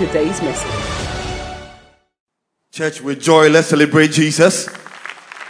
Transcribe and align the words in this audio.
today's 0.00 0.40
message. 0.40 1.66
Church, 2.72 3.02
with 3.02 3.20
joy, 3.20 3.50
let's 3.50 3.68
celebrate 3.68 4.10
Jesus, 4.12 4.64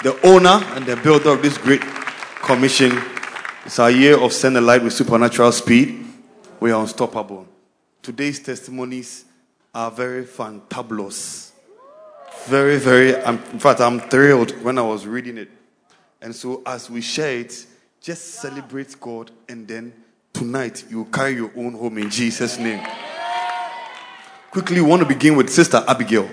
the 0.03 0.19
owner 0.25 0.61
and 0.75 0.85
the 0.85 0.97
builder 0.97 1.31
of 1.31 1.41
this 1.41 1.57
great 1.57 1.81
commission. 2.43 3.01
It's 3.65 3.79
our 3.79 3.93
year 3.93 4.19
of 4.19 4.33
send 4.33 4.57
a 4.57 4.61
light 4.61 4.83
with 4.83 4.93
supernatural 4.93 5.53
speed. 5.53 6.05
We 6.59 6.73
are 6.73 6.83
unstoppable. 6.83 7.47
Today's 8.03 8.41
testimonies 8.41 9.25
are 9.73 9.89
very 9.89 10.25
fantabulous. 10.25 11.53
Very, 12.47 12.81
very, 12.81 13.15
I'm, 13.23 13.37
in 13.53 13.61
fact, 13.61 13.81
I'm 13.81 14.01
thrilled 14.01 14.51
when 14.65 14.79
I 14.79 14.83
was 14.83 15.07
reading 15.07 15.39
it. 15.39 15.51
And 16.21 16.35
so, 16.35 16.61
as 16.67 16.91
we 16.91 17.03
share 17.03 17.39
it, 17.39 17.67
just 18.01 18.35
celebrate 18.41 18.99
God, 18.99 19.31
and 19.49 19.69
then 19.69 19.93
tonight 20.33 20.87
you 20.91 21.05
carry 21.05 21.37
your 21.37 21.53
own 21.57 21.75
home 21.75 21.99
in 21.99 22.11
Jesus' 22.11 22.59
name. 22.59 22.85
Quickly, 24.51 24.81
we 24.81 24.89
want 24.89 25.01
to 25.01 25.07
begin 25.07 25.37
with 25.37 25.49
Sister 25.49 25.85
Abigail. 25.87 26.29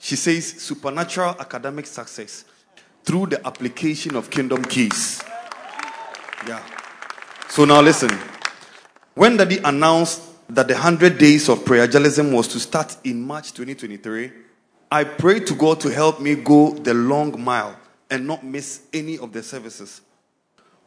She 0.00 0.16
says, 0.16 0.60
supernatural 0.60 1.36
academic 1.38 1.86
success 1.86 2.44
through 3.04 3.26
the 3.26 3.46
application 3.46 4.16
of 4.16 4.28
kingdom 4.28 4.64
keys. 4.64 5.22
Yeah. 6.44 6.60
So 7.48 7.64
now 7.64 7.80
listen. 7.80 8.10
When 9.14 9.36
Daddy 9.36 9.58
announced 9.58 10.22
that 10.48 10.66
the 10.66 10.74
100 10.74 11.18
days 11.18 11.48
of 11.48 11.64
prayer 11.64 11.86
journalism 11.86 12.32
was 12.32 12.48
to 12.48 12.58
start 12.58 12.96
in 13.04 13.24
March 13.24 13.52
2023, 13.52 14.32
I 14.90 15.04
prayed 15.04 15.46
to 15.46 15.54
God 15.54 15.80
to 15.82 15.88
help 15.88 16.20
me 16.20 16.34
go 16.34 16.74
the 16.74 16.94
long 16.94 17.40
mile 17.40 17.78
and 18.10 18.26
not 18.26 18.44
miss 18.44 18.82
any 18.92 19.18
of 19.18 19.32
the 19.32 19.44
services. 19.44 20.00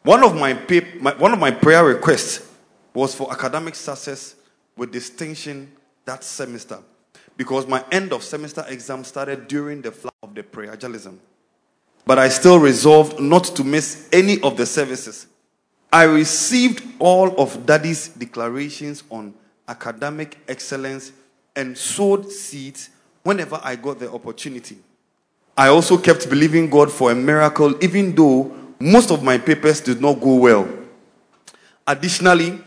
One 0.02 0.22
of 0.22 0.34
my, 0.34 0.52
my, 1.00 1.14
one 1.14 1.32
of 1.32 1.38
my 1.38 1.52
prayer 1.52 1.84
requests 1.86 2.46
was 2.92 3.14
for 3.14 3.32
academic 3.32 3.74
success 3.74 4.34
with 4.76 4.92
distinction 4.92 5.72
that 6.10 6.24
semester 6.24 6.78
because 7.36 7.68
my 7.68 7.84
end 7.92 8.12
of 8.12 8.24
semester 8.24 8.64
exam 8.66 9.04
started 9.04 9.46
during 9.46 9.80
the 9.80 9.92
flow 9.92 10.10
of 10.24 10.34
the 10.34 10.42
prayer 10.42 10.74
journalism. 10.74 11.20
But 12.04 12.18
I 12.18 12.28
still 12.28 12.58
resolved 12.58 13.20
not 13.20 13.44
to 13.54 13.62
miss 13.62 14.08
any 14.12 14.40
of 14.40 14.56
the 14.56 14.66
services. 14.66 15.28
I 15.92 16.04
received 16.04 16.82
all 16.98 17.40
of 17.40 17.64
Daddy's 17.64 18.08
declarations 18.08 19.04
on 19.08 19.34
academic 19.68 20.36
excellence 20.48 21.12
and 21.54 21.78
sowed 21.78 22.28
seeds 22.32 22.90
whenever 23.22 23.60
I 23.62 23.76
got 23.76 24.00
the 24.00 24.10
opportunity. 24.10 24.78
I 25.56 25.68
also 25.68 25.96
kept 25.96 26.28
believing 26.28 26.68
God 26.68 26.90
for 26.90 27.12
a 27.12 27.14
miracle, 27.14 27.72
even 27.84 28.16
though 28.16 28.52
most 28.80 29.12
of 29.12 29.22
my 29.22 29.38
papers 29.38 29.80
did 29.80 30.00
not 30.00 30.14
go 30.20 30.34
well. 30.34 30.68
Additionally, 31.86 32.58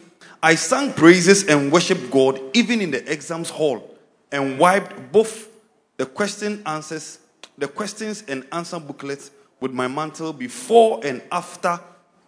I 0.43 0.55
sang 0.55 0.91
praises 0.91 1.47
and 1.47 1.71
worshiped 1.71 2.11
God 2.11 2.37
even 2.53 2.81
in 2.81 2.91
the 2.91 3.09
exams 3.09 3.49
hall 3.49 3.97
and 4.29 4.59
wiped 4.59 5.09
both 5.09 5.47
the 5.95 6.05
question 6.05 6.61
answers, 6.65 7.19
the 7.57 7.69
questions 7.69 8.25
and 8.27 8.45
answer 8.51 8.77
booklets 8.77 9.31
with 9.61 9.71
my 9.71 9.87
mantle 9.87 10.33
before 10.33 10.99
and 11.05 11.21
after 11.31 11.79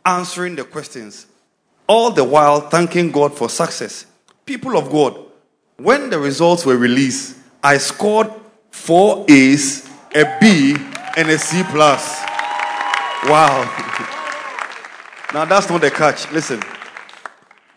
answering 0.05 0.55
the 0.55 0.63
questions. 0.63 1.25
All 1.87 2.09
the 2.09 2.23
while 2.23 2.61
thanking 2.61 3.11
God 3.11 3.37
for 3.37 3.49
success. 3.49 4.05
People 4.45 4.77
of 4.77 4.89
God, 4.89 5.19
when 5.75 6.09
the 6.09 6.17
results 6.17 6.65
were 6.65 6.77
released, 6.77 7.37
I 7.61 7.77
scored 7.79 8.31
four 8.71 9.25
A's, 9.27 9.89
a 10.15 10.37
B, 10.39 10.77
and 11.17 11.29
a 11.29 11.37
C 11.37 11.63
plus. 11.63 12.23
Wow. 13.25 13.63
now 15.33 15.43
that's 15.43 15.69
not 15.69 15.81
the 15.81 15.91
catch. 15.91 16.31
Listen. 16.31 16.63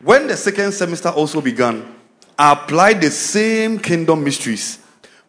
When 0.00 0.28
the 0.28 0.36
second 0.36 0.72
semester 0.72 1.08
also 1.08 1.40
began, 1.40 1.96
I 2.38 2.52
applied 2.52 3.00
the 3.00 3.10
same 3.10 3.80
kingdom 3.80 4.22
mysteries. 4.22 4.78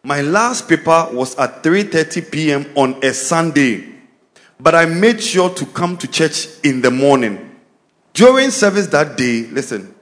My 0.04 0.20
last 0.20 0.68
paper 0.68 1.08
was 1.12 1.34
at 1.36 1.64
3:30 1.64 2.30
p.m. 2.30 2.66
on 2.76 3.02
a 3.02 3.12
Sunday, 3.12 3.92
but 4.60 4.76
I 4.76 4.86
made 4.86 5.20
sure 5.20 5.50
to 5.50 5.66
come 5.66 5.96
to 5.96 6.06
church 6.06 6.46
in 6.62 6.82
the 6.82 6.90
morning. 6.90 7.50
During 8.12 8.50
service 8.50 8.86
that 8.88 9.16
day, 9.16 9.46
listen, 9.50 9.92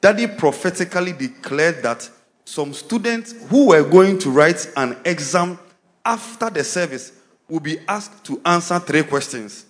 Daddy 0.00 0.26
prophetically 0.26 1.12
declared 1.12 1.84
that 1.84 2.10
some 2.44 2.72
students 2.72 3.32
who 3.48 3.68
were 3.68 3.84
going 3.84 4.18
to 4.18 4.30
write 4.30 4.68
an 4.76 4.96
exam 5.04 5.56
after 6.04 6.50
the 6.50 6.64
service 6.64 7.12
will 7.48 7.60
be 7.60 7.78
asked 7.86 8.24
to 8.24 8.40
answer 8.44 8.80
three 8.80 9.04
questions. 9.04 9.66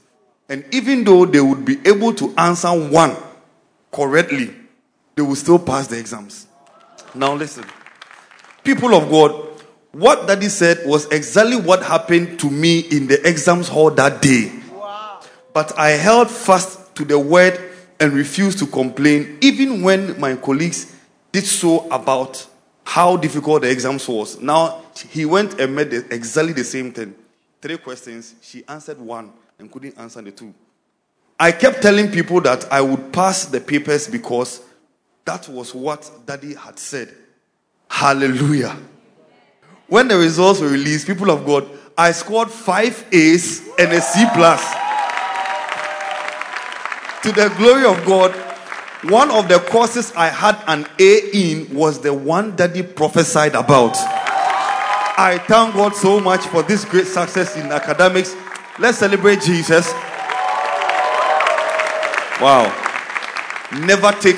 And 0.49 0.65
even 0.73 1.05
though 1.05 1.27
they 1.27 1.41
would 1.43 1.65
be 1.67 1.79
able 1.87 2.15
to 2.15 2.33
answer 2.39 2.69
one 2.69 3.15
correctly, 3.93 4.55
they 5.15 5.23
will 5.23 5.37
still 5.37 5.59
pass 5.59 5.87
the 5.87 5.99
exams. 5.99 6.47
Now, 7.15 7.35
listen. 7.35 7.65
People 8.65 8.95
of 8.95 9.09
God, 9.09 9.63
what 9.93 10.27
Daddy 10.27 10.49
said 10.49 10.87
was 10.87 11.07
exactly 11.13 11.57
what 11.57 11.83
happened 11.83 12.39
to 12.41 12.51
me 12.51 12.81
in 12.81 13.07
the 13.07 13.27
exams 13.27 13.69
hall 13.69 13.91
that 13.93 14.21
day. 14.21 14.53
But 15.55 15.79
I 15.79 15.91
held 15.91 16.31
fast 16.31 16.95
to 16.97 17.05
the 17.05 17.19
word 17.19 17.59
and 17.99 18.13
refused 18.13 18.59
to 18.59 18.67
complain, 18.67 19.39
even 19.41 19.81
when 19.83 20.21
my 20.21 20.37
colleagues 20.37 20.95
did 21.33 21.45
so 21.45 21.89
about 21.91 22.47
how 22.85 23.17
difficult 23.17 23.63
the 23.63 23.71
exams 23.71 24.07
was. 24.07 24.41
Now, 24.41 24.83
he 25.11 25.25
went 25.25 25.59
and 25.61 25.75
made 25.75 25.93
exactly 25.93 26.53
the 26.53 26.65
same 26.65 26.93
thing. 26.93 27.15
Three 27.63 27.79
questions, 27.79 28.35
she 28.43 28.65
answered 28.69 28.99
one 28.99 29.33
and 29.59 29.73
couldn't 29.73 29.99
answer 29.99 30.21
the 30.21 30.31
two. 30.31 30.53
I 31.39 31.53
kept 31.53 31.83
telling 31.83 32.11
people 32.11 32.41
that 32.43 32.71
I 32.73 32.81
would 32.81 33.13
pass 33.13 33.45
the 33.45 33.61
papers 33.61 34.09
because 34.09 34.63
that 35.25 35.49
was 35.49 35.75
what 35.75 36.11
daddy 36.25 36.55
had 36.55 36.79
said. 36.79 37.15
Hallelujah. 37.91 38.77
When 39.87 40.09
the 40.09 40.17
results 40.17 40.61
were 40.61 40.69
released, 40.69 41.07
people 41.07 41.31
of 41.31 41.45
God, 41.45 41.69
I 41.97 42.13
scored 42.13 42.51
five 42.51 43.05
A's 43.13 43.61
and 43.79 43.93
a 43.93 44.01
C 44.01 44.25
plus. 44.35 44.63
to 47.23 47.33
the 47.33 47.53
glory 47.59 47.85
of 47.85 48.05
God, 48.07 48.35
one 49.11 49.31
of 49.31 49.49
the 49.49 49.59
courses 49.59 50.13
I 50.17 50.29
had 50.29 50.59
an 50.67 50.87
A 50.99 51.31
in 51.33 51.75
was 51.75 52.01
the 52.01 52.15
one 52.15 52.57
daddy 52.57 52.83
prophesied 52.83 53.55
about. 53.55 53.97
I 55.19 55.43
thank 55.47 55.75
God 55.75 55.95
so 55.95 56.19
much 56.19 56.47
for 56.47 56.63
this 56.63 56.85
great 56.85 57.07
success 57.07 57.57
in 57.57 57.73
academics 57.73 58.35
Let's 58.79 58.99
celebrate 58.99 59.41
Jesus. 59.41 59.91
Wow. 62.41 62.71
Never 63.81 64.13
take 64.13 64.37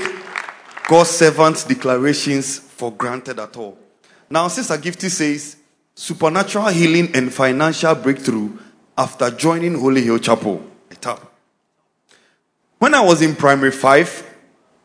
God's 0.88 1.10
servant's 1.10 1.64
declarations 1.64 2.58
for 2.58 2.92
granted 2.92 3.38
at 3.38 3.56
all. 3.56 3.76
Now, 4.30 4.48
Sister 4.48 4.74
Gifty 4.76 5.10
says 5.10 5.56
supernatural 5.94 6.68
healing 6.68 7.10
and 7.14 7.32
financial 7.32 7.94
breakthrough 7.96 8.56
after 8.96 9.30
joining 9.30 9.78
Holy 9.78 10.02
Hill 10.02 10.18
Chapel. 10.18 10.62
When 12.78 12.94
I 12.94 13.00
was 13.00 13.20
in 13.20 13.34
primary 13.34 13.72
five, 13.72 14.24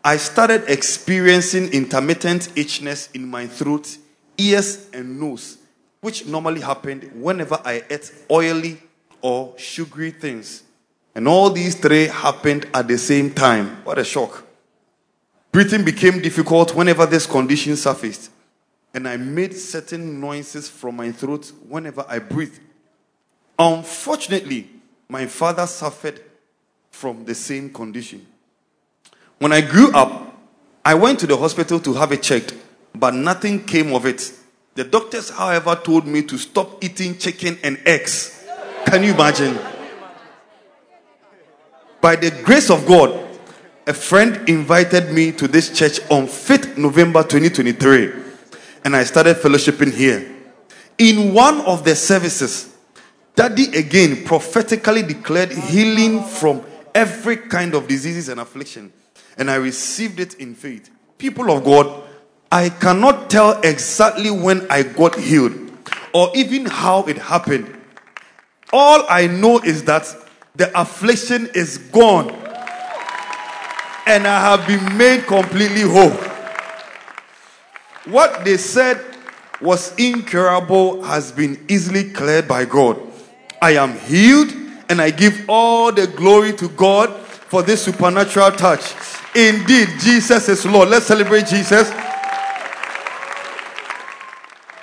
I 0.03 0.17
started 0.17 0.63
experiencing 0.67 1.71
intermittent 1.71 2.49
itchiness 2.55 3.13
in 3.15 3.27
my 3.29 3.45
throat, 3.47 3.95
ears, 4.37 4.89
and 4.91 5.19
nose, 5.19 5.59
which 6.01 6.25
normally 6.25 6.61
happened 6.61 7.11
whenever 7.13 7.61
I 7.63 7.83
ate 7.89 8.11
oily 8.31 8.81
or 9.21 9.53
sugary 9.57 10.11
things. 10.11 10.63
And 11.15 11.27
all 11.27 11.49
these 11.49 11.75
three 11.75 12.07
happened 12.07 12.67
at 12.73 12.87
the 12.87 12.97
same 12.97 13.31
time. 13.31 13.83
What 13.83 13.99
a 13.99 14.03
shock. 14.03 14.43
Breathing 15.51 15.85
became 15.85 16.21
difficult 16.21 16.73
whenever 16.73 17.05
this 17.05 17.27
condition 17.27 17.75
surfaced. 17.75 18.31
And 18.93 19.07
I 19.07 19.17
made 19.17 19.55
certain 19.55 20.19
noises 20.19 20.67
from 20.67 20.95
my 20.95 21.11
throat 21.11 21.51
whenever 21.67 22.05
I 22.07 22.19
breathed. 22.19 22.59
Unfortunately, 23.57 24.69
my 25.07 25.27
father 25.27 25.67
suffered 25.67 26.21
from 26.89 27.25
the 27.25 27.35
same 27.35 27.71
condition. 27.71 28.25
When 29.37 29.51
I 29.51 29.61
grew 29.61 29.91
up, 29.93 30.35
I 30.83 30.95
went 30.95 31.19
to 31.19 31.27
the 31.27 31.37
hospital 31.37 31.79
to 31.81 31.93
have 31.93 32.11
it 32.11 32.23
checked, 32.23 32.55
but 32.95 33.13
nothing 33.13 33.63
came 33.63 33.93
of 33.93 34.05
it. 34.05 34.31
The 34.75 34.83
doctors, 34.83 35.29
however, 35.29 35.75
told 35.75 36.07
me 36.07 36.23
to 36.23 36.37
stop 36.37 36.83
eating 36.83 37.17
chicken 37.17 37.59
and 37.63 37.79
eggs. 37.85 38.43
Can 38.85 39.03
you 39.03 39.13
imagine? 39.13 39.59
By 42.03 42.17
the 42.17 42.31
grace 42.43 42.69
of 42.69 42.85
God, 42.85 43.17
a 43.87 43.93
friend 43.93 44.49
invited 44.49 45.13
me 45.13 45.31
to 45.31 45.47
this 45.47 45.69
church 45.69 46.01
on 46.11 46.27
5th 46.27 46.75
November 46.77 47.23
2023. 47.23 48.11
and 48.83 48.93
I 48.93 49.05
started 49.05 49.37
fellowshipping 49.37 49.93
here. 49.93 50.29
In 50.97 51.33
one 51.33 51.61
of 51.61 51.85
the 51.85 51.95
services, 51.95 52.75
Daddy 53.35 53.73
again 53.77 54.25
prophetically 54.25 55.03
declared 55.03 55.53
healing 55.53 56.21
from 56.21 56.65
every 56.93 57.37
kind 57.37 57.73
of 57.73 57.87
diseases 57.87 58.27
and 58.27 58.41
affliction. 58.41 58.91
And 59.37 59.49
I 59.49 59.55
received 59.55 60.19
it 60.19 60.33
in 60.33 60.55
faith. 60.55 60.89
People 61.17 61.49
of 61.51 61.63
God, 61.63 62.03
I 62.51 62.67
cannot 62.67 63.29
tell 63.29 63.61
exactly 63.61 64.29
when 64.29 64.69
I 64.69 64.83
got 64.83 65.17
healed 65.17 65.53
or 66.13 66.31
even 66.35 66.65
how 66.65 67.03
it 67.03 67.17
happened. 67.17 67.79
All 68.73 69.05
I 69.07 69.27
know 69.27 69.59
is 69.59 69.85
that 69.85 70.03
the 70.55 70.79
affliction 70.79 71.49
is 71.55 71.79
gone 71.79 72.29
and 74.05 74.27
I 74.27 74.55
have 74.55 74.67
been 74.67 74.97
made 74.97 75.25
completely 75.25 75.81
whole. 75.81 76.11
What 78.05 78.45
they 78.45 78.57
said 78.57 79.03
was 79.59 79.95
incurable 79.95 81.01
has 81.03 81.31
been 81.31 81.65
easily 81.67 82.11
cleared 82.11 82.47
by 82.47 82.65
God. 82.65 83.01
I 83.63 83.77
am 83.77 83.97
healed 83.97 84.51
and 84.89 85.01
I 85.01 85.09
give 85.09 85.45
all 85.49 85.91
the 85.91 86.05
glory 86.05 86.53
to 86.53 86.69
God 86.69 87.11
for 87.25 87.63
this 87.63 87.85
supernatural 87.85 88.51
touch. 88.51 88.93
Indeed, 89.33 89.89
Jesus 90.01 90.49
is 90.49 90.65
Lord. 90.67 90.89
Let's 90.89 91.07
celebrate 91.07 91.47
Jesus. 91.47 91.89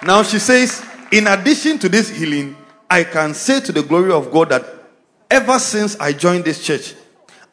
Now 0.02 0.24
she 0.24 0.40
says, 0.40 0.84
in 1.12 1.28
addition 1.28 1.78
to 1.78 1.88
this 1.88 2.08
healing, 2.08 2.56
I 2.88 3.04
can 3.04 3.34
say 3.34 3.60
to 3.60 3.70
the 3.70 3.82
glory 3.84 4.10
of 4.10 4.32
God 4.32 4.48
that 4.48 4.79
ever 5.30 5.58
since 5.58 5.98
I 6.00 6.12
joined 6.12 6.44
this 6.44 6.64
church, 6.64 6.94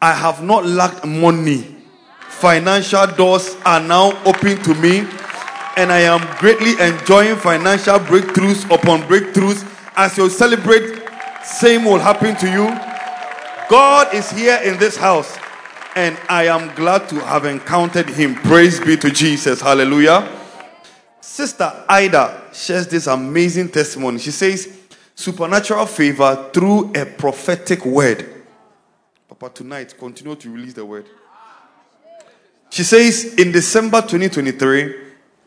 I 0.02 0.12
have 0.12 0.42
not 0.42 0.66
lacked 0.66 1.04
money. 1.06 1.76
Financial 2.28 3.06
doors 3.06 3.56
are 3.64 3.80
now 3.80 4.12
open 4.24 4.62
to 4.62 4.74
me, 4.74 5.00
and 5.76 5.92
I 5.92 6.00
am 6.00 6.20
greatly 6.38 6.72
enjoying 6.80 7.36
financial 7.36 7.98
breakthroughs 7.98 8.64
upon 8.72 9.02
breakthroughs. 9.02 9.66
As 9.96 10.16
you 10.16 10.28
celebrate, 10.28 11.02
same 11.44 11.84
will 11.84 11.98
happen 11.98 12.36
to 12.36 12.50
you. 12.50 12.66
God 13.68 14.14
is 14.14 14.30
here 14.30 14.60
in 14.64 14.78
this 14.78 14.96
house, 14.96 15.36
and 15.96 16.16
I 16.28 16.44
am 16.44 16.74
glad 16.74 17.08
to 17.08 17.20
have 17.20 17.44
encountered 17.44 18.08
Him. 18.08 18.34
Praise 18.36 18.78
be 18.78 18.96
to 18.96 19.10
Jesus. 19.10 19.60
Hallelujah. 19.60 20.36
Sister 21.20 21.84
Ida 21.88 22.44
shares 22.52 22.86
this 22.86 23.06
amazing 23.06 23.68
testimony. 23.68 24.18
She 24.18 24.30
says, 24.30 24.77
supernatural 25.18 25.84
favor 25.84 26.48
through 26.52 26.92
a 26.94 27.04
prophetic 27.04 27.84
word. 27.84 28.24
Papa, 29.28 29.50
tonight, 29.52 29.92
continue 29.98 30.36
to 30.36 30.48
release 30.48 30.74
the 30.74 30.84
word. 30.84 31.06
She 32.70 32.84
says, 32.84 33.34
in 33.34 33.50
December 33.50 34.00
2023, 34.00 34.94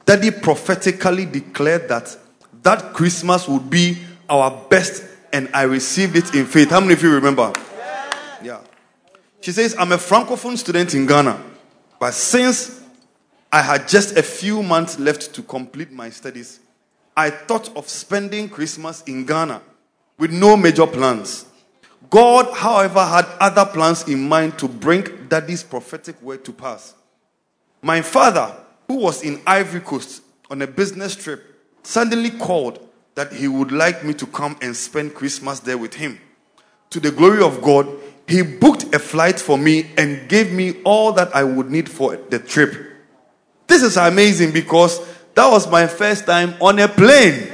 Daddy 0.04 0.32
prophetically 0.32 1.26
declared 1.26 1.88
that 1.88 2.18
that 2.64 2.94
Christmas 2.94 3.48
would 3.48 3.70
be 3.70 3.98
our 4.30 4.52
best, 4.70 5.06
and 5.32 5.50
I 5.54 5.62
received 5.64 6.18
it 6.18 6.36
in 6.36 6.46
faith. 6.48 6.70
How 6.70 6.82
many 6.82 6.92
of 6.94 7.02
you 7.02 7.14
remember? 7.14 7.54
Yeah. 8.44 8.60
She 9.40 9.54
says, 9.54 9.74
I'm 9.80 9.94
a 9.94 9.98
francophone 9.98 10.58
student 10.58 10.94
in 10.96 11.06
Ghana, 11.06 11.42
but 11.98 12.14
since 12.14 12.84
I 13.50 13.62
had 13.62 13.88
just 13.88 14.18
a 14.18 14.24
few 14.24 14.64
months 14.64 15.00
left 15.00 15.34
to 15.36 15.42
complete 15.42 15.94
my 15.94 16.10
studies, 16.10 16.60
I 17.16 17.30
thought 17.30 17.76
of 17.76 17.90
spending 17.90 18.50
Christmas 18.50 19.04
in 19.04 19.26
Ghana 19.26 19.62
with 20.18 20.32
no 20.32 20.56
major 20.56 20.88
plans. 20.88 21.46
God, 22.10 22.54
however, 22.54 23.04
had 23.06 23.26
other 23.40 23.66
plans 23.66 24.08
in 24.08 24.28
mind 24.28 24.58
to 24.60 24.68
bring 24.68 25.28
Daddy's 25.28 25.64
prophetic 25.64 26.22
word 26.22 26.44
to 26.46 26.54
pass. 26.54 26.94
My 27.82 28.02
father, 28.02 28.56
who 28.88 28.96
was 28.96 29.24
in 29.24 29.42
Ivory 29.48 29.82
Coast 29.82 30.22
on 30.50 30.62
a 30.62 30.68
business 30.68 31.16
trip, 31.16 31.44
suddenly 31.84 32.30
called 32.30 32.88
that 33.16 33.34
he 33.34 33.48
would 33.48 33.72
like 33.72 34.04
me 34.04 34.14
to 34.16 34.28
come 34.28 34.58
and 34.62 34.76
spend 34.76 35.16
Christmas 35.16 35.60
there 35.60 35.78
with 35.78 35.94
him. 35.94 36.20
To 36.92 37.00
the 37.00 37.12
glory 37.12 37.42
of 37.42 37.62
God, 37.62 37.88
he 38.28 38.42
booked 38.42 38.94
a 38.94 39.00
flight 39.00 39.40
for 39.40 39.58
me 39.58 39.92
and 39.98 40.30
gave 40.30 40.52
me 40.52 40.82
all 40.84 41.12
that 41.14 41.36
I 41.36 41.44
would 41.44 41.70
need 41.70 41.90
for 41.90 42.16
the 42.16 42.40
trip. 42.40 42.92
This 43.68 43.84
is 43.84 43.98
amazing 43.98 44.52
because 44.52 45.00
that 45.36 45.50
was 45.50 45.70
my 45.70 45.88
first 45.88 46.26
time 46.26 46.56
on 46.62 46.80
a 46.80 46.88
plane. 46.88 47.44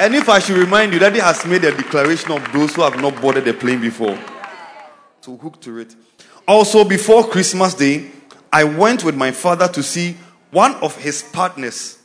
and 0.00 0.14
if 0.14 0.28
I 0.28 0.38
should 0.38 0.56
remind 0.56 0.92
you, 0.92 0.98
Daddy 0.98 1.20
has 1.20 1.44
made 1.46 1.64
a 1.64 1.76
declaration 1.76 2.32
of 2.32 2.52
those 2.52 2.74
who 2.74 2.82
have 2.82 3.00
not 3.00 3.20
boarded 3.20 3.48
a 3.48 3.54
plane 3.54 3.80
before 3.80 4.18
to 5.22 5.36
hook 5.36 5.60
to 5.60 5.78
it. 5.78 5.94
Also, 6.46 6.84
before 6.84 7.28
Christmas 7.28 7.74
Day, 7.74 8.10
I 8.52 8.64
went 8.64 9.04
with 9.04 9.14
my 9.14 9.30
father 9.30 9.68
to 9.68 9.82
see 9.82 10.16
one 10.50 10.74
of 10.76 10.96
his 10.96 11.22
partners. 11.22 11.98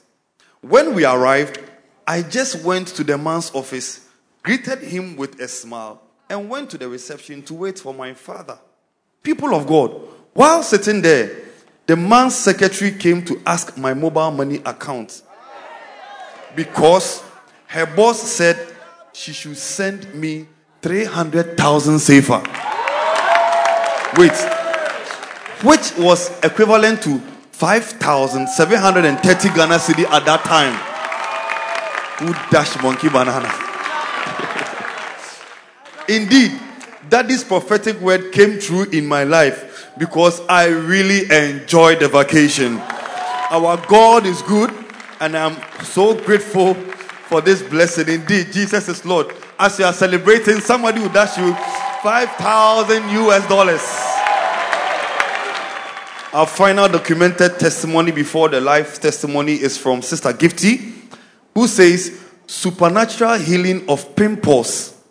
When 0.61 0.93
we 0.93 1.05
arrived, 1.05 1.59
I 2.05 2.21
just 2.21 2.63
went 2.63 2.89
to 2.89 3.03
the 3.03 3.17
man's 3.17 3.53
office, 3.55 4.07
greeted 4.43 4.79
him 4.79 5.15
with 5.15 5.39
a 5.39 5.47
smile, 5.47 6.01
and 6.29 6.49
went 6.49 6.69
to 6.71 6.77
the 6.77 6.87
reception 6.87 7.41
to 7.43 7.53
wait 7.53 7.79
for 7.79 7.93
my 7.93 8.13
father. 8.13 8.59
People 9.23 9.55
of 9.55 9.65
God, 9.65 9.99
while 10.35 10.61
sitting 10.63 11.01
there, 11.01 11.31
the 11.87 11.95
man's 11.95 12.35
secretary 12.35 12.91
came 12.91 13.23
to 13.23 13.41
ask 13.45 13.77
my 13.77 13.93
mobile 13.93 14.31
money 14.31 14.57
account 14.65 15.21
because 16.57 17.23
her 17.67 17.85
boss 17.85 18.21
said 18.21 18.57
she 19.13 19.31
should 19.31 19.55
send 19.55 20.13
me 20.13 20.45
300,000 20.81 21.95
CFA. 21.95 22.43
Wait. 24.17 24.33
Which 25.63 25.97
was 25.97 26.29
equivalent 26.43 27.01
to 27.03 27.19
5,730 27.53 29.49
Ghana 29.55 29.75
cedi 29.75 30.03
at 30.03 30.25
that 30.25 30.43
time. 30.43 30.75
Who 32.19 32.33
dash 32.51 32.75
monkey 32.83 33.07
banana? 33.07 33.53
Indeed, 36.09 36.59
this 37.09 37.45
prophetic 37.45 38.01
word 38.01 38.33
came 38.33 38.59
true 38.59 38.83
in 38.91 39.05
my 39.05 39.23
life 39.23 39.74
because 39.97 40.41
I 40.47 40.67
really 40.67 41.31
enjoyed 41.31 41.99
the 41.99 42.07
vacation. 42.07 42.79
Our 43.51 43.77
God 43.87 44.25
is 44.25 44.41
good, 44.41 44.73
and 45.19 45.37
I'm 45.37 45.55
so 45.83 46.15
grateful 46.15 46.73
for 46.73 47.41
this 47.41 47.61
blessing. 47.61 48.09
Indeed, 48.09 48.51
Jesus 48.51 48.87
is 48.89 49.05
Lord. 49.05 49.33
As 49.57 49.79
you 49.79 49.85
are 49.85 49.93
celebrating, 49.93 50.59
somebody 50.59 50.99
will 50.99 51.09
dash 51.09 51.37
you 51.37 51.53
5,000 52.03 53.09
US 53.09 53.47
dollars. 53.47 53.81
Our 56.33 56.45
final 56.45 56.89
documented 56.89 57.57
testimony 57.57 58.11
before 58.11 58.49
the 58.49 58.59
life 58.59 58.99
testimony 58.99 59.53
is 59.53 59.77
from 59.77 60.01
Sister 60.01 60.33
Gifty, 60.33 60.93
who 61.53 61.67
says, 61.67 62.21
Supernatural 62.47 63.39
healing 63.39 63.89
of 63.89 64.15
pimples. 64.15 65.01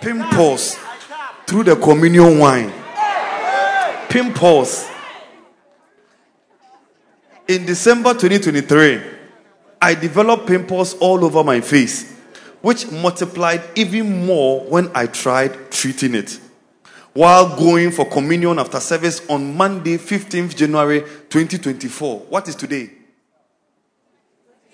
Pimples 0.00 0.76
through 1.46 1.64
the 1.64 1.76
communion 1.76 2.38
wine. 2.38 2.72
Pimples. 4.12 4.86
In 7.48 7.64
December 7.64 8.12
2023, 8.12 9.00
I 9.80 9.94
developed 9.94 10.46
pimples 10.46 10.92
all 10.98 11.24
over 11.24 11.42
my 11.42 11.62
face, 11.62 12.14
which 12.60 12.90
multiplied 12.90 13.62
even 13.74 14.26
more 14.26 14.64
when 14.64 14.90
I 14.94 15.06
tried 15.06 15.70
treating 15.70 16.14
it. 16.14 16.38
While 17.14 17.56
going 17.56 17.90
for 17.90 18.04
communion 18.04 18.58
after 18.58 18.80
service 18.80 19.26
on 19.30 19.56
Monday, 19.56 19.96
15th 19.96 20.56
January 20.56 21.00
2024. 21.30 22.18
What 22.28 22.48
is 22.48 22.54
today? 22.54 22.90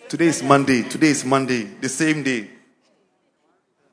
Today 0.08 0.26
is 0.26 0.42
Monday. 0.42 0.82
Today 0.82 1.10
is 1.10 1.24
Monday, 1.24 1.62
the 1.80 1.88
same 1.88 2.24
day. 2.24 2.50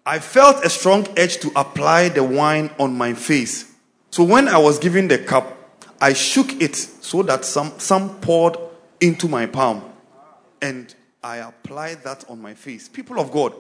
I 0.07 0.17
felt 0.17 0.65
a 0.65 0.71
strong 0.71 1.07
urge 1.19 1.37
to 1.41 1.51
apply 1.55 2.09
the 2.09 2.23
wine 2.23 2.71
on 2.79 2.97
my 2.97 3.13
face. 3.13 3.74
So 4.15 4.23
when 4.23 4.47
I 4.47 4.57
was 4.57 4.79
given 4.79 5.09
the 5.09 5.17
cup, 5.17 5.57
I 5.99 6.13
shook 6.13 6.61
it 6.61 6.77
so 6.77 7.21
that 7.23 7.43
some, 7.43 7.73
some 7.77 8.21
poured 8.21 8.55
into 9.01 9.27
my 9.27 9.45
palm. 9.45 9.83
And 10.61 10.95
I 11.21 11.39
applied 11.39 12.05
that 12.05 12.23
on 12.29 12.41
my 12.41 12.53
face. 12.53 12.87
People 12.87 13.19
of 13.19 13.29
God, 13.29 13.53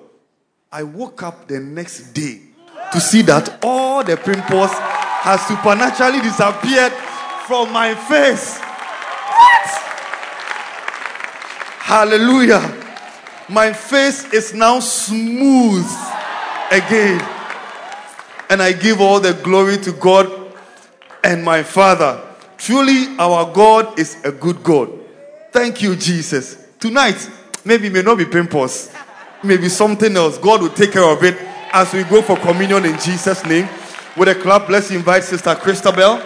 I 0.71 0.83
woke 0.83 1.23
up 1.23 1.49
the 1.49 1.59
next 1.59 2.13
day 2.13 2.39
to 2.93 3.01
see 3.01 3.21
that 3.23 3.59
all 3.65 4.01
the 4.01 4.15
pimples 4.15 4.71
have 4.71 5.41
supernaturally 5.41 6.21
disappeared 6.21 6.93
from 7.47 7.73
my 7.73 7.93
face. 7.93 8.57
What? 8.57 9.67
Hallelujah. 11.81 12.61
My 13.49 13.73
face 13.73 14.31
is 14.31 14.53
now 14.53 14.79
smooth 14.79 15.85
again. 16.71 17.19
And 18.49 18.61
I 18.61 18.71
give 18.71 19.01
all 19.01 19.19
the 19.19 19.33
glory 19.33 19.75
to 19.79 19.91
God 19.91 20.44
and 21.25 21.43
my 21.43 21.63
Father. 21.63 22.21
Truly, 22.57 23.17
our 23.17 23.51
God 23.51 23.99
is 23.99 24.23
a 24.23 24.31
good 24.31 24.63
God. 24.63 24.91
Thank 25.51 25.81
you, 25.81 25.95
Jesus. 25.95 26.67
Tonight, 26.79 27.29
maybe 27.65 27.89
may 27.89 28.03
not 28.03 28.19
be 28.19 28.25
pimples, 28.25 28.91
maybe 29.43 29.67
something 29.67 30.15
else. 30.15 30.37
God 30.37 30.61
will 30.61 30.69
take 30.69 30.91
care 30.91 31.03
of 31.03 31.23
it 31.23 31.35
as 31.73 31.91
we 31.93 32.03
go 32.03 32.21
for 32.21 32.37
communion 32.37 32.85
in 32.85 32.97
Jesus' 32.99 33.43
name. 33.45 33.67
With 34.15 34.29
a 34.29 34.35
clap, 34.35 34.69
let's 34.69 34.91
invite 34.91 35.23
Sister 35.23 35.55
Christabel. 35.55 36.21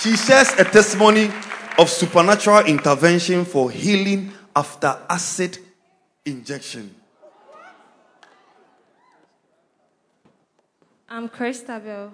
She 0.00 0.16
shares 0.16 0.52
a 0.58 0.64
testimony 0.64 1.30
of 1.78 1.88
supernatural 1.88 2.66
intervention 2.66 3.44
for 3.44 3.70
healing 3.70 4.32
after 4.54 4.98
acid 5.08 5.58
injection. 6.26 6.94
I'm 11.14 11.28
Christabel. 11.28 12.12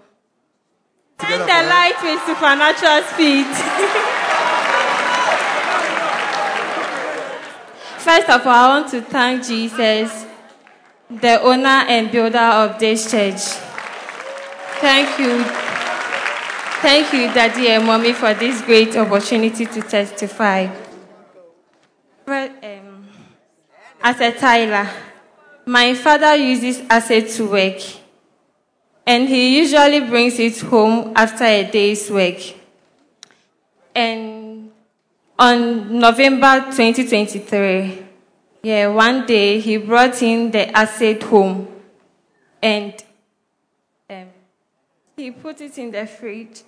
Turn 1.17 1.39
the 1.41 1.47
light 1.47 1.97
with 2.03 2.21
supernatural 2.27 3.03
speed. 3.05 3.47
First 7.97 8.29
of 8.29 8.47
all, 8.47 8.53
I 8.53 8.69
want 8.69 8.91
to 8.91 9.01
thank 9.01 9.47
Jesus, 9.47 10.27
the 11.09 11.41
owner 11.41 11.87
and 11.89 12.13
builder 12.13 12.37
of 12.37 12.79
this 12.79 13.11
church. 13.11 13.41
Thank 14.83 15.19
you. 15.19 15.45
Thank 16.83 17.11
you, 17.15 17.33
Daddy 17.33 17.69
and 17.69 17.87
Mommy, 17.87 18.13
for 18.13 18.35
this 18.35 18.61
great 18.61 18.95
opportunity 18.99 19.65
to 19.65 19.81
testify. 19.81 20.69
Well, 22.27 22.51
um, 22.63 23.09
as 24.03 24.21
a 24.21 24.33
tiler, 24.33 24.91
my 25.65 25.95
father 25.95 26.37
uses 26.37 26.83
acid 26.91 27.31
to 27.31 27.51
work 27.51 28.00
and 29.11 29.29
he 29.29 29.59
usually 29.59 29.99
brings 29.99 30.39
it 30.39 30.61
home 30.61 31.13
after 31.17 31.43
a 31.43 31.69
day's 31.69 32.09
work. 32.09 32.39
And 33.93 34.71
on 35.37 35.99
November 35.99 36.61
2023, 36.71 38.07
yeah, 38.63 38.87
one 38.87 39.27
day 39.27 39.59
he 39.59 39.79
brought 39.79 40.23
in 40.23 40.53
the 40.53 40.71
acid 40.79 41.25
home 41.25 41.67
and 42.63 42.95
um, 44.09 44.29
he 45.17 45.33
put 45.33 45.61
it 45.61 45.77
in 45.77 45.91
the 45.91 46.07
fridge. 46.07 46.63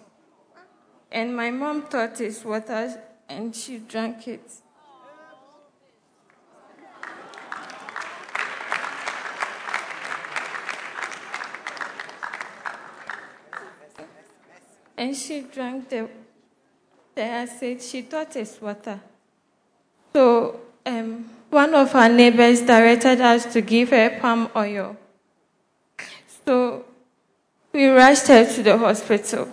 And 1.12 1.36
my 1.36 1.52
mom 1.52 1.82
thought 1.82 2.20
it's 2.20 2.44
water 2.44 3.00
and 3.28 3.54
she 3.54 3.78
drank 3.78 4.26
it. 4.26 4.50
And 15.02 15.16
she 15.16 15.40
drank 15.40 15.88
the, 15.88 16.08
the 17.16 17.22
acid. 17.22 17.82
She 17.82 18.02
thought 18.02 18.36
it's 18.36 18.60
water. 18.60 19.00
So 20.12 20.60
um, 20.86 21.28
one 21.50 21.74
of 21.74 21.90
her 21.90 22.08
neighbors 22.08 22.60
directed 22.60 23.20
us 23.20 23.52
to 23.52 23.60
give 23.62 23.90
her 23.90 24.20
palm 24.20 24.48
oil. 24.54 24.96
So 26.46 26.84
we 27.72 27.86
rushed 27.86 28.28
her 28.28 28.44
to 28.44 28.62
the 28.62 28.78
hospital, 28.78 29.48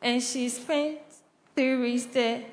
and 0.00 0.22
she 0.22 0.48
spent 0.48 0.98
three 1.56 1.76
weeks 1.76 2.04
there. 2.04 2.44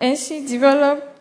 And 0.00 0.16
she 0.16 0.46
developed 0.46 1.14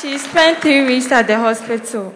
She 0.00 0.16
spent 0.38 0.62
three 0.62 0.86
weeks 0.86 1.10
at 1.10 1.26
the 1.26 1.36
hospital. 1.36 2.14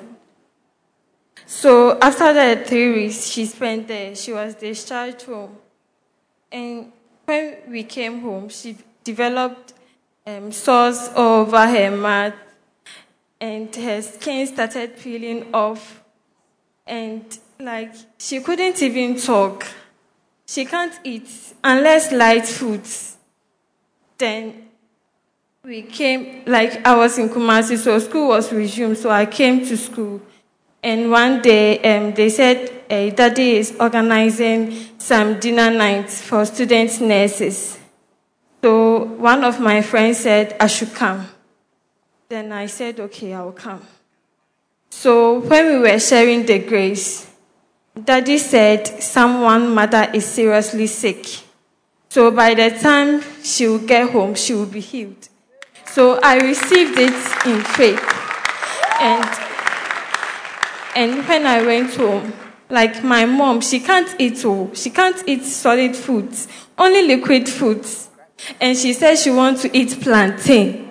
So 1.44 1.98
after 1.98 2.32
the 2.32 2.64
three 2.64 2.92
weeks 2.92 3.26
she 3.26 3.46
spent 3.46 3.88
there, 3.88 4.14
she 4.14 4.32
was 4.32 4.54
discharged 4.54 5.22
home. 5.22 5.56
And 6.52 6.92
when 7.24 7.56
we 7.68 7.82
came 7.82 8.20
home, 8.20 8.48
she 8.48 8.76
developed 9.02 9.72
um, 10.24 10.52
sores 10.52 11.08
over 11.16 11.66
her 11.66 11.90
mouth, 11.90 12.34
and 13.40 13.74
her 13.74 14.00
skin 14.00 14.46
started 14.46 14.96
peeling 14.98 15.52
off. 15.52 16.04
And 16.86 17.24
like 17.58 17.92
she 18.18 18.38
couldn't 18.38 18.80
even 18.82 19.16
talk. 19.18 19.66
She 20.46 20.64
can't 20.64 20.94
eat 21.02 21.28
unless 21.64 22.12
light 22.12 22.46
foods. 22.46 23.16
Then 24.16 24.61
we 25.64 25.82
came, 25.82 26.42
like 26.44 26.84
I 26.84 26.96
was 26.96 27.18
in 27.18 27.28
Kumasi, 27.28 27.78
so 27.78 27.96
school 28.00 28.28
was 28.28 28.52
resumed, 28.52 28.98
so 28.98 29.10
I 29.10 29.26
came 29.26 29.64
to 29.66 29.76
school. 29.76 30.20
And 30.82 31.10
one 31.10 31.40
day 31.40 31.78
um, 31.82 32.12
they 32.14 32.28
said 32.30 32.68
uh, 32.90 33.14
Daddy 33.14 33.56
is 33.58 33.76
organizing 33.78 34.98
some 34.98 35.38
dinner 35.38 35.70
nights 35.70 36.20
for 36.20 36.44
student 36.44 37.00
nurses. 37.00 37.78
So 38.60 39.04
one 39.04 39.44
of 39.44 39.60
my 39.60 39.82
friends 39.82 40.18
said 40.18 40.56
I 40.58 40.66
should 40.66 40.92
come. 40.94 41.28
Then 42.28 42.50
I 42.50 42.66
said, 42.66 42.98
okay, 42.98 43.32
I 43.32 43.42
will 43.42 43.52
come. 43.52 43.82
So 44.90 45.38
when 45.40 45.66
we 45.66 45.78
were 45.78 46.00
sharing 46.00 46.44
the 46.44 46.58
grace, 46.58 47.30
Daddy 48.02 48.38
said 48.38 49.00
someone 49.00 49.72
mother 49.72 50.10
is 50.12 50.26
seriously 50.26 50.88
sick. 50.88 51.24
So 52.08 52.32
by 52.32 52.54
the 52.54 52.70
time 52.70 53.22
she 53.44 53.68
will 53.68 53.86
get 53.86 54.10
home, 54.10 54.34
she 54.34 54.54
will 54.54 54.66
be 54.66 54.80
healed. 54.80 55.28
So 55.92 56.18
I 56.22 56.38
received 56.38 56.98
it 56.98 57.12
in 57.46 57.60
faith. 57.76 58.00
And, 58.98 59.28
and 60.96 61.28
when 61.28 61.46
I 61.46 61.62
went 61.66 61.94
home, 61.94 62.32
like 62.70 63.04
my 63.04 63.26
mom, 63.26 63.60
she 63.60 63.78
can't 63.78 64.08
eat 64.18 64.42
all. 64.46 64.72
She 64.72 64.88
can't 64.88 65.22
eat 65.28 65.44
solid 65.44 65.94
foods, 65.94 66.48
only 66.78 67.06
liquid 67.06 67.46
foods. 67.46 68.08
And 68.58 68.74
she 68.78 68.94
said 68.94 69.16
she 69.16 69.30
wants 69.30 69.60
to 69.62 69.76
eat 69.76 70.00
plantain. 70.00 70.88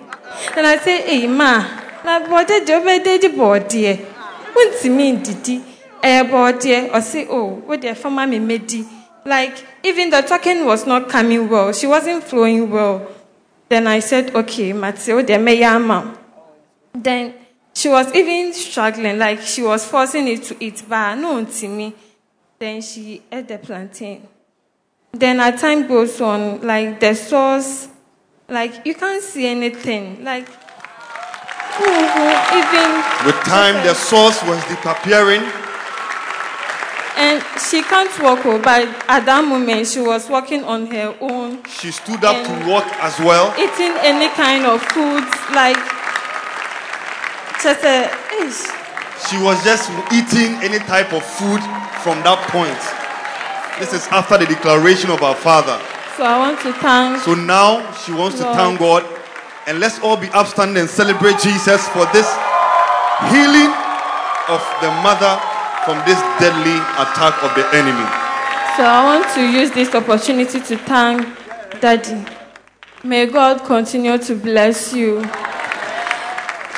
Then 0.54 0.66
I 0.66 0.76
said, 0.78 1.00
hey, 1.04 1.26
ma, 1.26 1.66
na 2.04 2.20
body 2.20 2.60
the 2.64 2.76
obede 2.76 3.22
the 3.22 3.36
body. 3.36 4.06
Won't 4.54 4.84
mean 4.84 5.20
didi. 5.20 5.64
Eh, 6.00 6.22
body. 6.30 6.90
Or 6.90 7.00
say, 7.00 7.26
oh, 7.28 7.56
what 7.66 7.80
the 7.80 7.96
farmer 7.96 8.28
me 8.28 8.38
made. 8.38 8.86
Like, 9.26 9.66
even 9.82 10.10
the 10.10 10.20
talking 10.20 10.64
was 10.64 10.86
not 10.86 11.08
coming 11.08 11.48
well. 11.48 11.72
She 11.72 11.88
wasn't 11.88 12.22
flowing 12.22 12.70
well. 12.70 13.08
Then 13.72 13.86
I 13.86 14.00
said, 14.00 14.34
okay, 14.34 14.74
Mateo, 14.74 15.22
the 15.22 15.38
meyama. 15.38 16.14
Then 16.92 17.32
she 17.72 17.88
was 17.88 18.14
even 18.14 18.52
struggling, 18.52 19.16
like 19.16 19.40
she 19.40 19.62
was 19.62 19.86
forcing 19.86 20.28
it 20.28 20.42
to 20.42 20.56
eat, 20.62 20.82
but 20.86 21.14
no 21.14 21.42
to 21.42 21.68
me. 21.68 21.94
Then 22.58 22.82
she 22.82 23.22
ate 23.32 23.48
the 23.48 23.56
plantain. 23.56 24.28
Then 25.12 25.40
as 25.40 25.58
time 25.58 25.88
goes 25.88 26.20
on, 26.20 26.60
like 26.60 27.00
the 27.00 27.14
sauce, 27.14 27.88
like 28.46 28.84
you 28.84 28.94
can't 28.94 29.22
see 29.22 29.46
anything. 29.46 30.22
Like, 30.22 30.46
even 31.80 32.90
With 33.24 33.40
time, 33.46 33.82
the 33.86 33.94
source 33.94 34.42
was 34.42 34.62
disappearing. 34.66 35.50
And 37.22 37.38
she 37.70 37.82
can't 37.82 38.10
walk, 38.18 38.42
but 38.64 38.82
at 39.06 39.22
that 39.30 39.44
moment 39.46 39.86
she 39.86 40.00
was 40.00 40.28
walking 40.28 40.64
on 40.64 40.86
her 40.90 41.14
own. 41.20 41.62
She 41.70 41.92
stood 41.94 42.24
up 42.24 42.34
to 42.34 42.52
walk 42.66 42.82
as 42.98 43.14
well. 43.22 43.54
eating 43.54 43.94
any 44.02 44.26
kind 44.34 44.66
of 44.66 44.82
food, 44.90 45.22
like 45.54 45.78
just 47.62 47.86
a. 47.86 48.10
ish. 48.42 48.66
She 49.30 49.38
was 49.38 49.62
just 49.62 49.86
eating 50.10 50.58
any 50.66 50.82
type 50.90 51.14
of 51.14 51.22
food 51.22 51.62
from 52.02 52.18
that 52.26 52.42
point. 52.50 52.74
This 53.78 53.94
is 53.94 54.02
after 54.10 54.36
the 54.36 54.46
declaration 54.46 55.10
of 55.14 55.22
our 55.22 55.36
Father. 55.38 55.78
So 56.18 56.24
I 56.26 56.38
want 56.42 56.58
to 56.66 56.72
thank. 56.82 57.22
So 57.22 57.34
now 57.34 57.86
she 58.02 58.10
wants 58.12 58.38
to 58.42 58.44
thank 58.58 58.80
God. 58.80 59.06
And 59.70 59.78
let's 59.78 60.02
all 60.02 60.16
be 60.18 60.26
upstanding 60.34 60.76
and 60.82 60.90
celebrate 60.90 61.38
Jesus 61.38 61.86
for 61.94 62.02
this 62.10 62.26
healing 63.30 63.70
of 64.50 64.58
the 64.82 64.90
mother 65.06 65.38
from 65.84 65.98
this 66.06 66.20
deadly 66.38 66.78
attack 66.98 67.42
of 67.42 67.54
the 67.54 67.66
enemy. 67.74 68.06
So 68.76 68.84
I 68.84 69.02
want 69.04 69.34
to 69.34 69.42
use 69.42 69.70
this 69.70 69.94
opportunity 69.94 70.60
to 70.60 70.76
thank 70.78 71.26
Daddy. 71.80 72.24
May 73.04 73.26
God 73.26 73.64
continue 73.64 74.16
to 74.18 74.34
bless 74.36 74.92
you. 74.94 75.24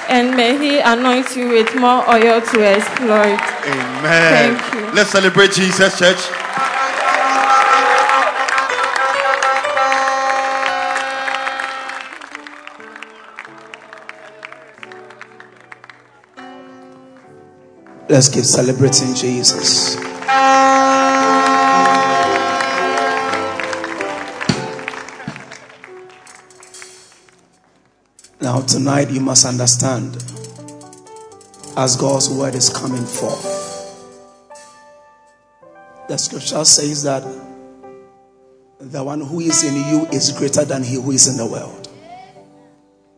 And 0.09 0.37
may 0.37 0.57
He 0.59 0.81
anoint 0.81 1.37
you 1.37 1.49
with 1.49 1.75
more 1.77 2.09
oil 2.09 2.41
to 2.41 2.67
exploit. 2.67 3.41
Amen. 3.67 4.57
Thank 4.57 4.75
you. 4.75 4.95
Let's 4.95 5.11
celebrate 5.11 5.53
Jesus, 5.53 5.99
church. 5.99 6.44
Let's 18.07 18.29
keep 18.29 18.45
celebrating 18.45 19.15
Jesus. 19.15 19.97
Now, 28.43 28.61
tonight, 28.61 29.11
you 29.11 29.21
must 29.21 29.47
understand 29.47 30.17
as 31.79 31.97
God's 31.97 32.29
word 32.29 32.55
is 32.55 32.69
coming 32.69 33.07
forth. 33.07 33.43
The 36.07 36.19
scripture 36.19 36.67
says 36.67 37.05
that 37.05 37.23
the 38.81 39.03
one 39.03 39.23
who 39.23 39.41
is 39.41 39.65
in 39.65 39.77
you 39.89 40.07
is 40.13 40.31
greater 40.33 40.67
than 40.67 40.83
he 40.83 40.97
who 40.97 41.13
is 41.13 41.27
in 41.27 41.39
the 41.39 41.51
world. 41.51 41.89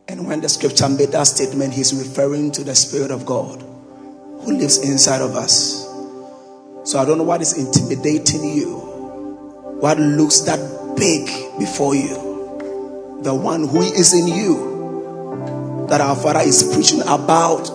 And 0.07 0.29
when 0.29 0.41
the 0.43 0.49
scripture 0.49 0.89
made 0.89 1.11
that 1.11 1.25
statement, 1.25 1.75
he's 1.75 1.93
referring 1.93 2.53
to 2.53 2.63
the 2.63 2.77
Spirit 2.77 3.11
of 3.11 3.27
God 3.27 3.76
who 4.47 4.57
lives 4.57 4.79
inside 4.79 5.21
of 5.21 5.35
us. 5.35 5.85
So 6.85 6.99
I 6.99 7.05
don't 7.05 7.19
know 7.19 7.25
what 7.25 7.43
is 7.43 7.59
intimidating 7.59 8.45
you, 8.57 8.79
what 9.81 9.99
looks 9.99 10.41
that 10.43 10.95
big 10.97 11.27
before 11.59 11.95
you. 11.95 13.21
The 13.23 13.35
one 13.35 13.67
who 13.67 13.83
is 13.83 14.15
in 14.15 14.29
you 14.29 15.87
that 15.91 16.01
our 16.01 16.15
Father 16.15 16.41
is 16.41 16.73
preaching 16.75 17.01
about 17.03 17.67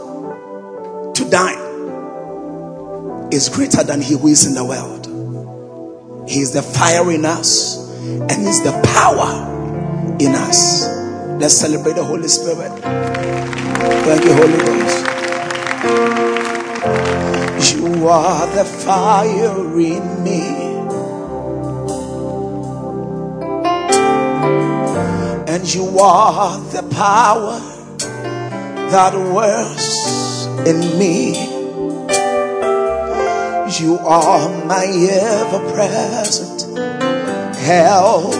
tonight 1.14 1.60
is 3.32 3.50
greater 3.50 3.84
than 3.84 4.02
he 4.02 4.18
who 4.18 4.28
is 4.28 4.46
in 4.48 4.54
the 4.56 4.64
world. 4.64 6.30
He 6.30 6.40
is 6.40 6.54
the 6.54 6.62
fire 6.62 7.12
in 7.12 7.26
us 7.26 7.90
and 8.02 8.32
He's 8.32 8.64
the 8.64 8.72
power 8.96 10.16
in 10.20 10.34
us. 10.36 10.88
Let's 11.40 11.56
celebrate 11.56 11.96
the 11.96 12.04
Holy 12.04 12.28
Spirit. 12.28 12.72
Thank 12.82 14.24
you, 14.24 14.34
Holy 14.34 14.58
Ghost. 14.58 16.11
You 17.92 18.08
are 18.08 18.48
the 18.48 18.64
fire 18.64 19.78
in 19.78 20.24
me. 20.24 20.48
And 25.46 25.74
you 25.74 26.00
are 26.00 26.58
the 26.72 26.84
power 26.96 27.60
that 28.92 29.14
works 29.14 30.46
in 30.66 30.98
me. 30.98 31.34
You 33.82 33.98
are 34.00 34.66
my 34.66 34.86
ever 35.12 35.74
present 35.74 36.78
help. 37.58 38.34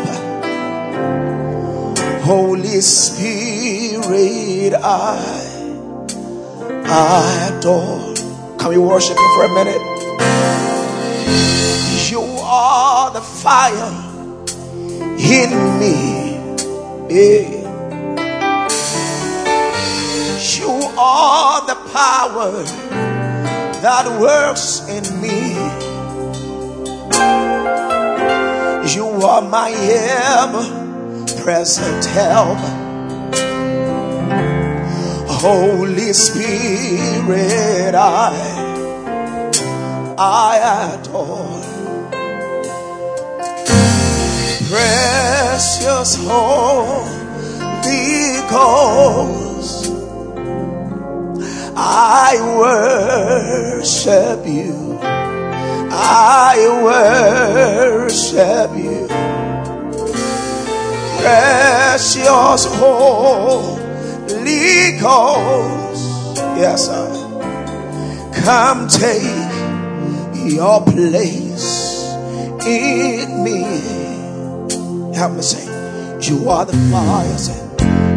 Holy 2.24 2.80
Spirit, 2.80 4.76
I, 4.76 5.20
I 6.86 7.52
adore. 7.58 8.11
Can 8.62 8.70
we 8.70 8.78
worship 8.78 9.18
Him 9.18 9.26
for 9.34 9.46
a 9.46 9.54
minute? 9.56 9.82
You 12.12 12.22
are 12.22 13.12
the 13.12 13.20
fire 13.20 13.92
in 15.18 15.80
me. 15.80 16.36
Yeah. 17.10 17.62
You 20.60 20.70
are 20.96 21.66
the 21.66 21.76
power 21.92 22.52
that 23.82 24.06
works 24.22 24.88
in 24.88 25.06
me. 25.20 25.56
You 28.94 29.08
are 29.26 29.42
my 29.42 29.72
ever 29.72 31.42
present 31.42 32.06
help. 32.06 32.60
Holy 35.42 36.14
Spirit, 36.14 37.96
I, 37.96 38.51
I 40.24 40.94
adore. 40.94 41.62
Precious 44.70 46.16
Holy 46.16 47.10
Ghost, 48.48 49.92
I 51.76 52.38
worship 52.60 54.46
you. 54.46 55.00
I 55.92 56.56
worship 56.84 58.70
you. 58.78 59.08
Precious 61.20 62.66
Holy 62.78 63.82
Ghost. 65.00 66.06
Yes, 66.62 66.90
I 66.90 67.10
come 68.46 68.88
take 68.88 69.61
your 70.50 70.82
place 70.82 72.04
in 72.66 73.44
me. 73.44 73.62
Help 75.16 75.34
me 75.34 75.42
sing. 75.42 75.70
You 76.22 76.50
are 76.50 76.66
the 76.66 76.74
fire. 76.92 77.38
Say, 77.38 77.60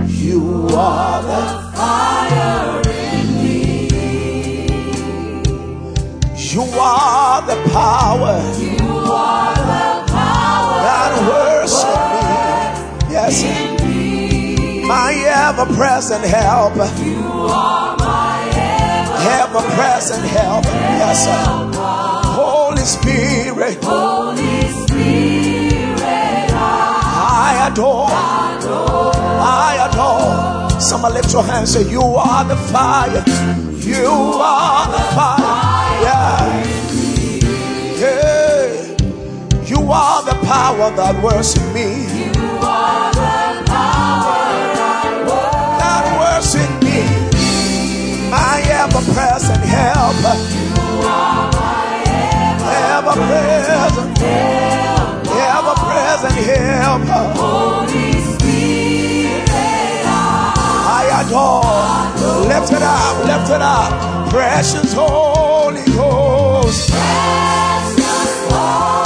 you 0.08 0.68
are 0.70 1.22
the 1.22 1.76
fire 1.76 2.82
in 2.88 3.26
me. 3.42 3.88
You 6.36 6.62
are 6.80 7.42
the 7.46 7.56
power. 7.70 8.40
You 8.58 8.76
are 8.78 9.54
the 9.54 10.12
power 10.12 10.80
that 10.84 11.12
works 11.28 11.82
in 11.82 13.08
me. 13.08 13.12
Yes. 13.12 13.42
My 14.86 15.12
ever 15.14 15.66
present 15.74 16.24
help. 16.24 16.74
You 16.76 17.24
are 17.48 17.96
my 17.96 18.74
ever 19.40 19.62
present 19.74 20.24
help. 20.26 20.64
Yes, 20.64 21.24
sir. 21.24 22.13
Holy 22.84 23.00
Spirit. 23.00 23.78
Holy 23.82 24.60
Spirit. 24.84 26.50
I 26.52 27.70
adore. 27.72 28.08
I 29.40 29.88
adore. 29.88 30.80
Somebody 30.80 31.14
lift 31.14 31.32
your 31.32 31.44
hands 31.44 31.74
and 31.76 31.86
say, 31.86 31.90
You 31.90 32.02
are 32.02 32.44
the 32.44 32.56
fire. 32.56 33.24
You 33.80 34.06
are 34.36 34.86
the 34.92 34.98
fire. 35.16 36.02
Yeah. 36.04 36.64
Yeah. 37.96 39.64
You 39.64 39.90
are 39.90 40.22
the 40.26 40.34
power 40.44 40.90
that 40.94 41.22
works 41.24 41.56
in 41.56 41.72
me. 41.72 42.04
You 42.36 42.50
are 42.60 43.12
the 43.14 43.64
power 43.64 44.44
that 45.80 46.04
works 46.20 46.54
in 46.54 46.70
me. 46.84 47.00
My 48.28 48.60
ever 48.68 49.00
present 49.14 49.64
help. 49.64 50.16
You 50.52 51.08
are 51.08 51.43
present 53.14 54.18
help. 54.18 55.26
Ever 55.26 55.74
present 55.86 56.34
help. 56.50 57.02
Holy 57.36 58.12
Spirit. 58.34 59.48
I 60.86 61.02
adore. 61.20 62.48
Lift 62.48 62.72
it 62.72 62.82
up, 62.82 63.24
lift 63.24 63.50
it 63.50 63.62
up. 63.62 64.30
Precious 64.30 64.92
Holy 64.92 65.84
Ghost. 65.92 66.90
Holy 66.92 69.03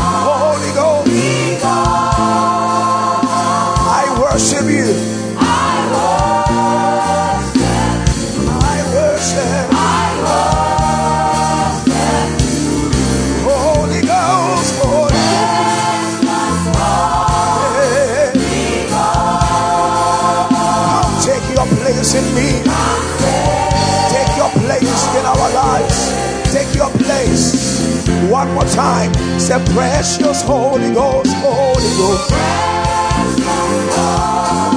One 28.39 28.55
more 28.55 28.63
time. 28.67 29.13
Say, 29.41 29.59
precious 29.75 30.43
Holy 30.43 30.95
Ghost, 30.95 31.35
Holy 31.39 31.93
Ghost. 31.99 32.31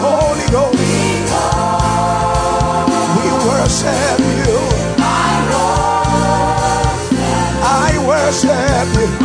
Holy 0.01 0.47
Ghost. 0.49 0.79
We 3.17 3.27
worship 3.45 4.19
you. 4.39 4.57
I 7.63 7.91
worship 8.07 8.89
you. 8.99 9.20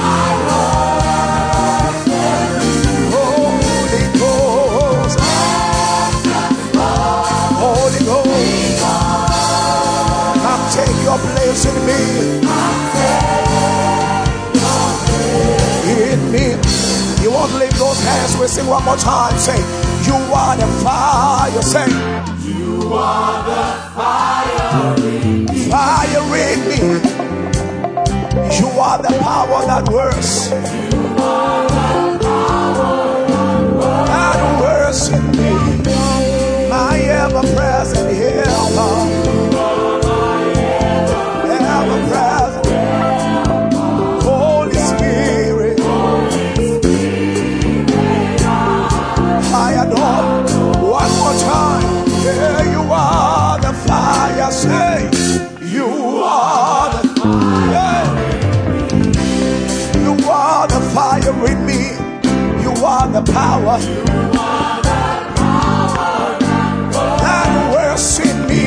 We 18.46 18.50
sing 18.50 18.68
one 18.68 18.84
more 18.84 18.96
time. 18.96 19.36
Say, 19.40 19.58
You 20.06 20.14
are 20.32 20.56
the 20.56 20.68
fire. 20.84 21.62
Say, 21.62 21.88
You 22.46 22.92
are 22.94 23.42
the 23.44 23.62
fire 23.96 24.96
in 24.98 25.46
me. 25.46 25.68
Fire 25.68 26.36
in 26.36 26.60
me. 26.68 26.76
You 28.56 28.68
are 28.78 29.02
the 29.02 29.18
power 29.18 29.66
that 29.66 29.88
works. 29.90 30.85
Power. 63.32 63.78
That 67.22 67.50
works 67.72 68.02
me, 68.48 68.64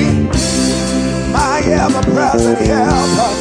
my 1.31 1.61
ever 1.65 2.03
present 2.11 2.59
helper. 2.59 3.31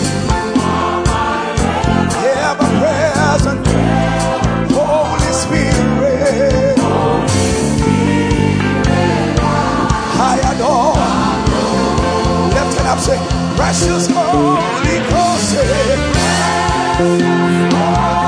Ever 2.49 2.71
present 2.81 3.67
Holy 4.73 5.33
Spirit. 5.43 6.79
I 10.21 10.37
adore. 10.51 10.99
Lift 12.55 12.79
precious 13.57 14.07
Holy 14.09 14.99
Ghost. 15.11 15.57
Holy 16.99 18.28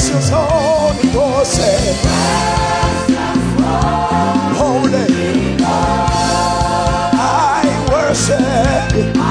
precious 0.00 0.30
Holy 0.30 1.12
Ghost, 1.12 1.60
Holy, 4.56 5.56
I 7.12 7.64
worship 7.90 9.29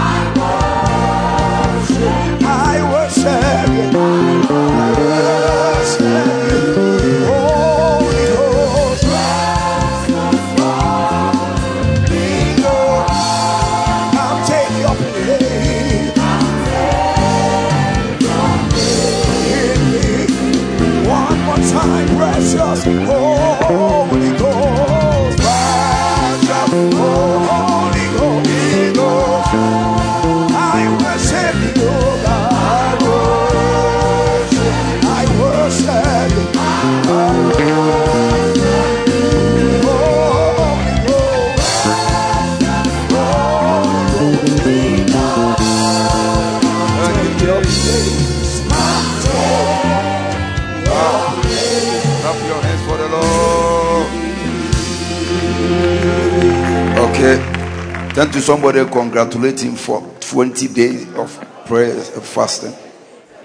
somebody 58.49 58.83
congratulate 58.85 59.59
him 59.61 59.75
for 59.75 60.01
20 60.21 60.69
days 60.69 61.13
of 61.13 61.29
prayer 61.67 61.93
and 61.93 62.23
fasting. 62.23 62.73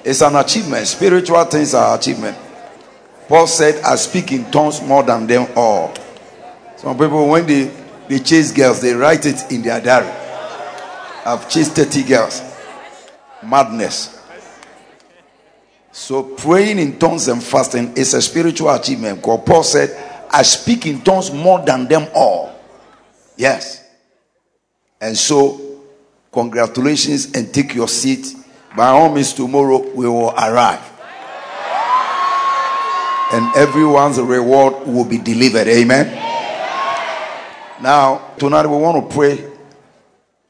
It's 0.03 0.23
an 0.23 0.35
achievement. 0.35 0.87
Spiritual 0.87 1.45
things 1.45 1.75
are 1.75 1.95
achievement. 1.99 2.35
Paul 3.29 3.47
said, 3.47 3.85
I 3.85 3.97
speak 3.97 4.33
in 4.33 4.51
tongues 4.51 4.81
more 4.81 5.03
than 5.03 5.27
them 5.27 5.47
all. 5.57 5.93
Some 6.79 6.97
people, 6.97 7.29
when 7.29 7.47
they, 7.47 7.71
they 8.09 8.19
chase 8.19 8.51
girls, 8.51 8.81
they 8.81 8.95
write 8.95 9.27
it 9.27 9.53
in 9.53 9.61
their 9.61 9.79
diary. 9.79 10.11
I've 11.27 11.51
chased 11.51 11.73
30 11.73 12.03
girls. 12.05 12.40
Madness. 13.43 14.23
So 15.93 16.23
praying 16.23 16.79
in 16.79 16.99
tongues 16.99 17.29
and 17.29 17.43
fasting 17.45 17.93
is 17.95 18.14
a 18.14 18.23
spiritual 18.23 18.71
achievement. 18.71 19.19
Because 19.19 19.43
Paul 19.45 19.62
said, 19.64 20.25
I 20.31 20.40
speak 20.40 20.87
in 20.87 21.03
tongues 21.03 21.31
more 21.31 21.62
than 21.62 21.88
them 21.88 22.09
all. 22.14 22.59
Yes. 23.37 23.84
And 25.05 25.19
so, 25.19 25.61
congratulations 26.33 27.35
and 27.35 27.53
take 27.53 27.75
your 27.75 27.88
seat. 27.88 28.35
By 28.75 28.87
all 28.87 29.14
means, 29.14 29.35
tomorrow 29.35 29.87
we 29.90 30.09
will 30.09 30.31
arrive. 30.31 30.81
And 33.31 33.55
everyone's 33.55 34.19
reward 34.19 34.87
will 34.87 35.05
be 35.05 35.19
delivered. 35.19 35.69
Amen. 35.69 36.07
Now, 37.83 38.33
tonight 38.38 38.64
we 38.64 38.79
want 38.79 39.11
to 39.11 39.14
pray 39.14 39.47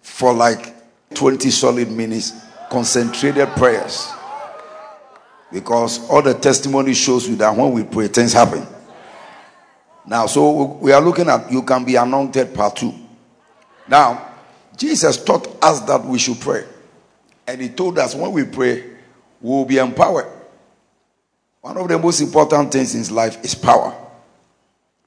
for 0.01 0.33
like 0.33 0.73
20 1.14 1.51
solid 1.51 1.90
minutes, 1.90 2.33
concentrated 2.71 3.49
prayers. 3.57 4.09
Because 5.53 6.09
all 6.09 6.23
the 6.23 6.35
testimony 6.35 6.95
shows 6.95 7.29
you 7.29 7.35
that 7.37 7.57
when 7.57 7.73
we 7.73 7.83
pray, 7.83 8.07
things 8.07 8.33
happen. 8.33 8.64
Now, 10.07 10.27
so 10.27 10.79
we 10.81 10.93
are 10.93 11.01
looking 11.01 11.29
at 11.29 11.51
you 11.51 11.62
can 11.64 11.85
be 11.85 11.97
anointed 11.97 12.55
part 12.55 12.77
two. 12.77 12.95
Now, 13.88 14.31
Jesus 14.77 15.23
taught 15.23 15.47
us 15.63 15.81
that 15.81 16.05
we 16.05 16.19
should 16.19 16.41
pray. 16.41 16.65
And 17.47 17.61
he 17.61 17.69
told 17.69 17.99
us 17.99 18.15
when 18.15 18.33
we 18.33 18.45
pray, 18.45 18.83
we 19.41 19.51
will 19.51 19.65
be 19.65 19.79
empowered. 19.79 20.27
One 21.61 21.77
of 21.77 21.89
the 21.89 21.99
most 21.99 22.21
important 22.21 22.73
things 22.73 22.95
in 22.95 23.15
life 23.15 23.43
is 23.45 23.55
power. 23.55 23.95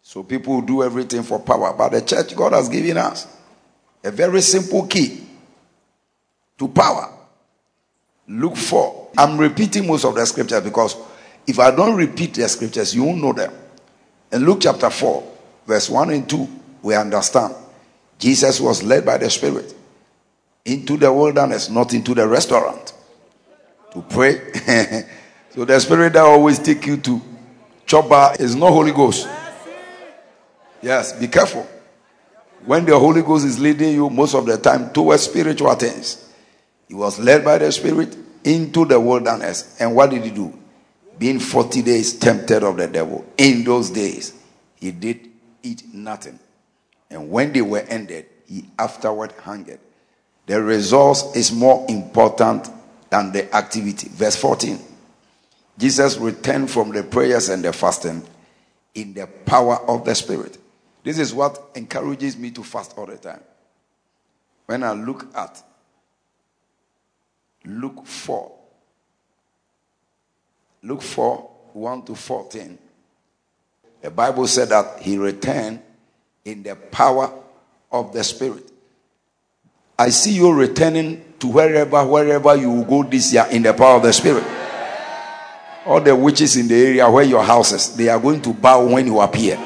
So 0.01 0.23
people 0.23 0.61
do 0.61 0.83
everything 0.83 1.23
for 1.23 1.39
power. 1.39 1.73
But 1.73 1.89
the 1.89 2.01
church, 2.01 2.35
God 2.35 2.53
has 2.53 2.69
given 2.69 2.97
us 2.97 3.27
a 4.03 4.11
very 4.11 4.41
simple 4.41 4.87
key 4.87 5.21
to 6.57 6.67
power. 6.67 7.13
Look 8.27 8.55
for. 8.55 9.09
I'm 9.17 9.37
repeating 9.37 9.87
most 9.87 10.05
of 10.05 10.15
the 10.15 10.25
scriptures 10.25 10.61
because 10.61 10.95
if 11.45 11.59
I 11.59 11.71
don't 11.71 11.95
repeat 11.95 12.35
the 12.35 12.47
scriptures, 12.47 12.93
you 12.95 13.03
won't 13.03 13.21
know 13.21 13.33
them. 13.33 13.53
In 14.31 14.45
Luke 14.45 14.59
chapter 14.61 14.89
4, 14.89 15.35
verse 15.65 15.89
1 15.89 16.09
and 16.11 16.29
2, 16.29 16.47
we 16.83 16.95
understand 16.95 17.55
Jesus 18.19 18.59
was 18.59 18.83
led 18.83 19.05
by 19.05 19.17
the 19.17 19.29
Spirit 19.29 19.73
into 20.65 20.97
the 20.97 21.11
wilderness, 21.11 21.69
not 21.69 21.93
into 21.93 22.13
the 22.13 22.27
restaurant, 22.27 22.93
to 23.93 24.01
pray. 24.01 24.51
so 25.51 25.65
the 25.65 25.79
Spirit 25.79 26.13
that 26.13 26.23
always 26.23 26.59
take 26.59 26.85
you 26.85 26.97
to 26.97 27.21
chop 27.85 28.09
bar 28.09 28.35
is 28.39 28.55
not 28.55 28.71
Holy 28.71 28.91
Ghost. 28.91 29.27
Yes, 30.81 31.13
be 31.13 31.27
careful. 31.27 31.67
When 32.65 32.85
the 32.85 32.97
Holy 32.99 33.21
Ghost 33.21 33.45
is 33.45 33.59
leading 33.59 33.93
you 33.93 34.09
most 34.09 34.35
of 34.35 34.45
the 34.45 34.57
time 34.57 34.91
towards 34.91 35.23
spiritual 35.23 35.73
things, 35.75 36.31
he 36.87 36.93
was 36.93 37.19
led 37.19 37.45
by 37.45 37.57
the 37.57 37.71
Spirit 37.71 38.15
into 38.43 38.85
the 38.85 38.99
wilderness. 38.99 39.77
And 39.79 39.95
what 39.95 40.09
did 40.09 40.23
he 40.23 40.31
do? 40.31 40.57
Being 41.17 41.39
40 41.39 41.81
days 41.81 42.17
tempted 42.19 42.63
of 42.63 42.77
the 42.77 42.87
devil. 42.87 43.25
In 43.37 43.63
those 43.63 43.89
days, 43.89 44.33
he 44.75 44.91
did 44.91 45.29
eat 45.63 45.83
nothing. 45.93 46.39
And 47.09 47.29
when 47.29 47.53
they 47.53 47.61
were 47.61 47.85
ended, 47.87 48.25
he 48.45 48.65
afterward 48.77 49.31
hungered. 49.33 49.79
The 50.45 50.61
resource 50.61 51.35
is 51.35 51.51
more 51.51 51.85
important 51.89 52.69
than 53.09 53.31
the 53.31 53.53
activity. 53.55 54.09
Verse 54.09 54.35
14. 54.35 54.79
Jesus 55.77 56.17
returned 56.17 56.71
from 56.71 56.91
the 56.91 57.03
prayers 57.03 57.49
and 57.49 57.63
the 57.63 57.71
fasting 57.71 58.25
in 58.95 59.13
the 59.13 59.27
power 59.27 59.77
of 59.87 60.05
the 60.05 60.15
Spirit. 60.15 60.57
This 61.03 61.19
is 61.19 61.33
what 61.33 61.61
encourages 61.75 62.35
me 62.37 62.51
to 62.51 62.63
fast 62.63 62.97
all 62.97 63.05
the 63.05 63.17
time. 63.17 63.41
When 64.65 64.83
I 64.83 64.91
look 64.93 65.27
at 65.35 65.63
Luke 67.63 68.05
4, 68.05 68.51
Luke 70.83 71.01
4 71.01 71.49
1 71.73 72.05
to 72.05 72.15
14, 72.15 72.77
the 74.01 74.11
Bible 74.11 74.47
said 74.47 74.69
that 74.69 75.01
he 75.01 75.17
returned 75.17 75.81
in 76.47 76.63
the 76.63 76.75
power 76.75 77.29
of 77.91 78.13
the 78.13 78.23
Spirit. 78.23 78.71
I 79.99 80.09
see 80.09 80.33
you 80.33 80.53
returning 80.53 81.33
to 81.39 81.47
wherever, 81.47 82.05
wherever 82.05 82.55
you 82.55 82.85
go 82.85 83.03
this 83.03 83.33
year 83.33 83.45
in 83.51 83.63
the 83.63 83.73
power 83.73 83.97
of 83.97 84.03
the 84.03 84.13
Spirit. 84.13 84.45
All 85.85 85.99
the 85.99 86.15
witches 86.15 86.55
in 86.55 86.67
the 86.67 86.75
area 86.75 87.09
where 87.09 87.23
your 87.23 87.43
house 87.43 87.73
is, 87.73 87.95
they 87.95 88.07
are 88.07 88.19
going 88.19 88.41
to 88.41 88.53
bow 88.53 88.85
when 88.85 89.07
you 89.07 89.19
appear. 89.19 89.57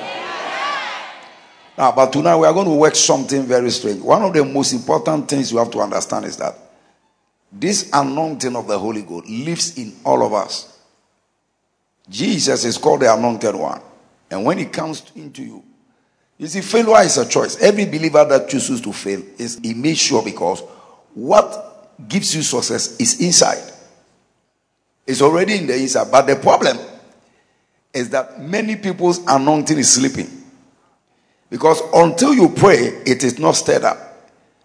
Now, 1.77 1.91
but 1.91 2.11
tonight 2.11 2.37
we 2.37 2.47
are 2.47 2.53
going 2.53 2.67
to 2.67 2.75
work 2.75 2.95
something 2.95 3.43
very 3.43 3.69
strange. 3.69 4.01
One 4.01 4.23
of 4.23 4.33
the 4.33 4.43
most 4.43 4.73
important 4.73 5.29
things 5.29 5.51
you 5.51 5.59
have 5.59 5.71
to 5.71 5.79
understand 5.79 6.25
is 6.25 6.37
that 6.37 6.55
this 7.51 7.89
anointing 7.93 8.55
of 8.55 8.67
the 8.67 8.77
Holy 8.77 9.03
Ghost 9.03 9.27
lives 9.27 9.77
in 9.77 9.93
all 10.03 10.25
of 10.25 10.33
us. 10.33 10.79
Jesus 12.09 12.65
is 12.65 12.77
called 12.77 13.01
the 13.01 13.13
anointed 13.13 13.55
one. 13.55 13.81
And 14.29 14.45
when 14.45 14.57
he 14.57 14.65
comes 14.65 15.03
into 15.15 15.43
you, 15.43 15.63
You 16.41 16.47
see, 16.47 16.61
failure 16.61 17.03
is 17.03 17.19
a 17.19 17.29
choice. 17.29 17.61
Every 17.61 17.85
believer 17.85 18.25
that 18.25 18.49
chooses 18.49 18.81
to 18.81 18.91
fail 18.91 19.21
is 19.37 19.59
he 19.61 19.75
makes 19.75 19.99
sure 19.99 20.23
because 20.23 20.61
what 21.13 22.07
gives 22.07 22.35
you 22.35 22.41
success 22.41 22.99
is 22.99 23.21
inside. 23.21 23.61
It's 25.05 25.21
already 25.21 25.59
in 25.59 25.67
the 25.67 25.75
inside. 25.75 26.09
But 26.09 26.25
the 26.25 26.37
problem 26.37 26.79
is 27.93 28.09
that 28.09 28.41
many 28.41 28.75
people's 28.75 29.19
anointing 29.27 29.77
is 29.77 29.93
sleeping. 29.93 30.31
Because 31.51 31.79
until 31.93 32.33
you 32.33 32.49
pray, 32.49 32.87
it 33.05 33.23
is 33.23 33.37
not 33.37 33.51
stirred 33.51 33.83
up. 33.83 33.99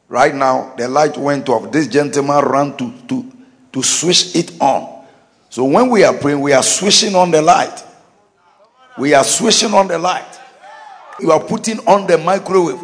Right 0.08 0.34
now, 0.34 0.72
the 0.78 0.88
light 0.88 1.18
went 1.18 1.46
off. 1.50 1.70
This 1.72 1.88
gentleman 1.88 2.42
ran 2.42 2.76
to, 2.78 2.90
to, 3.08 3.32
to 3.74 3.82
switch 3.82 4.34
it 4.34 4.58
on. 4.62 5.04
So 5.50 5.64
when 5.64 5.90
we 5.90 6.04
are 6.04 6.14
praying, 6.14 6.40
we 6.40 6.54
are 6.54 6.62
switching 6.62 7.14
on 7.14 7.30
the 7.30 7.42
light. 7.42 7.84
We 8.96 9.12
are 9.12 9.24
switching 9.24 9.74
on 9.74 9.88
the 9.88 9.98
light. 9.98 10.40
You 11.20 11.32
are 11.32 11.42
putting 11.42 11.78
on 11.80 12.06
the 12.06 12.18
microwave. 12.18 12.80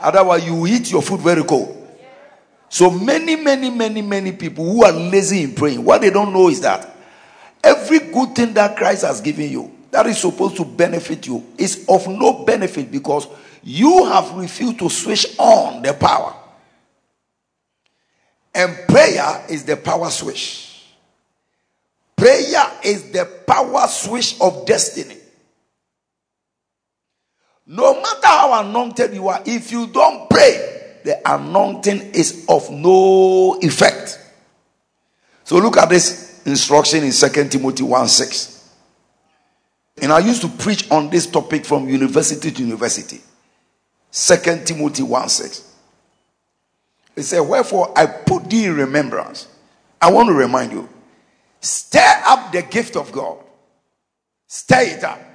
Otherwise, 0.00 0.46
you 0.46 0.66
eat 0.66 0.90
your 0.90 1.02
food 1.02 1.20
very 1.20 1.44
cold. 1.44 1.76
So 2.68 2.90
many, 2.90 3.36
many, 3.36 3.68
many, 3.68 4.00
many 4.00 4.32
people 4.32 4.64
who 4.64 4.84
are 4.84 4.92
lazy 4.92 5.42
in 5.42 5.54
praying, 5.54 5.84
what 5.84 6.00
they 6.00 6.10
don't 6.10 6.32
know 6.32 6.48
is 6.48 6.60
that 6.60 6.96
every 7.64 7.98
good 7.98 8.34
thing 8.34 8.54
that 8.54 8.76
Christ 8.76 9.04
has 9.04 9.20
given 9.20 9.50
you, 9.50 9.76
that 9.90 10.06
is 10.06 10.18
supposed 10.18 10.56
to 10.56 10.64
benefit 10.64 11.26
you, 11.26 11.44
is 11.58 11.84
of 11.88 12.06
no 12.06 12.44
benefit 12.44 12.90
because 12.90 13.26
you 13.62 14.04
have 14.06 14.34
refused 14.34 14.78
to 14.78 14.88
switch 14.88 15.34
on 15.38 15.82
the 15.82 15.92
power. 15.92 16.34
And 18.54 18.76
prayer 18.88 19.44
is 19.48 19.64
the 19.64 19.76
power 19.76 20.10
switch. 20.10 20.84
Prayer 22.16 22.70
is 22.84 23.10
the 23.10 23.24
power 23.46 23.86
switch 23.88 24.36
of 24.40 24.66
destiny. 24.66 25.19
No 27.72 27.94
matter 28.02 28.26
how 28.26 28.64
anointed 28.64 29.14
you 29.14 29.28
are, 29.28 29.40
if 29.46 29.70
you 29.70 29.86
don't 29.86 30.28
pray, 30.28 30.98
the 31.04 31.20
anointing 31.24 32.00
is 32.14 32.44
of 32.48 32.68
no 32.68 33.60
effect. 33.62 34.18
So 35.44 35.56
look 35.58 35.76
at 35.76 35.88
this 35.88 36.44
instruction 36.44 37.04
in 37.04 37.12
2 37.12 37.48
Timothy 37.48 37.84
1 37.84 38.08
6. 38.08 38.70
And 40.02 40.12
I 40.12 40.18
used 40.18 40.42
to 40.42 40.48
preach 40.48 40.90
on 40.90 41.10
this 41.10 41.28
topic 41.28 41.64
from 41.64 41.88
university 41.88 42.50
to 42.50 42.60
university. 42.60 43.20
2 44.10 44.36
Timothy 44.64 45.04
1 45.04 45.28
6. 45.28 45.74
It 47.14 47.22
said, 47.22 47.40
Wherefore 47.40 47.96
I 47.96 48.06
put 48.06 48.50
thee 48.50 48.64
in 48.64 48.74
remembrance. 48.74 49.46
I 50.02 50.10
want 50.10 50.28
to 50.28 50.34
remind 50.34 50.72
you 50.72 50.88
stir 51.60 52.20
up 52.26 52.50
the 52.50 52.62
gift 52.62 52.96
of 52.96 53.12
God, 53.12 53.38
stir 54.48 54.80
it 54.80 55.04
up 55.04 55.29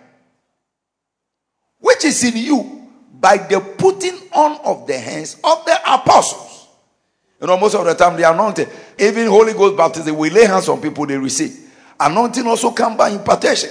which 1.80 2.06
is 2.06 2.24
in 2.24 2.38
you 2.38 2.90
by 3.20 3.38
the 3.38 3.60
putting 3.60 4.16
on 4.34 4.60
of 4.66 4.88
the 4.88 4.98
hands 4.98 5.36
of 5.44 5.66
the 5.66 5.78
apostles. 5.88 6.68
You 7.40 7.48
know, 7.48 7.58
most 7.58 7.76
of 7.76 7.86
the 7.86 7.94
time 7.94 8.16
they 8.18 8.24
anointed. 8.24 8.70
Even 8.98 9.28
Holy 9.28 9.54
Ghost 9.54 9.78
baptism, 9.78 10.18
we 10.18 10.30
lay 10.30 10.46
hands 10.46 10.70
on 10.70 10.82
people, 10.82 11.06
they 11.06 11.18
receive. 11.18 11.72
Anointing 12.00 12.46
also 12.48 12.72
come 12.72 12.98
by 12.98 13.10
impartation. 13.10 13.70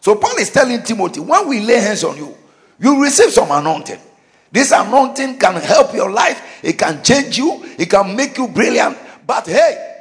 So 0.00 0.14
Paul 0.16 0.36
is 0.38 0.50
telling 0.50 0.82
Timothy, 0.82 1.20
when 1.20 1.48
we 1.48 1.60
lay 1.60 1.80
hands 1.80 2.04
on 2.04 2.16
you, 2.16 2.34
you 2.78 3.02
receive 3.02 3.30
some 3.30 3.50
anointing. 3.50 3.98
This 4.52 4.70
anointing 4.72 5.38
can 5.38 5.60
help 5.60 5.94
your 5.94 6.10
life, 6.10 6.60
it 6.62 6.78
can 6.78 7.02
change 7.02 7.38
you, 7.38 7.62
it 7.78 7.90
can 7.90 8.14
make 8.14 8.38
you 8.38 8.48
brilliant. 8.48 8.96
But 9.26 9.46
hey, 9.46 9.94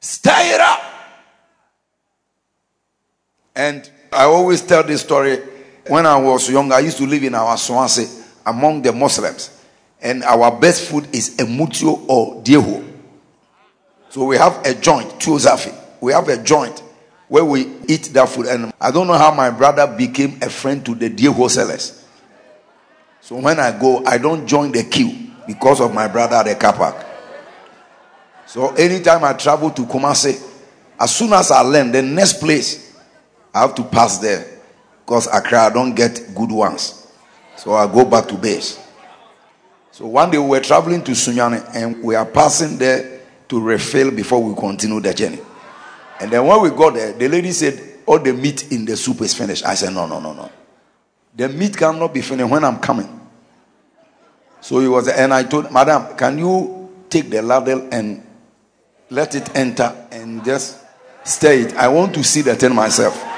stir 0.00 0.54
it 0.54 0.60
up. 0.60 0.80
And 3.54 3.88
I 4.12 4.24
always 4.24 4.62
tell 4.62 4.82
this 4.82 5.02
story 5.02 5.38
when 5.88 6.06
I 6.06 6.16
was 6.16 6.48
young, 6.48 6.72
I 6.72 6.80
used 6.80 6.98
to 6.98 7.06
live 7.06 7.22
in 7.22 7.32
Asawase 7.32 8.22
among 8.46 8.82
the 8.82 8.92
Muslims. 8.92 9.50
And 10.00 10.22
our 10.24 10.58
best 10.58 10.90
food 10.90 11.08
is 11.14 11.36
emutio 11.36 12.04
or 12.08 12.42
dieho. 12.42 12.84
So 14.10 14.24
we 14.24 14.36
have 14.36 14.64
a 14.64 14.74
joint, 14.74 15.08
tuo 15.18 15.38
zaafi. 15.38 15.74
We 16.00 16.12
have 16.12 16.28
a 16.28 16.42
joint 16.42 16.82
where 17.28 17.44
we 17.44 17.72
eat 17.88 18.10
that 18.12 18.28
food. 18.28 18.46
And 18.46 18.72
I 18.80 18.90
don't 18.90 19.06
know 19.06 19.14
how 19.14 19.34
my 19.34 19.50
brother 19.50 19.86
became 19.86 20.38
a 20.42 20.50
friend 20.50 20.84
to 20.86 20.94
the 20.94 21.10
dieho 21.10 21.48
sellers. 21.50 22.04
So 23.20 23.36
when 23.36 23.58
I 23.58 23.78
go, 23.78 24.04
I 24.04 24.18
don't 24.18 24.46
join 24.46 24.72
the 24.72 24.84
queue 24.84 25.30
because 25.46 25.80
of 25.80 25.94
my 25.94 26.08
brother 26.08 26.36
at 26.36 26.44
the 26.44 26.54
car 26.54 26.74
park. 26.74 27.06
So 28.46 28.68
anytime 28.74 29.24
I 29.24 29.32
travel 29.32 29.70
to 29.70 29.82
Kumasi, 29.82 30.50
as 31.00 31.16
soon 31.16 31.32
as 31.32 31.50
I 31.50 31.62
land, 31.62 31.94
the 31.94 32.02
next 32.02 32.34
place, 32.34 32.94
I 33.54 33.60
have 33.60 33.74
to 33.76 33.82
pass 33.84 34.18
there. 34.18 34.53
Because 35.04 35.26
Accra, 35.26 35.64
I 35.66 35.70
don't 35.70 35.94
get 35.94 36.34
good 36.34 36.50
ones. 36.50 37.06
So 37.56 37.74
I 37.74 37.86
go 37.92 38.04
back 38.04 38.26
to 38.28 38.34
base. 38.34 38.80
So 39.90 40.06
one 40.06 40.30
day 40.30 40.38
we 40.38 40.48
were 40.48 40.60
traveling 40.60 41.04
to 41.04 41.12
Sunyani 41.12 41.70
and 41.74 42.02
we 42.02 42.14
are 42.14 42.26
passing 42.26 42.78
there 42.78 43.20
to 43.48 43.60
refill 43.60 44.10
before 44.10 44.42
we 44.42 44.54
continue 44.54 45.00
the 45.00 45.14
journey. 45.14 45.38
And 46.20 46.30
then 46.30 46.46
when 46.46 46.62
we 46.62 46.70
got 46.70 46.94
there, 46.94 47.12
the 47.12 47.28
lady 47.28 47.52
said, 47.52 47.80
All 48.06 48.18
the 48.18 48.32
meat 48.32 48.72
in 48.72 48.84
the 48.84 48.96
soup 48.96 49.20
is 49.20 49.34
finished. 49.34 49.64
I 49.64 49.74
said, 49.74 49.92
No, 49.92 50.06
no, 50.06 50.20
no, 50.20 50.32
no. 50.32 50.50
The 51.36 51.48
meat 51.48 51.76
cannot 51.76 52.14
be 52.14 52.22
finished 52.22 52.48
when 52.50 52.64
I'm 52.64 52.78
coming. 52.78 53.20
So 54.60 54.80
he 54.80 54.88
was, 54.88 55.08
and 55.08 55.34
I 55.34 55.42
told, 55.42 55.70
Madam, 55.70 56.16
can 56.16 56.38
you 56.38 56.90
take 57.10 57.28
the 57.28 57.42
ladle 57.42 57.86
and 57.92 58.26
let 59.10 59.34
it 59.34 59.54
enter 59.54 59.94
and 60.10 60.44
just 60.44 60.78
stay 61.24 61.60
it? 61.62 61.74
I 61.74 61.88
want 61.88 62.14
to 62.14 62.24
see 62.24 62.40
the 62.40 62.54
thing 62.54 62.74
myself. 62.74 63.33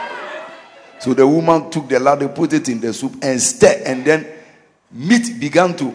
So 0.98 1.14
the 1.14 1.26
woman 1.26 1.70
took 1.70 1.88
the 1.88 2.00
ladle, 2.00 2.28
put 2.30 2.52
it 2.52 2.68
in 2.68 2.80
the 2.80 2.92
soup, 2.92 3.16
and 3.22 3.40
stirred, 3.40 3.82
and 3.82 4.04
then 4.04 4.26
meat 4.90 5.38
began 5.38 5.76
to 5.76 5.92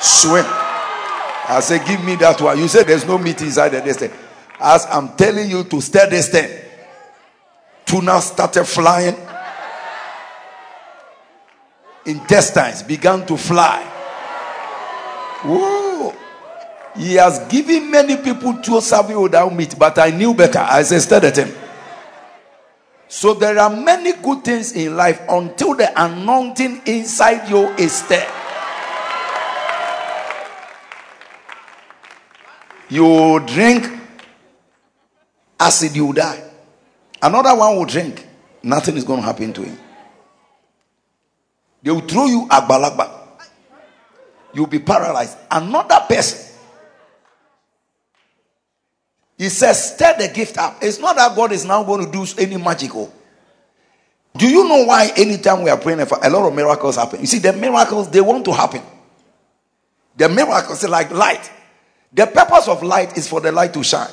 swim. 0.00 0.44
I 0.46 1.60
said, 1.62 1.86
Give 1.86 2.02
me 2.04 2.14
that 2.16 2.40
one. 2.40 2.58
You 2.58 2.68
said 2.68 2.86
there's 2.86 3.06
no 3.06 3.16
meat 3.18 3.40
inside 3.40 3.70
the 3.70 3.94
thing. 3.94 4.12
As 4.60 4.86
I'm 4.86 5.16
telling 5.16 5.50
you 5.50 5.64
to 5.64 5.80
stir 5.80 6.10
this 6.10 6.28
thing, 6.28 6.50
tuna 7.86 8.20
started 8.20 8.64
flying, 8.64 9.16
intestines 12.04 12.82
began 12.82 13.26
to 13.26 13.36
fly. 13.36 13.82
Whoa. 15.44 16.14
He 16.96 17.14
has 17.14 17.38
given 17.48 17.90
many 17.90 18.16
people 18.16 18.54
to 18.54 18.80
serve 18.80 19.10
without 19.10 19.54
meat, 19.54 19.74
but 19.78 19.98
I 19.98 20.10
knew 20.10 20.34
better. 20.34 20.58
I 20.58 20.82
said, 20.82 21.00
Stir 21.00 21.20
the 21.20 21.30
thing. 21.30 21.54
So 23.08 23.32
there 23.32 23.58
are 23.58 23.70
many 23.70 24.12
good 24.12 24.44
things 24.44 24.72
in 24.72 24.94
life 24.94 25.20
until 25.28 25.74
the 25.74 25.90
anointing 26.00 26.82
inside 26.86 27.48
you 27.48 27.68
is 27.76 28.06
there. 28.06 28.30
You 32.90 33.40
drink 33.46 33.90
acid, 35.58 35.96
you 35.96 36.12
die. 36.12 36.42
Another 37.20 37.54
one 37.56 37.76
will 37.76 37.84
drink, 37.84 38.26
nothing 38.62 38.96
is 38.96 39.04
going 39.04 39.20
to 39.20 39.26
happen 39.26 39.52
to 39.54 39.62
him. 39.62 39.78
They 41.82 41.90
will 41.90 42.00
throw 42.00 42.26
you 42.26 42.44
a 42.44 42.60
balagba. 42.60 43.10
You'll 44.52 44.66
be 44.66 44.78
paralyzed. 44.78 45.36
Another 45.50 46.00
person 46.08 46.47
he 49.38 49.48
says, 49.48 49.94
stir 49.94 50.16
the 50.18 50.28
gift 50.28 50.58
up. 50.58 50.78
It's 50.82 50.98
not 50.98 51.14
that 51.14 51.34
God 51.36 51.52
is 51.52 51.64
now 51.64 51.84
going 51.84 52.04
to 52.04 52.10
do 52.10 52.26
any 52.36 52.56
magical. 52.56 53.12
Oh. 53.14 53.18
Do 54.36 54.48
you 54.48 54.68
know 54.68 54.84
why 54.84 55.12
anytime 55.16 55.62
we 55.62 55.70
are 55.70 55.78
praying 55.78 56.04
for 56.06 56.18
a 56.20 56.28
lot 56.28 56.46
of 56.46 56.54
miracles 56.54 56.96
happen? 56.96 57.20
You 57.20 57.26
see, 57.26 57.38
the 57.38 57.52
miracles 57.52 58.10
they 58.10 58.20
want 58.20 58.44
to 58.44 58.52
happen. 58.52 58.82
The 60.16 60.28
miracles 60.28 60.84
are 60.84 60.88
like 60.88 61.12
light. 61.12 61.50
The 62.12 62.26
purpose 62.26 62.66
of 62.66 62.82
light 62.82 63.16
is 63.16 63.28
for 63.28 63.40
the 63.40 63.52
light 63.52 63.72
to 63.74 63.82
shine. 63.84 64.10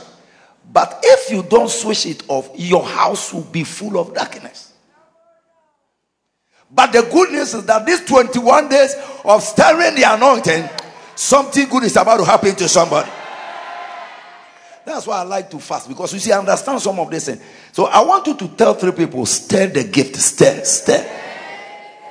But 0.72 1.00
if 1.04 1.32
you 1.32 1.44
don't 1.44 1.70
switch 1.70 2.06
it 2.06 2.24
off, 2.28 2.50
your 2.56 2.84
house 2.84 3.34
will 3.34 3.42
be 3.42 3.64
full 3.64 4.00
of 4.00 4.14
darkness. 4.14 4.74
But 6.72 6.92
the 6.92 7.02
good 7.04 7.32
news 7.32 7.54
is 7.54 7.66
that 7.66 7.86
these 7.86 8.04
21 8.06 8.70
days 8.70 8.96
of 9.24 9.42
stirring 9.42 9.96
the 9.96 10.04
anointing, 10.06 10.70
something 11.16 11.68
good 11.68 11.84
is 11.84 11.96
about 11.96 12.18
to 12.18 12.26
happen 12.26 12.56
to 12.56 12.68
somebody. 12.68 13.10
That's 14.86 15.08
why 15.08 15.20
I 15.20 15.24
like 15.24 15.50
to 15.50 15.60
fast 15.60 15.88
because 15.88 16.14
you 16.14 16.20
see, 16.20 16.32
I 16.32 16.38
understand 16.38 16.80
some 16.80 17.00
of 17.00 17.10
this. 17.10 17.26
Thing. 17.26 17.40
So 17.72 17.86
I 17.86 18.04
want 18.04 18.28
you 18.28 18.36
to 18.38 18.48
tell 18.50 18.76
three 18.76 18.92
people, 18.92 19.26
stir 19.26 19.68
the 19.68 19.84
gift, 19.86 20.16
stir, 20.18 20.64
stir. 20.64 21.22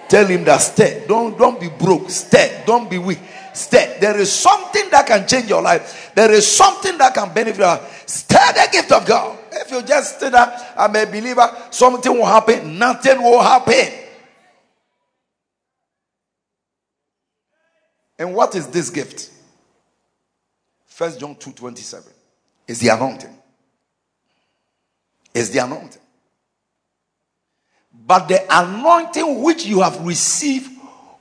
Tell 0.08 0.26
him 0.26 0.44
that 0.44 0.58
stir. 0.58 1.06
Don't 1.06 1.38
don't 1.38 1.58
be 1.60 1.68
broke. 1.68 2.10
Stir. 2.10 2.64
Don't 2.66 2.90
be 2.90 2.98
weak. 2.98 3.20
Stir. 3.54 3.98
There 4.00 4.18
is 4.18 4.32
something 4.32 4.90
that 4.90 5.06
can 5.06 5.26
change 5.26 5.48
your 5.48 5.62
life. 5.62 6.10
There 6.14 6.32
is 6.32 6.46
something 6.46 6.98
that 6.98 7.14
can 7.14 7.32
benefit 7.32 7.60
you. 7.60 7.86
Stir 8.06 8.52
the 8.52 8.68
gift 8.72 8.92
of 8.92 9.06
God. 9.06 9.38
If 9.52 9.70
you 9.70 9.82
just 9.82 10.18
say 10.18 10.30
that 10.30 10.74
I'm 10.76 10.94
a 10.96 11.06
believer, 11.06 11.48
something 11.70 12.12
will 12.12 12.26
happen. 12.26 12.76
Nothing 12.76 13.22
will 13.22 13.40
happen. 13.40 13.92
And 18.18 18.34
what 18.34 18.54
is 18.56 18.66
this 18.66 18.90
gift? 18.90 19.30
First 20.86 21.20
John 21.20 21.34
2 21.36 21.52
27 21.52 22.12
is 22.66 22.80
the 22.80 22.88
anointing. 22.88 23.36
Is 25.32 25.50
the 25.50 25.58
anointing. 25.58 26.00
But 28.06 28.28
the 28.28 28.44
anointing 28.50 29.42
which 29.42 29.64
you 29.66 29.80
have 29.80 30.04
received 30.06 30.70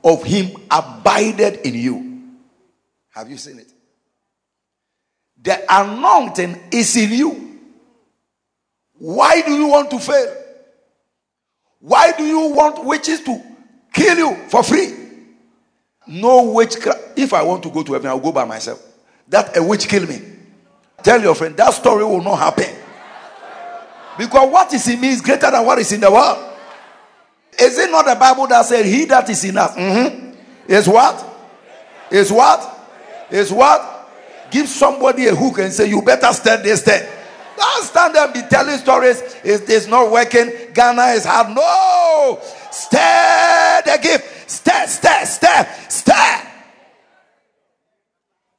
of 0.03 0.23
him 0.23 0.55
abided 0.69 1.65
in 1.65 1.75
you. 1.75 2.21
Have 3.11 3.29
you 3.29 3.37
seen 3.37 3.59
it? 3.59 3.71
The 5.41 5.63
anointing 5.69 6.59
is 6.71 6.95
in 6.95 7.11
you. 7.11 7.59
Why 8.97 9.41
do 9.41 9.51
you 9.51 9.67
want 9.67 9.91
to 9.91 9.99
fail? 9.99 10.35
Why 11.79 12.13
do 12.13 12.23
you 12.23 12.53
want 12.53 12.83
witches 12.85 13.21
to 13.23 13.41
kill 13.91 14.17
you 14.17 14.35
for 14.47 14.63
free? 14.63 14.93
No 16.07 16.51
witchcraft. 16.51 17.17
If 17.17 17.33
I 17.33 17.43
want 17.43 17.63
to 17.63 17.69
go 17.69 17.83
to 17.83 17.93
heaven, 17.93 18.07
I'll 18.07 18.19
go 18.19 18.31
by 18.31 18.45
myself. 18.45 18.81
That 19.27 19.57
a 19.57 19.63
witch 19.63 19.87
kill 19.87 20.05
me. 20.05 20.21
Tell 21.03 21.21
your 21.21 21.35
friend 21.35 21.55
that 21.57 21.73
story 21.73 22.03
will 22.03 22.23
not 22.23 22.37
happen. 22.37 22.75
Because 24.17 24.51
what 24.51 24.73
is 24.73 24.87
in 24.87 25.01
me 25.01 25.09
is 25.09 25.21
greater 25.21 25.51
than 25.51 25.65
what 25.65 25.77
is 25.79 25.91
in 25.91 25.99
the 25.99 26.11
world. 26.11 26.51
Is 27.59 27.77
it 27.77 27.91
not 27.91 28.05
the 28.05 28.15
Bible 28.15 28.47
that 28.47 28.65
said, 28.65 28.85
He 28.85 29.05
that 29.05 29.29
is 29.29 29.43
in 29.43 29.57
us 29.57 29.75
mm-hmm, 29.75 30.33
is 30.67 30.87
what? 30.87 31.23
Is 32.09 32.31
what? 32.31 32.87
Is 33.29 33.51
what? 33.51 34.09
Give 34.49 34.67
somebody 34.67 35.27
a 35.27 35.35
hook 35.35 35.59
and 35.59 35.71
say, 35.73 35.89
You 35.89 36.01
better 36.01 36.31
stand 36.31 36.63
this 36.63 36.81
stand. 36.81 37.07
Don't 37.57 37.83
stand 37.83 38.15
there 38.15 38.25
and 38.25 38.33
be 38.33 38.41
telling 38.49 38.77
stories. 38.77 39.21
It 39.43 39.69
is 39.69 39.87
not 39.87 40.11
working. 40.11 40.51
Ghana 40.73 41.13
is 41.13 41.25
hard. 41.25 41.55
No! 41.55 42.39
Stir 42.71 43.81
the 43.85 43.99
gift. 44.01 44.49
Stir, 44.49 44.87
stir, 44.87 45.25
stir, 45.25 45.67
stir. 45.89 46.52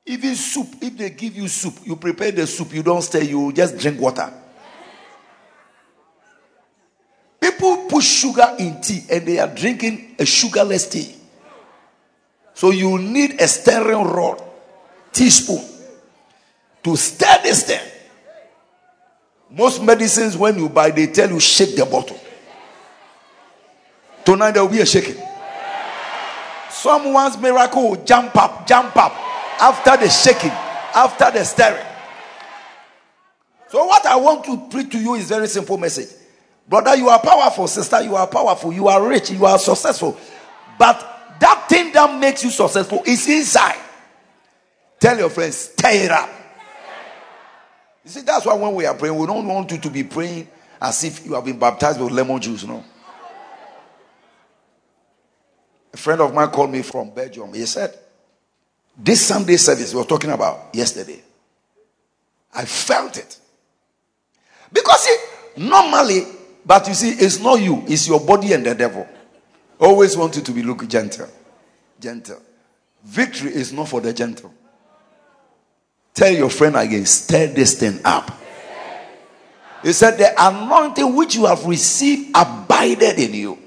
Even 0.07 0.35
soup, 0.35 0.69
if 0.83 0.97
they 0.99 1.11
give 1.11 1.35
you 1.35 1.49
soup, 1.49 1.75
you 1.85 1.97
prepare 1.97 2.31
the 2.31 2.47
soup, 2.47 2.75
you 2.75 2.83
don't 2.83 3.01
stir, 3.01 3.23
you 3.23 3.53
just 3.53 3.79
drink 3.79 3.99
water. 3.99 4.31
People 7.41 7.87
put 7.89 8.03
sugar 8.03 8.55
in 8.59 8.81
tea 8.83 9.03
and 9.11 9.27
they 9.27 9.39
are 9.39 9.47
drinking 9.47 10.17
a 10.19 10.27
sugarless 10.27 10.89
tea. 10.89 11.15
So 12.53 12.71
you 12.71 12.99
need 12.99 13.41
a 13.41 13.49
stirring 13.49 14.05
rod, 14.05 14.43
teaspoon, 15.11 15.65
to 16.83 16.97
stir 16.97 17.43
this 17.43 17.67
thing. 17.67 17.81
Most 19.51 19.83
medicines, 19.83 20.37
when 20.37 20.59
you 20.59 20.69
buy, 20.69 20.91
they 20.91 21.07
tell 21.07 21.31
you 21.31 21.41
shake 21.41 21.77
the 21.77 21.87
bottle. 21.87 22.21
Tonight 24.25 24.53
there 24.53 24.65
will 24.65 24.71
be 24.71 24.81
a 24.81 24.87
shaking. 24.87 25.23
Someone's 26.71 27.39
miracle 27.39 27.91
will 27.91 28.05
jump 28.05 28.37
up, 28.37 28.67
jump 28.67 28.95
up 28.97 29.25
after 29.61 29.97
the 29.97 30.09
shaking, 30.09 30.51
after 30.51 31.31
the 31.31 31.45
stirring. 31.45 31.87
So, 33.69 33.85
what 33.87 34.07
I 34.07 34.17
want 34.17 34.45
to 34.45 34.69
preach 34.71 34.93
to 34.93 34.99
you 34.99 35.15
is 35.15 35.29
very 35.29 35.49
simple 35.49 35.77
message. 35.77 36.09
Brother, 36.69 36.97
you 36.97 37.09
are 37.09 37.21
powerful. 37.21 37.67
Sister, 37.67 38.03
you 38.03 38.15
are 38.17 38.27
powerful. 38.27 38.73
You 38.73 38.89
are 38.89 39.07
rich. 39.07 39.31
You 39.31 39.45
are 39.47 39.59
successful. 39.59 40.17
But 40.79 41.37
that 41.41 41.67
thing 41.69 41.93
that 41.93 42.19
makes 42.21 42.45
you 42.45 42.51
successful 42.51 43.03
is 43.05 43.29
inside. 43.29 43.79
Tell 44.99 45.19
your 45.19 45.29
friends, 45.29 45.57
stir 45.57 45.91
it 45.91 46.11
up. 46.11 46.31
You 48.05 48.11
see, 48.11 48.21
that's 48.21 48.47
why 48.47 48.55
when 48.55 48.75
we 48.75 48.87
are 48.87 48.95
praying, 48.95 49.17
we 49.17 49.27
don't 49.27 49.47
want 49.47 49.71
you 49.73 49.79
to 49.79 49.91
be 49.91 50.05
praying 50.05 50.49
as 50.81 51.03
if 51.05 51.25
you 51.27 51.35
have 51.35 51.45
been 51.45 51.59
baptized 51.59 52.01
with 52.01 52.13
lemon 52.13 52.41
juice. 52.41 52.65
No. 52.65 52.85
A 55.93 55.97
friend 55.97 56.21
of 56.21 56.35
mine 56.35 56.49
called 56.49 56.71
me 56.71 56.83
from 56.83 57.11
Belgium. 57.11 57.53
He 57.55 57.67
said, 57.67 57.99
This 58.97 59.27
Sunday 59.27 59.57
service 59.57 59.93
we 59.93 60.01
were 60.01 60.07
talking 60.07 60.31
about 60.31 60.71
yesterday, 60.73 61.21
I 62.55 62.65
felt 62.65 63.17
it. 63.17 63.39
Because 64.73 65.01
see, 65.05 65.17
normally 65.57 66.25
but 66.67 66.89
you 66.89 66.95
see, 66.95 67.11
it's 67.11 67.41
not 67.41 67.61
you, 67.61 67.83
it's 67.87 68.09
your 68.09 68.21
body 68.21 68.53
and 68.53 68.65
the 68.65 68.75
devil. 68.75 69.07
Always 69.79 70.17
want 70.17 70.37
you 70.37 70.43
to 70.43 70.53
be 70.53 70.63
look 70.63 70.89
gentle. 70.89 71.29
Gentle. 72.01 72.41
Victory 73.05 73.55
is 73.55 73.73
not 73.73 73.89
for 73.89 74.01
the 74.01 74.13
gentle. 74.13 74.53
Tell 76.15 76.33
your 76.33 76.49
friend 76.49 76.77
again, 76.77 77.05
stir 77.05 77.49
this 77.49 77.79
thing 77.79 78.01
up. 78.05 78.41
He 79.83 79.93
said, 79.93 80.17
The 80.17 80.33
anointing 80.39 81.15
which 81.15 81.35
you 81.35 81.45
have 81.45 81.67
received 81.67 82.31
abided 82.35 83.19
in 83.19 83.35
you. 83.35 83.59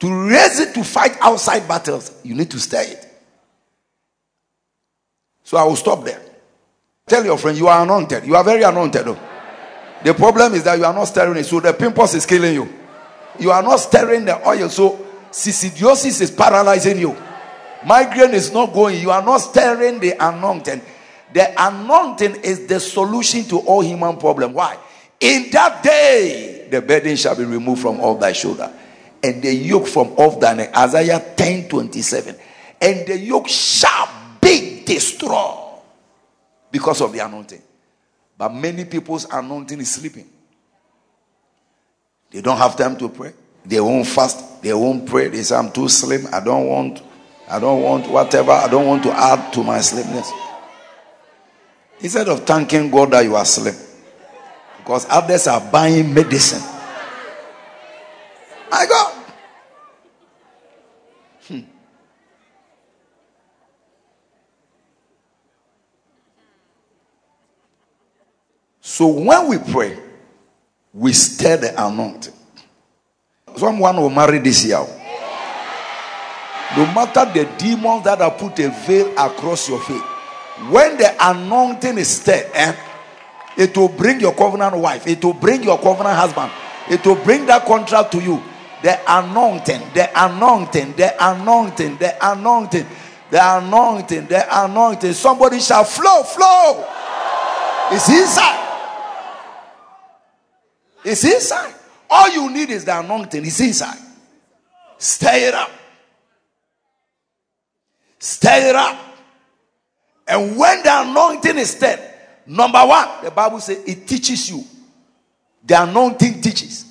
To 0.00 0.28
raise 0.28 0.60
it 0.60 0.74
to 0.74 0.84
fight 0.84 1.16
outside 1.20 1.68
battles, 1.68 2.12
you 2.22 2.34
need 2.34 2.50
to 2.50 2.58
stir 2.58 2.82
it. 2.82 3.06
So 5.44 5.56
I 5.56 5.64
will 5.64 5.76
stop 5.76 6.04
there. 6.04 6.20
Tell 7.06 7.24
your 7.24 7.36
friend, 7.38 7.58
you 7.58 7.68
are 7.68 7.82
anointed. 7.82 8.24
You 8.24 8.36
are 8.36 8.44
very 8.44 8.62
anointed. 8.62 9.04
Though. 9.04 9.18
The 10.02 10.14
problem 10.14 10.54
is 10.54 10.64
that 10.64 10.78
you 10.78 10.84
are 10.84 10.94
not 10.94 11.04
stirring 11.04 11.36
it, 11.36 11.44
so 11.44 11.60
the 11.60 11.72
pimples 11.72 12.14
is 12.14 12.24
killing 12.24 12.54
you. 12.54 12.68
You 13.38 13.50
are 13.50 13.62
not 13.62 13.76
stirring 13.76 14.24
the 14.24 14.48
oil, 14.48 14.68
so 14.68 15.06
coccidiosis 15.30 16.20
is 16.20 16.30
paralyzing 16.30 16.98
you. 16.98 17.16
Migraine 17.84 18.34
is 18.34 18.52
not 18.52 18.72
going. 18.72 19.00
You 19.00 19.10
are 19.10 19.22
not 19.22 19.38
stirring 19.38 19.98
the 20.00 20.14
anointing. 20.18 20.80
The 21.32 21.54
anointing 21.56 22.36
is 22.42 22.66
the 22.66 22.80
solution 22.80 23.44
to 23.44 23.58
all 23.58 23.80
human 23.80 24.16
problem. 24.16 24.52
Why? 24.52 24.76
In 25.20 25.50
that 25.50 25.82
day, 25.82 26.68
the 26.70 26.80
burden 26.80 27.16
shall 27.16 27.36
be 27.36 27.44
removed 27.44 27.82
from 27.82 28.00
off 28.00 28.20
thy 28.20 28.32
shoulder, 28.32 28.72
and 29.22 29.42
the 29.42 29.52
yoke 29.54 29.86
from 29.86 30.08
off 30.12 30.40
thy 30.40 30.54
neck. 30.54 30.76
Isaiah 30.76 31.34
10 31.36 31.68
27. 31.68 32.36
And 32.80 33.06
the 33.06 33.18
yoke 33.18 33.48
shall 33.48 34.08
be 34.40 34.82
destroyed 34.84 35.80
because 36.70 37.00
of 37.00 37.12
the 37.12 37.18
anointing. 37.18 37.62
But 38.38 38.54
many 38.54 38.86
people's 38.86 39.26
anointing 39.30 39.80
is 39.80 39.94
sleeping. 39.94 40.26
They 42.30 42.40
don't 42.40 42.56
have 42.56 42.76
time 42.76 42.96
to 42.96 43.08
pray. 43.08 43.32
They 43.66 43.80
won't 43.80 44.06
fast. 44.06 44.62
They 44.62 44.72
won't 44.72 45.06
pray. 45.06 45.28
They 45.28 45.42
say, 45.42 45.56
I'm 45.56 45.70
too 45.70 45.88
slim. 45.88 46.26
I 46.32 46.40
don't 46.40 46.66
want, 46.66 47.02
I 47.48 47.58
don't 47.58 47.82
want 47.82 48.08
whatever. 48.08 48.52
I 48.52 48.68
don't 48.68 48.86
want 48.86 49.02
to 49.02 49.12
add 49.12 49.52
to 49.52 49.62
my 49.62 49.80
slimness. 49.80 50.30
Instead 52.00 52.28
of 52.28 52.46
thanking 52.46 52.90
God 52.90 53.10
that 53.10 53.24
you 53.24 53.36
are 53.36 53.44
slim. 53.44 53.74
Because 54.78 55.06
others 55.10 55.46
are 55.46 55.60
buying 55.60 56.14
medicine. 56.14 56.62
My 58.70 58.86
God. 58.86 59.09
So 69.00 69.06
when 69.06 69.48
we 69.48 69.56
pray, 69.56 69.98
we 70.92 71.14
stir 71.14 71.56
the 71.56 71.86
anointing. 71.86 72.34
Someone 73.56 73.96
will 73.96 74.10
marry 74.10 74.40
this 74.40 74.62
year. 74.66 74.84
No 76.76 76.84
matter 76.92 77.24
the 77.32 77.48
demons 77.56 78.04
that 78.04 78.18
have 78.18 78.36
put 78.36 78.58
a 78.58 78.68
veil 78.68 79.10
across 79.16 79.70
your 79.70 79.80
face, 79.80 80.02
when 80.68 80.98
the 80.98 81.16
anointing 81.18 81.96
is 81.96 82.08
stirred, 82.08 82.50
eh, 82.52 82.76
it 83.56 83.74
will 83.74 83.88
bring 83.88 84.20
your 84.20 84.34
covenant 84.34 84.76
wife, 84.76 85.06
it 85.06 85.24
will 85.24 85.32
bring 85.32 85.62
your 85.62 85.78
covenant 85.78 86.16
husband, 86.16 86.52
it 86.90 87.02
will 87.06 87.24
bring 87.24 87.46
that 87.46 87.64
contract 87.64 88.12
to 88.12 88.20
you. 88.20 88.42
The 88.82 89.00
anointing, 89.08 89.80
the 89.94 90.10
anointing, 90.14 90.92
the 90.92 91.14
anointing, 91.18 91.96
the 91.96 92.18
anointing, 92.20 92.86
the 93.30 93.56
anointing, 93.56 94.26
the 94.26 94.64
anointing. 94.64 95.14
Somebody 95.14 95.58
shall 95.58 95.84
flow, 95.84 96.22
flow. 96.22 96.84
It's 97.92 98.06
inside. 98.10 98.69
It's 101.04 101.24
inside. 101.24 101.74
All 102.08 102.30
you 102.30 102.50
need 102.50 102.70
is 102.70 102.84
the 102.84 102.98
anointing. 102.98 103.44
It's 103.44 103.60
inside. 103.60 103.98
Stir 104.98 105.48
it 105.48 105.54
up. 105.54 105.70
Stir 108.18 108.68
it 108.70 108.76
up. 108.76 108.98
And 110.28 110.56
when 110.56 110.82
the 110.82 111.02
anointing 111.02 111.58
is 111.58 111.70
stirred, 111.70 112.00
number 112.46 112.84
one, 112.84 113.08
the 113.24 113.30
Bible 113.30 113.60
says 113.60 113.82
it 113.86 114.06
teaches 114.06 114.50
you. 114.50 114.64
The 115.64 115.82
anointing 115.82 116.40
teaches. 116.40 116.84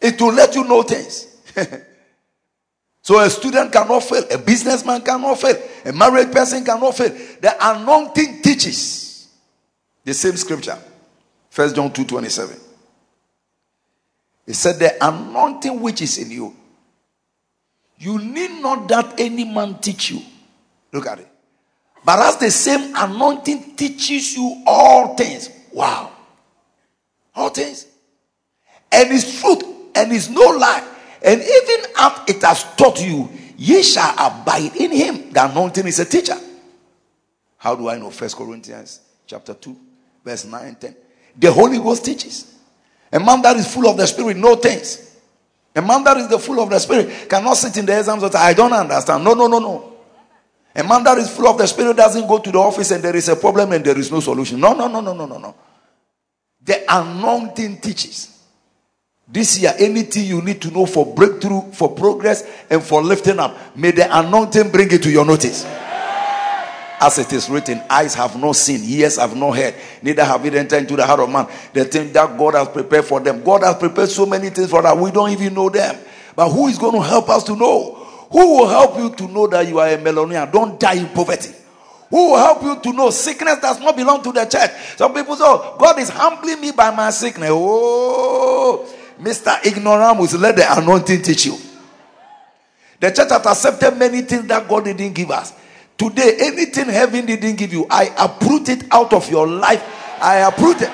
It 0.00 0.20
will 0.20 0.32
let 0.32 0.54
you 0.54 0.64
know 0.64 0.82
things. 0.82 1.28
so 3.02 3.20
a 3.20 3.30
student 3.30 3.72
cannot 3.72 4.02
fail, 4.02 4.24
a 4.30 4.38
businessman 4.38 5.02
cannot 5.02 5.38
fail, 5.38 5.56
a 5.84 5.92
married 5.92 6.32
person 6.32 6.64
cannot 6.64 6.96
fail. 6.96 7.10
The 7.40 7.54
anointing 7.60 8.42
teaches. 8.42 9.28
The 10.04 10.14
same 10.14 10.36
scripture. 10.36 10.78
First 11.50 11.76
John 11.76 11.92
2 11.92 12.04
27. 12.04 12.71
He 14.46 14.52
said, 14.52 14.78
The 14.78 15.04
anointing 15.04 15.80
which 15.80 16.02
is 16.02 16.18
in 16.18 16.30
you, 16.30 16.56
you 17.98 18.18
need 18.18 18.62
not 18.62 18.88
that 18.88 19.20
any 19.20 19.44
man 19.44 19.78
teach 19.78 20.10
you. 20.10 20.22
Look 20.92 21.06
at 21.06 21.20
it. 21.20 21.28
But 22.04 22.18
as 22.18 22.36
the 22.38 22.50
same 22.50 22.94
anointing 22.96 23.76
teaches 23.76 24.34
you 24.36 24.62
all 24.66 25.16
things. 25.16 25.50
Wow. 25.72 26.10
All 27.34 27.50
things. 27.50 27.86
And 28.90 29.12
it's 29.12 29.40
truth 29.40 29.62
and 29.94 30.12
it's 30.12 30.28
no 30.28 30.42
lie. 30.42 30.86
And 31.22 31.40
even 31.40 31.92
after 31.96 32.32
it 32.32 32.42
has 32.42 32.64
taught 32.74 33.00
you, 33.00 33.30
ye 33.56 33.82
shall 33.82 34.12
abide 34.18 34.74
in 34.76 34.90
him. 34.90 35.32
The 35.32 35.48
anointing 35.48 35.86
is 35.86 36.00
a 36.00 36.04
teacher. 36.04 36.36
How 37.58 37.76
do 37.76 37.88
I 37.88 37.96
know? 37.96 38.10
First 38.10 38.36
Corinthians 38.36 39.00
chapter 39.24 39.54
2, 39.54 39.76
verse 40.24 40.44
9 40.44 40.66
and 40.66 40.80
10. 40.80 40.96
The 41.38 41.52
Holy 41.52 41.78
Ghost 41.78 42.04
teaches. 42.04 42.51
A 43.12 43.20
man 43.20 43.42
that 43.42 43.56
is 43.56 43.72
full 43.72 43.88
of 43.88 43.96
the 43.96 44.06
Spirit 44.06 44.36
knows 44.36 44.60
things. 44.60 45.16
A 45.74 45.82
man 45.82 46.02
that 46.04 46.16
is 46.16 46.28
the 46.28 46.38
full 46.38 46.60
of 46.60 46.70
the 46.70 46.78
Spirit 46.78 47.28
cannot 47.28 47.54
sit 47.54 47.76
in 47.76 47.86
the 47.86 47.98
exams 47.98 48.22
and 48.22 48.32
say, 48.32 48.38
I 48.38 48.54
don't 48.54 48.72
understand. 48.72 49.22
No, 49.24 49.34
no, 49.34 49.46
no, 49.46 49.58
no. 49.58 49.92
A 50.74 50.82
man 50.82 51.04
that 51.04 51.18
is 51.18 51.30
full 51.30 51.48
of 51.48 51.58
the 51.58 51.66
Spirit 51.66 51.96
doesn't 51.96 52.26
go 52.26 52.38
to 52.38 52.50
the 52.50 52.58
office 52.58 52.90
and 52.90 53.02
there 53.04 53.14
is 53.14 53.28
a 53.28 53.36
problem 53.36 53.72
and 53.72 53.84
there 53.84 53.98
is 53.98 54.10
no 54.10 54.20
solution. 54.20 54.58
No, 54.58 54.72
no, 54.72 54.88
no, 54.88 55.00
no, 55.00 55.12
no, 55.12 55.26
no, 55.26 55.38
no. 55.38 55.54
The 56.64 56.84
anointing 56.88 57.80
teaches. 57.80 58.28
This 59.28 59.58
year, 59.60 59.74
anything 59.78 60.24
you 60.26 60.42
need 60.42 60.60
to 60.62 60.70
know 60.70 60.84
for 60.84 61.06
breakthrough, 61.06 61.72
for 61.72 61.94
progress, 61.94 62.44
and 62.68 62.82
for 62.82 63.02
lifting 63.02 63.38
up, 63.38 63.76
may 63.76 63.90
the 63.90 64.06
anointing 64.18 64.70
bring 64.70 64.90
it 64.90 65.02
to 65.02 65.10
your 65.10 65.24
notice. 65.24 65.64
As 67.02 67.18
it 67.18 67.32
is 67.32 67.50
written, 67.50 67.82
eyes 67.90 68.14
have 68.14 68.38
not 68.38 68.54
seen, 68.54 68.80
ears 68.84 69.16
have 69.16 69.34
not 69.34 69.56
heard, 69.56 69.74
neither 70.02 70.24
have 70.24 70.46
it 70.46 70.54
entered 70.54 70.82
into 70.82 70.94
the 70.94 71.04
heart 71.04 71.18
of 71.18 71.28
man. 71.28 71.48
The 71.72 71.84
thing 71.84 72.12
that 72.12 72.38
God 72.38 72.54
has 72.54 72.68
prepared 72.68 73.04
for 73.04 73.18
them. 73.18 73.42
God 73.42 73.64
has 73.64 73.74
prepared 73.74 74.08
so 74.08 74.24
many 74.24 74.50
things 74.50 74.70
for 74.70 74.80
that 74.82 74.96
we 74.96 75.10
don't 75.10 75.30
even 75.30 75.52
know 75.52 75.68
them. 75.68 75.98
But 76.36 76.50
who 76.50 76.68
is 76.68 76.78
going 76.78 76.94
to 76.94 77.02
help 77.02 77.28
us 77.28 77.42
to 77.44 77.56
know? 77.56 77.94
Who 78.30 78.56
will 78.56 78.68
help 78.68 78.96
you 78.98 79.10
to 79.16 79.32
know 79.32 79.48
that 79.48 79.66
you 79.66 79.80
are 79.80 79.88
a 79.88 79.98
millionaire? 79.98 80.46
Don't 80.46 80.78
die 80.78 80.94
in 80.94 81.08
poverty. 81.08 81.50
Who 82.08 82.30
will 82.30 82.38
help 82.38 82.62
you 82.62 82.78
to 82.80 82.92
know 82.96 83.10
sickness 83.10 83.58
does 83.58 83.80
not 83.80 83.96
belong 83.96 84.22
to 84.22 84.30
the 84.30 84.44
church? 84.44 84.70
Some 84.96 85.12
people 85.12 85.34
say, 85.34 85.42
oh, 85.44 85.74
God 85.80 85.98
is 85.98 86.08
humbling 86.08 86.60
me 86.60 86.70
by 86.70 86.94
my 86.94 87.10
sickness. 87.10 87.50
Oh, 87.50 88.88
Mr. 89.20 89.60
Ignoramus, 89.64 90.38
let 90.38 90.54
the 90.54 90.80
anointing 90.80 91.22
teach 91.22 91.46
you. 91.46 91.58
The 93.00 93.10
church 93.10 93.28
has 93.28 93.44
accepted 93.44 93.98
many 93.98 94.22
things 94.22 94.46
that 94.46 94.68
God 94.68 94.84
didn't 94.84 95.14
give 95.14 95.32
us. 95.32 95.52
Today, 96.02 96.36
anything 96.40 96.86
heaven 96.86 97.26
didn't 97.26 97.54
give 97.54 97.72
you, 97.72 97.86
I 97.88 98.12
uproot 98.18 98.68
it 98.68 98.82
out 98.90 99.12
of 99.12 99.30
your 99.30 99.46
life. 99.46 99.80
I 100.20 100.38
uproot 100.38 100.82
it. 100.82 100.90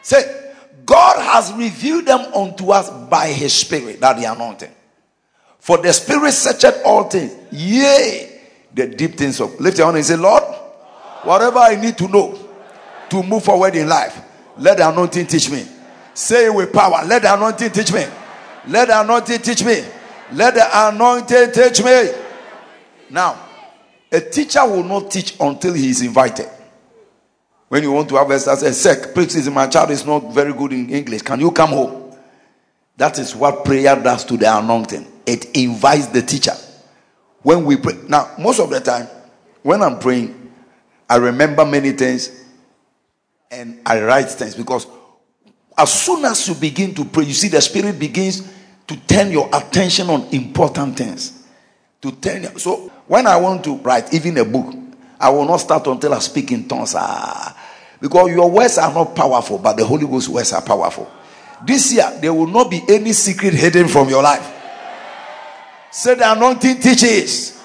Say, 0.00 0.52
God 0.86 1.20
has 1.20 1.52
revealed 1.52 2.06
them 2.06 2.20
unto 2.32 2.70
us 2.70 2.88
by 3.10 3.28
his 3.28 3.52
spirit, 3.52 4.00
that 4.00 4.16
the 4.16 4.32
anointing. 4.32 4.70
For 5.58 5.76
the 5.76 5.92
spirit 5.92 6.32
searcheth 6.32 6.80
all 6.86 7.04
things, 7.04 7.36
yea, 7.52 8.40
the 8.72 8.86
deep 8.86 9.16
things 9.16 9.38
of. 9.42 9.60
Lift 9.60 9.76
your 9.76 9.88
hand 9.88 9.98
and 9.98 10.06
say, 10.06 10.16
Lord, 10.16 10.42
whatever 11.24 11.58
I 11.58 11.74
need 11.74 11.98
to 11.98 12.08
know 12.08 12.38
to 13.10 13.22
move 13.22 13.44
forward 13.44 13.76
in 13.76 13.86
life, 13.86 14.22
let 14.56 14.78
the 14.78 14.88
anointing 14.88 15.26
teach 15.26 15.50
me. 15.50 15.66
Say 16.14 16.46
it 16.46 16.54
with 16.54 16.72
power. 16.72 17.04
Let 17.04 17.20
the 17.20 17.34
anointing 17.34 17.72
teach 17.72 17.92
me. 17.92 18.06
Let 18.68 18.88
the 18.88 19.02
anointing 19.02 19.40
teach 19.40 19.62
me. 19.62 19.84
Let 20.32 20.54
the 20.54 20.66
anointing 20.88 21.52
teach 21.52 21.84
me. 21.84 22.23
Now, 23.14 23.38
a 24.10 24.20
teacher 24.20 24.66
will 24.66 24.82
not 24.82 25.08
teach 25.08 25.36
until 25.38 25.72
he 25.72 25.88
is 25.88 26.02
invited. 26.02 26.48
When 27.68 27.84
you 27.84 27.92
want 27.92 28.08
to 28.08 28.16
have 28.16 28.28
a 28.28 28.40
say, 28.40 28.72
Sec, 28.72 29.14
please, 29.14 29.48
my 29.48 29.68
child 29.68 29.92
is 29.92 30.04
not 30.04 30.34
very 30.34 30.52
good 30.52 30.72
in 30.72 30.90
English. 30.90 31.22
Can 31.22 31.38
you 31.38 31.52
come 31.52 31.70
home? 31.70 32.12
That 32.96 33.20
is 33.20 33.36
what 33.36 33.64
prayer 33.64 33.94
does 33.94 34.24
to 34.24 34.36
the 34.36 34.58
anointing. 34.58 35.06
It 35.24 35.56
invites 35.56 36.08
the 36.08 36.22
teacher. 36.22 36.54
When 37.42 37.64
we 37.64 37.76
pray, 37.76 37.94
now, 38.08 38.34
most 38.36 38.58
of 38.58 38.68
the 38.68 38.80
time, 38.80 39.06
when 39.62 39.80
I'm 39.80 40.00
praying, 40.00 40.52
I 41.08 41.16
remember 41.16 41.64
many 41.64 41.92
things 41.92 42.44
and 43.48 43.80
I 43.86 44.02
write 44.02 44.28
things 44.30 44.56
because 44.56 44.88
as 45.78 45.92
soon 45.92 46.24
as 46.24 46.48
you 46.48 46.56
begin 46.56 46.92
to 46.96 47.04
pray, 47.04 47.26
you 47.26 47.32
see 47.32 47.46
the 47.46 47.60
Spirit 47.60 47.96
begins 47.96 48.52
to 48.88 48.96
turn 49.06 49.30
your 49.30 49.48
attention 49.52 50.10
on 50.10 50.26
important 50.32 50.98
things. 50.98 51.42
To 52.02 52.10
turn 52.10 52.58
so 52.58 52.90
when 53.06 53.26
I 53.26 53.36
want 53.36 53.64
to 53.64 53.76
write 53.76 54.12
even 54.14 54.38
a 54.38 54.44
book, 54.44 54.74
I 55.20 55.30
will 55.30 55.44
not 55.44 55.58
start 55.58 55.86
until 55.86 56.14
I 56.14 56.18
speak 56.18 56.52
in 56.52 56.68
tongues. 56.68 56.94
Ah, 56.96 57.56
because 58.00 58.30
your 58.30 58.50
words 58.50 58.78
are 58.78 58.92
not 58.92 59.14
powerful, 59.14 59.58
but 59.58 59.76
the 59.76 59.84
Holy 59.84 60.06
Ghost 60.06 60.28
words 60.28 60.52
are 60.52 60.62
powerful. 60.62 61.10
This 61.64 61.92
year, 61.94 62.10
there 62.20 62.34
will 62.34 62.46
not 62.46 62.70
be 62.70 62.82
any 62.88 63.12
secret 63.12 63.54
hidden 63.54 63.88
from 63.88 64.08
your 64.08 64.22
life. 64.22 64.52
Say 65.90 66.14
the 66.14 66.30
anointing 66.32 66.80
teaches. 66.80 67.62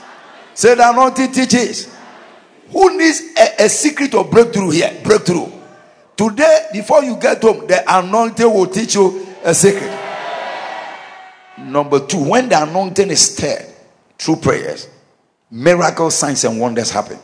Say 0.54 0.76
the 0.76 0.90
anointing 0.90 1.32
teaches. 1.32 1.94
Who 2.72 2.98
needs 2.98 3.22
a, 3.38 3.66
a 3.66 3.70
secret 3.70 4.14
of 4.14 4.30
breakthrough 4.30 4.70
here? 4.70 4.98
Breakthrough. 5.04 5.52
Today, 6.16 6.68
before 6.72 7.04
you 7.04 7.16
get 7.16 7.42
home, 7.42 7.66
the 7.66 7.84
anointing 7.88 8.46
will 8.46 8.68
teach 8.68 8.96
you 8.96 9.26
a 9.44 9.54
secret. 9.54 9.98
Number 11.58 12.06
two, 12.06 12.24
when 12.30 12.50
the 12.50 12.62
anointing 12.62 13.10
is 13.10 13.34
stirred 13.34 13.66
through 14.18 14.38
prayers, 14.38 14.88
miracles, 15.50 16.16
signs, 16.16 16.44
and 16.44 16.60
wonders 16.60 16.92
happen. 16.92 17.20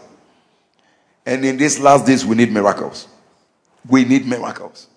And 1.25 1.43
in 1.43 1.57
these 1.57 1.79
last 1.79 2.05
days, 2.05 2.25
we 2.25 2.35
need 2.35 2.51
miracles. 2.51 3.07
We 3.87 4.05
need 4.05 4.25
miracles. 4.25 4.87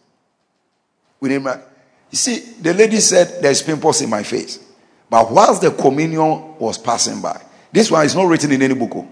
We 1.20 1.31
need 1.31 1.43
miracles. 1.43 1.68
You 2.11 2.16
see, 2.16 2.39
the 2.61 2.74
lady 2.74 3.01
said, 3.01 3.43
There's 3.43 3.62
pimples 3.62 4.01
in 4.01 4.11
my 4.11 4.22
face. 4.22 4.64
But 5.11 5.31
whilst 5.31 5.62
the 5.62 5.70
communion 5.70 6.59
was 6.59 6.76
passing 6.79 7.20
by, 7.20 7.41
this 7.72 7.91
one 7.91 8.05
is 8.05 8.14
not 8.14 8.26
written 8.26 8.53
in 8.53 8.62
any 8.62 8.74
book. 8.74 8.93
Oh. 8.95 9.09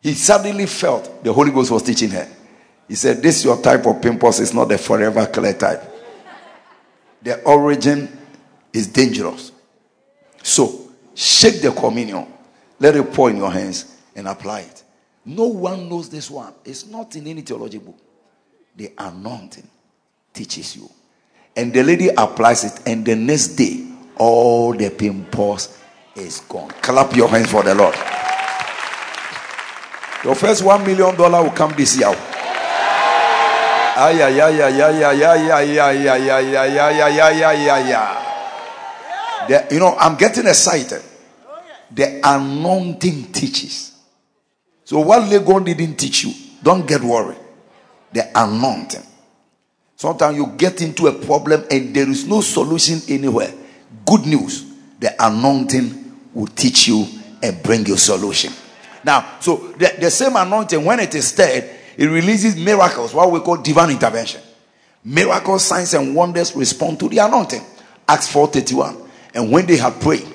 He 0.00 0.14
suddenly 0.14 0.66
felt 0.66 1.22
the 1.24 1.32
Holy 1.32 1.50
Ghost 1.50 1.70
was 1.70 1.82
teaching 1.82 2.10
her. 2.10 2.28
He 2.86 2.94
said, 2.94 3.22
This 3.22 3.44
your 3.44 3.60
type 3.60 3.86
of 3.86 4.00
pimples 4.00 4.40
is 4.40 4.54
not 4.54 4.68
the 4.68 4.78
forever 4.78 5.26
clear 5.26 5.54
type. 5.54 5.82
The 7.22 7.42
origin 7.42 8.16
is 8.72 8.86
dangerous. 8.86 9.52
So, 10.42 10.92
shake 11.14 11.60
the 11.60 11.72
communion, 11.72 12.26
let 12.80 12.96
it 12.96 13.12
pour 13.12 13.30
in 13.30 13.36
your 13.36 13.50
hands, 13.50 13.96
and 14.14 14.28
apply 14.28 14.60
it. 14.60 14.82
No 15.24 15.44
one 15.44 15.88
knows 15.88 16.08
this 16.08 16.30
one. 16.30 16.54
It's 16.64 16.86
not 16.86 17.14
in 17.16 17.26
any 17.26 17.42
theology 17.42 17.78
book. 17.78 17.98
The 18.76 18.92
anointing 18.96 19.68
teaches 20.32 20.76
you. 20.76 20.88
And 21.56 21.72
the 21.72 21.82
lady 21.82 22.08
applies 22.08 22.64
it, 22.64 22.80
and 22.86 23.04
the 23.04 23.16
next 23.16 23.48
day, 23.56 23.84
all 24.16 24.72
the 24.72 24.90
pimples 24.90 25.76
is 26.14 26.40
gone. 26.40 26.70
Clap 26.82 27.14
your 27.14 27.28
hands 27.28 27.50
for 27.50 27.62
the 27.62 27.74
Lord. 27.74 27.94
Your 30.24 30.34
first 30.34 30.64
one 30.64 30.84
million 30.84 31.14
dollar 31.16 31.42
will 31.42 31.50
come 31.50 31.74
this 31.76 31.96
year. 31.96 32.08
Ay, 34.00 34.22
ay, 34.22 34.40
ay, 34.40 34.62
ay, 34.62 34.82
ay, 34.82 35.04
ay, 35.04 35.24
ay, 35.24 35.50
ay, 35.50 36.08
ay, 36.08 36.08
ay, 36.08 36.56
ay, 36.56 37.10
ay, 37.10 37.42
ay, 37.42 37.68
ay, 37.70 37.92
ay. 39.48 39.66
You 39.70 39.78
know, 39.80 39.96
I'm 39.98 40.16
getting 40.16 40.46
excited. 40.46 41.02
The 41.90 42.20
anointing 42.22 43.32
teaches. 43.32 43.92
So 44.84 45.00
what 45.00 45.22
Legon 45.22 45.64
didn't 45.64 45.96
teach 45.96 46.24
you, 46.24 46.32
don't 46.62 46.86
get 46.86 47.02
worried. 47.02 47.38
The 48.12 48.30
anointing. 48.34 49.02
Sometimes 49.96 50.36
you 50.36 50.46
get 50.56 50.80
into 50.80 51.08
a 51.08 51.12
problem 51.12 51.64
and 51.70 51.94
there 51.94 52.08
is 52.08 52.26
no 52.26 52.40
solution 52.40 53.00
anywhere. 53.08 53.52
Good 54.06 54.26
news. 54.26 54.64
The 55.00 55.14
anointing 55.24 56.30
will 56.34 56.46
teach 56.46 56.88
you 56.88 57.06
and 57.42 57.62
bring 57.62 57.84
you 57.86 57.96
solution. 57.96 58.52
Now, 59.04 59.38
so 59.40 59.56
the, 59.76 59.94
the 59.98 60.10
same 60.10 60.36
anointing, 60.36 60.84
when 60.84 61.00
it 61.00 61.14
is 61.14 61.28
stirred, 61.28 61.68
it 61.96 62.06
releases 62.06 62.56
miracles, 62.56 63.12
what 63.12 63.30
we 63.30 63.40
call 63.40 63.56
divine 63.56 63.90
intervention. 63.90 64.40
Miracles, 65.04 65.64
signs, 65.64 65.94
and 65.94 66.14
wonders 66.14 66.54
respond 66.54 67.00
to 67.00 67.08
the 67.08 67.18
anointing. 67.18 67.62
Acts 68.06 68.32
4:31. 68.32 69.08
And 69.34 69.50
when 69.50 69.66
they 69.66 69.76
had 69.76 70.00
prayed, 70.00 70.26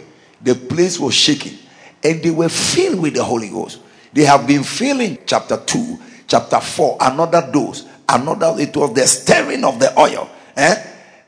the 0.43 0.55
place 0.55 0.99
was 0.99 1.13
shaking, 1.13 1.57
and 2.03 2.21
they 2.21 2.31
were 2.31 2.49
filled 2.49 3.01
with 3.01 3.15
the 3.15 3.23
Holy 3.23 3.49
Ghost. 3.49 3.79
They 4.11 4.23
have 4.25 4.45
been 4.45 4.63
feeling 4.63 5.17
chapter 5.25 5.57
2, 5.57 5.99
chapter 6.27 6.59
4, 6.59 6.97
another 7.01 7.49
dose, 7.51 7.85
another 8.07 8.53
it 8.59 8.75
was 8.75 8.93
the 8.93 9.07
stirring 9.07 9.63
of 9.63 9.79
the 9.79 9.97
oil. 9.99 10.29
Eh? 10.55 10.75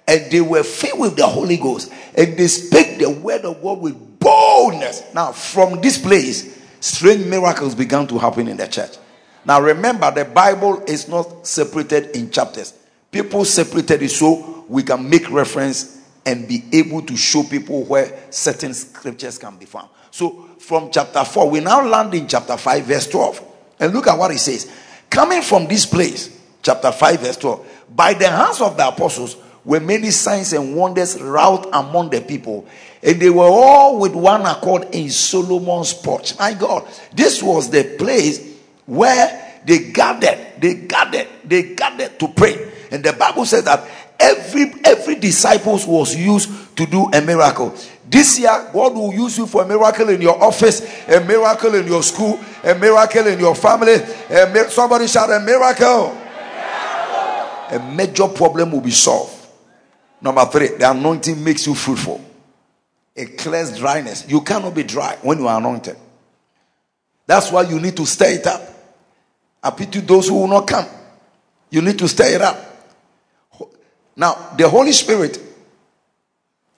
And 0.08 0.32
they 0.32 0.42
were 0.42 0.64
filled 0.64 1.00
with 1.00 1.16
the 1.16 1.26
Holy 1.26 1.58
Ghost, 1.58 1.92
and 2.16 2.38
they 2.38 2.48
spake 2.48 3.00
the 3.00 3.10
word 3.10 3.46
of 3.46 3.62
God 3.62 3.80
with 3.82 4.20
boldness. 4.20 5.04
Now, 5.14 5.32
from 5.32 5.82
this 5.82 5.98
place, 5.98 6.62
strange 6.80 7.26
miracles 7.26 7.74
began 7.74 8.06
to 8.08 8.20
happen 8.20 8.48
in 8.48 8.58
the 8.58 8.68
church. 8.68 8.98
Now 9.46 9.62
remember, 9.62 10.12
the 10.12 10.26
Bible 10.26 10.84
is 10.88 11.08
not 11.08 11.46
separated 11.46 12.16
in 12.16 12.32
chapters. 12.32 12.74
People 13.12 13.46
separated 13.46 14.02
it 14.02 14.10
so 14.10 14.66
we 14.68 14.84
can 14.84 15.08
make 15.08 15.30
reference 15.30 15.95
and 16.26 16.48
be 16.48 16.64
able 16.74 17.02
to 17.04 17.16
show 17.16 17.44
people 17.44 17.84
where 17.84 18.32
certain 18.32 18.74
scriptures 18.74 19.38
can 19.38 19.58
be 19.58 19.66
found. 19.66 19.90
So 20.12 20.50
from 20.60 20.90
chapter 20.92 21.24
4, 21.24 21.50
we 21.50 21.60
now 21.60 21.86
land 21.86 22.14
in 22.14 22.28
chapter 22.28 22.58
5, 22.58 22.86
verse 22.86 23.08
12. 23.08 23.44
And 23.80 23.94
look 23.94 24.08
at 24.08 24.18
what 24.18 24.32
it 24.32 24.40
says. 24.40 24.72
Coming 25.10 25.42
from 25.42 25.68
this 25.68 25.86
place, 25.86 26.40
chapter 26.62 26.92
5, 26.92 27.20
verse 27.20 27.38
12, 27.38 27.68
by 27.96 28.14
the 28.14 28.30
hands 28.30 28.62
of 28.62 28.78
the 28.78 28.88
apostles 28.88 29.38
were 29.64 29.80
many 29.80 30.12
signs 30.12 30.54
and 30.54 30.76
wonders 30.76 31.22
wrought 31.22 31.68
among 31.74 32.10
the 32.10 32.22
people. 32.22 32.68
And 33.04 33.20
they 33.20 33.30
were 33.30 33.44
all 33.44 34.00
with 34.00 34.16
one 34.16 34.46
accord 34.46 34.88
in 34.94 35.10
Solomon's 35.10 35.94
porch. 35.94 36.38
My 36.40 36.54
God, 36.54 36.88
this 37.14 37.44
was 37.44 37.70
the 37.70 37.96
place 37.98 38.56
where 38.86 39.60
they 39.66 39.92
gathered, 39.92 40.62
they 40.62 40.76
gathered, 40.76 41.28
they 41.44 41.76
gathered 41.76 42.20
to 42.20 42.28
pray. 42.30 42.72
And 42.92 43.04
the 43.04 43.14
Bible 43.14 43.46
says 43.46 43.64
that 43.66 43.88
every 44.20 44.74
every 44.84 45.16
disciples 45.16 45.86
was 45.86 46.16
used 46.16 46.76
to 46.78 46.86
do 46.86 47.10
a 47.12 47.22
miracle. 47.22 47.74
This 48.08 48.40
year, 48.40 48.70
God 48.72 48.94
will 48.94 49.14
use 49.14 49.38
you 49.38 49.48
for 49.48 49.64
a 49.64 49.68
miracle 49.68 50.10
in 50.10 50.22
your 50.22 50.42
office, 50.42 50.82
a 51.08 51.20
miracle 51.22 51.74
in 51.74 51.88
your 51.88 52.04
school, 52.04 52.40
a 52.64 52.76
miracle 52.76 53.26
in 53.28 53.40
your 53.40 53.56
family. 53.56 53.94
A, 53.94 54.70
somebody 54.70 55.08
shout 55.08 55.32
a 55.32 55.40
miracle. 55.40 56.16
A 57.72 57.94
major 57.96 58.28
problem 58.28 58.72
will 58.72 58.82
be 58.82 58.92
solved. 58.92 59.34
Number 60.22 60.46
three, 60.46 60.68
the 60.78 60.90
anointing 60.90 61.44
makes 61.44 61.66
you 61.66 61.74
fruitful. 61.74 62.24
It 63.16 63.38
clears 63.38 63.78
dryness. 63.78 64.30
You 64.30 64.42
cannot 64.42 64.76
be 64.76 64.84
dry 64.84 65.18
when 65.22 65.40
you 65.40 65.48
are 65.48 65.58
anointed. 65.58 65.98
That's 67.26 67.52
why 67.52 67.64
you 67.64 67.80
need 67.80 67.98
to 67.98 68.06
stir 68.06 68.30
it 68.30 68.46
up. 68.46 68.62
I 69.64 69.72
pity 69.72 70.02
those 70.02 70.28
who 70.28 70.36
will 70.36 70.48
not 70.48 70.68
come. 70.68 70.86
You 71.72 71.82
need 71.82 71.98
to 72.00 72.08
stir 72.08 72.36
it 72.36 72.42
up. 72.42 72.75
Now, 74.16 74.54
the 74.58 74.70
Holy 74.70 74.92
Spirit 74.92 75.40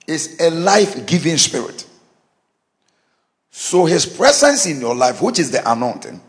is 0.06 0.40
a 0.40 0.50
life 0.50 1.06
giving 1.06 1.36
spirit. 1.38 1.86
So, 3.50 3.84
his 3.84 4.06
presence 4.06 4.66
in 4.66 4.80
your 4.80 4.94
life, 4.94 5.20
which 5.20 5.38
is 5.38 5.50
the 5.50 5.70
anointing, 5.70 6.20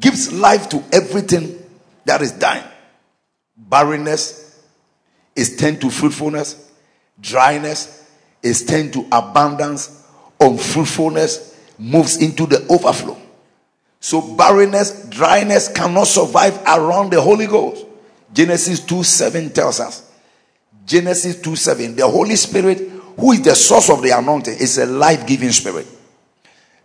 gives 0.00 0.32
life 0.32 0.68
to 0.70 0.82
everything 0.92 1.62
that 2.04 2.22
is 2.22 2.32
dying. 2.32 2.64
Barrenness 3.56 4.60
is 5.36 5.56
turned 5.56 5.80
to 5.80 5.90
fruitfulness, 5.90 6.70
dryness 7.20 8.10
is 8.42 8.64
turned 8.64 8.92
to 8.92 9.06
abundance, 9.12 10.04
unfruitfulness 10.40 11.56
moves 11.78 12.16
into 12.16 12.46
the 12.46 12.66
overflow. 12.68 13.16
So 14.00 14.20
barrenness, 14.36 15.06
dryness 15.08 15.68
cannot 15.68 16.08
survive 16.08 16.60
around 16.66 17.12
the 17.12 17.20
Holy 17.20 17.46
Ghost. 17.46 17.86
Genesis 18.32 18.80
2 18.80 19.02
7 19.02 19.50
tells 19.50 19.80
us. 19.80 20.10
Genesis 20.84 21.40
2 21.40 21.56
7. 21.56 21.96
The 21.96 22.06
Holy 22.06 22.36
Spirit, 22.36 22.78
who 23.18 23.32
is 23.32 23.42
the 23.42 23.54
source 23.54 23.90
of 23.90 24.02
the 24.02 24.10
anointing, 24.10 24.54
is 24.54 24.78
a 24.78 24.86
life 24.86 25.26
giving 25.26 25.52
spirit. 25.52 25.86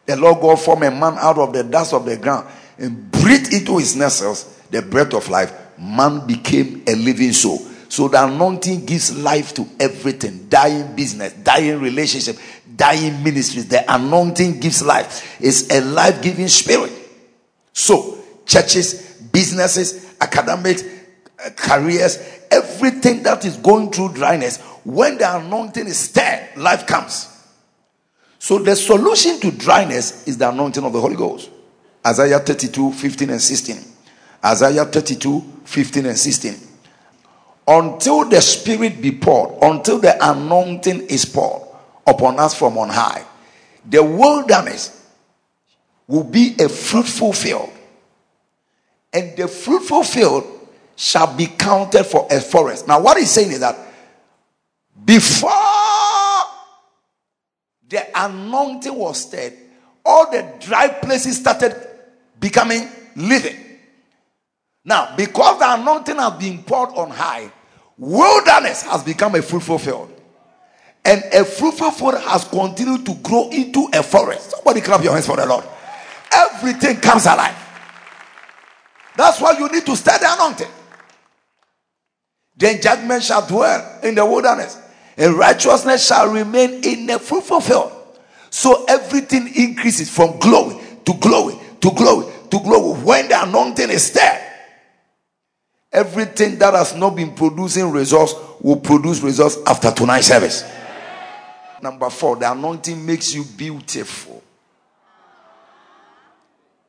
The 0.05 0.15
Lord 0.15 0.41
God 0.41 0.59
formed 0.59 0.83
a 0.83 0.91
man 0.91 1.15
out 1.17 1.37
of 1.37 1.53
the 1.53 1.63
dust 1.63 1.93
of 1.93 2.05
the 2.05 2.17
ground 2.17 2.47
and 2.77 3.11
breathed 3.11 3.53
into 3.53 3.77
his 3.77 3.95
nostrils 3.95 4.61
the 4.69 4.81
breath 4.81 5.13
of 5.13 5.29
life. 5.29 5.53
Man 5.77 6.25
became 6.25 6.83
a 6.87 6.95
living 6.95 7.33
soul. 7.33 7.59
So 7.89 8.07
the 8.07 8.25
anointing 8.25 8.85
gives 8.85 9.17
life 9.17 9.53
to 9.55 9.67
everything. 9.79 10.47
Dying 10.49 10.95
business, 10.95 11.33
dying 11.33 11.79
relationship, 11.79 12.37
dying 12.75 13.23
ministries. 13.23 13.67
The 13.67 13.83
anointing 13.93 14.59
gives 14.59 14.83
life. 14.83 15.37
It's 15.41 15.69
a 15.71 15.81
life 15.81 16.21
giving 16.21 16.47
spirit. 16.47 16.91
So, 17.73 18.17
churches, 18.45 19.21
businesses, 19.31 20.15
academics, 20.19 20.83
careers, 21.55 22.19
everything 22.51 23.23
that 23.23 23.45
is 23.45 23.57
going 23.57 23.91
through 23.91 24.13
dryness, 24.13 24.61
when 24.83 25.17
the 25.17 25.37
anointing 25.37 25.87
is 25.87 25.97
stirred, 25.97 26.49
life 26.55 26.87
comes. 26.87 27.33
So, 28.39 28.59
the 28.59 28.75
solution 28.75 29.39
to 29.41 29.51
dryness 29.51 30.27
is 30.27 30.37
the 30.37 30.49
anointing 30.49 30.83
of 30.83 30.93
the 30.93 31.01
Holy 31.01 31.15
Ghost. 31.15 31.49
Isaiah 32.05 32.39
32 32.39 32.93
15 32.93 33.29
and 33.31 33.41
16. 33.41 33.77
Isaiah 34.45 34.85
32 34.85 35.41
15 35.65 36.05
and 36.05 36.17
16. 36.17 36.55
Until 37.67 38.29
the 38.29 38.39
Spirit 38.39 39.01
be 39.01 39.11
poured, 39.11 39.61
until 39.61 39.99
the 39.99 40.15
anointing 40.21 41.07
is 41.07 41.25
poured 41.25 41.67
upon 42.05 42.39
us 42.39 42.57
from 42.57 42.77
on 42.77 42.89
high, 42.89 43.25
the 43.85 44.01
wilderness 44.01 45.05
will 46.07 46.23
be 46.23 46.55
a 46.59 46.69
fruitful 46.69 47.33
field. 47.33 47.69
And 49.11 49.35
the 49.35 49.47
fruitful 49.47 50.03
field 50.03 50.56
shall 50.97 51.33
be 51.33 51.45
counted 51.45 52.03
for 52.03 52.27
a 52.29 52.41
forest. 52.41 52.85
Now, 52.87 52.99
what 52.99 53.17
he's 53.17 53.31
saying 53.31 53.51
is 53.51 53.61
that 53.61 53.77
before 55.05 55.51
the 57.87 58.05
anointing 58.13 58.93
was 58.93 59.21
stirred, 59.21 59.53
all 60.05 60.29
the 60.29 60.45
dry 60.59 60.89
places 60.89 61.37
started 61.37 61.73
becoming 62.39 62.89
living. 63.15 63.55
Now, 64.83 65.15
because 65.15 65.59
the 65.59 65.73
anointing 65.73 66.17
has 66.17 66.33
been 66.33 66.63
poured 66.63 66.89
on 66.89 67.11
high, 67.11 67.49
wilderness 67.97 68.81
has 68.81 69.03
become 69.03 69.35
a 69.35 69.41
fruitful 69.41 69.79
field. 69.79 70.13
And 71.05 71.23
a 71.33 71.45
fruitful 71.45 71.91
field 71.91 72.19
has 72.19 72.43
continued 72.43 73.05
to 73.05 73.13
grow 73.15 73.49
into 73.49 73.87
a 73.93 74.03
forest. 74.03 74.51
Somebody 74.51 74.81
clap 74.81 75.01
your 75.01 75.13
hands 75.13 75.25
for 75.25 75.37
the 75.37 75.45
Lord 75.45 75.63
everything 76.37 76.97
comes 76.97 77.25
alive. 77.25 77.55
That's 79.15 79.41
why 79.41 79.57
you 79.57 79.67
need 79.69 79.85
to 79.85 79.95
study 79.95 80.25
anointing. 80.27 80.67
Then 82.57 82.81
judgment 82.81 83.23
shall 83.23 83.45
dwell 83.45 83.99
in 84.03 84.15
the 84.15 84.25
wilderness, 84.25 84.77
and 85.15 85.35
righteousness 85.35 86.07
shall 86.07 86.29
remain 86.29 86.83
in 86.83 87.05
the 87.05 87.19
fruitful 87.19 87.61
field. 87.61 87.91
So 88.49 88.85
everything 88.85 89.53
increases 89.55 90.09
from 90.09 90.39
glory 90.39 90.75
to 91.05 91.13
glory 91.13 91.55
to 91.81 91.91
glory 91.91 92.25
to 92.49 92.59
glory. 92.59 92.99
When 93.01 93.27
the 93.27 93.43
anointing 93.43 93.89
is 93.89 94.11
there, 94.13 94.43
everything 95.91 96.57
that 96.57 96.73
has 96.73 96.95
not 96.95 97.15
been 97.15 97.33
producing 97.35 97.91
results 97.91 98.33
will 98.61 98.77
produce 98.77 99.21
results 99.21 99.57
after 99.67 99.91
tonight's 99.91 100.27
service. 100.27 100.63
Number 101.81 102.09
four, 102.09 102.37
the 102.37 102.51
anointing 102.51 103.05
makes 103.05 103.35
you 103.35 103.43
beautiful. 103.43 104.43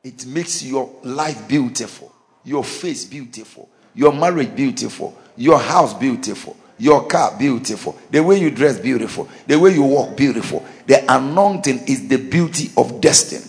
It 0.03 0.25
makes 0.25 0.63
your 0.63 0.89
life 1.03 1.47
beautiful, 1.47 2.11
your 2.43 2.63
face 2.63 3.05
beautiful, 3.05 3.69
your 3.93 4.13
marriage 4.13 4.55
beautiful, 4.55 5.15
your 5.39 5.57
house 5.57 5.93
beautiful, 5.93 6.55
your 6.77 7.07
car 7.07 7.35
beautiful, 7.39 7.97
the 8.11 8.21
way 8.21 8.37
you 8.37 8.51
dress 8.51 8.77
beautiful, 8.77 9.27
the 9.47 9.57
way 9.57 9.73
you 9.73 9.83
walk 9.83 10.15
beautiful. 10.17 10.65
The 10.85 11.11
anointing 11.11 11.87
is 11.87 12.07
the 12.09 12.17
beauty 12.17 12.71
of 12.75 12.99
destiny. 12.99 13.45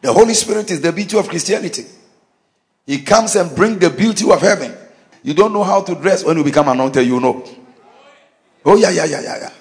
The 0.00 0.12
Holy 0.12 0.32
Spirit 0.32 0.70
is 0.70 0.80
the 0.80 0.90
beauty 0.90 1.18
of 1.18 1.28
Christianity. 1.28 1.84
He 2.86 3.02
comes 3.02 3.36
and 3.36 3.54
brings 3.54 3.78
the 3.78 3.90
beauty 3.90 4.30
of 4.30 4.40
heaven. 4.40 4.74
You 5.22 5.34
don't 5.34 5.52
know 5.52 5.64
how 5.64 5.82
to 5.82 5.94
dress 5.94 6.24
when 6.24 6.38
you 6.38 6.44
become 6.44 6.68
anointed, 6.68 7.06
you 7.06 7.20
know. 7.20 7.44
Oh, 8.64 8.76
yeah, 8.76 8.90
yeah, 8.90 9.04
yeah, 9.04 9.20
yeah, 9.20 9.38
yeah. 9.38 9.52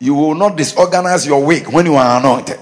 You 0.00 0.14
will 0.14 0.34
not 0.34 0.56
disorganize 0.56 1.26
your 1.26 1.42
wig 1.42 1.68
when 1.68 1.86
you 1.86 1.94
are 1.94 2.20
anointed. 2.20 2.60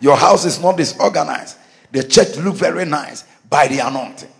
Your 0.00 0.16
house 0.16 0.46
is 0.46 0.60
not 0.60 0.78
disorganized. 0.78 1.58
The 1.92 2.04
church 2.04 2.36
look 2.36 2.54
very 2.54 2.86
nice 2.86 3.24
by 3.50 3.68
the 3.68 3.80
anointing. 3.80 4.30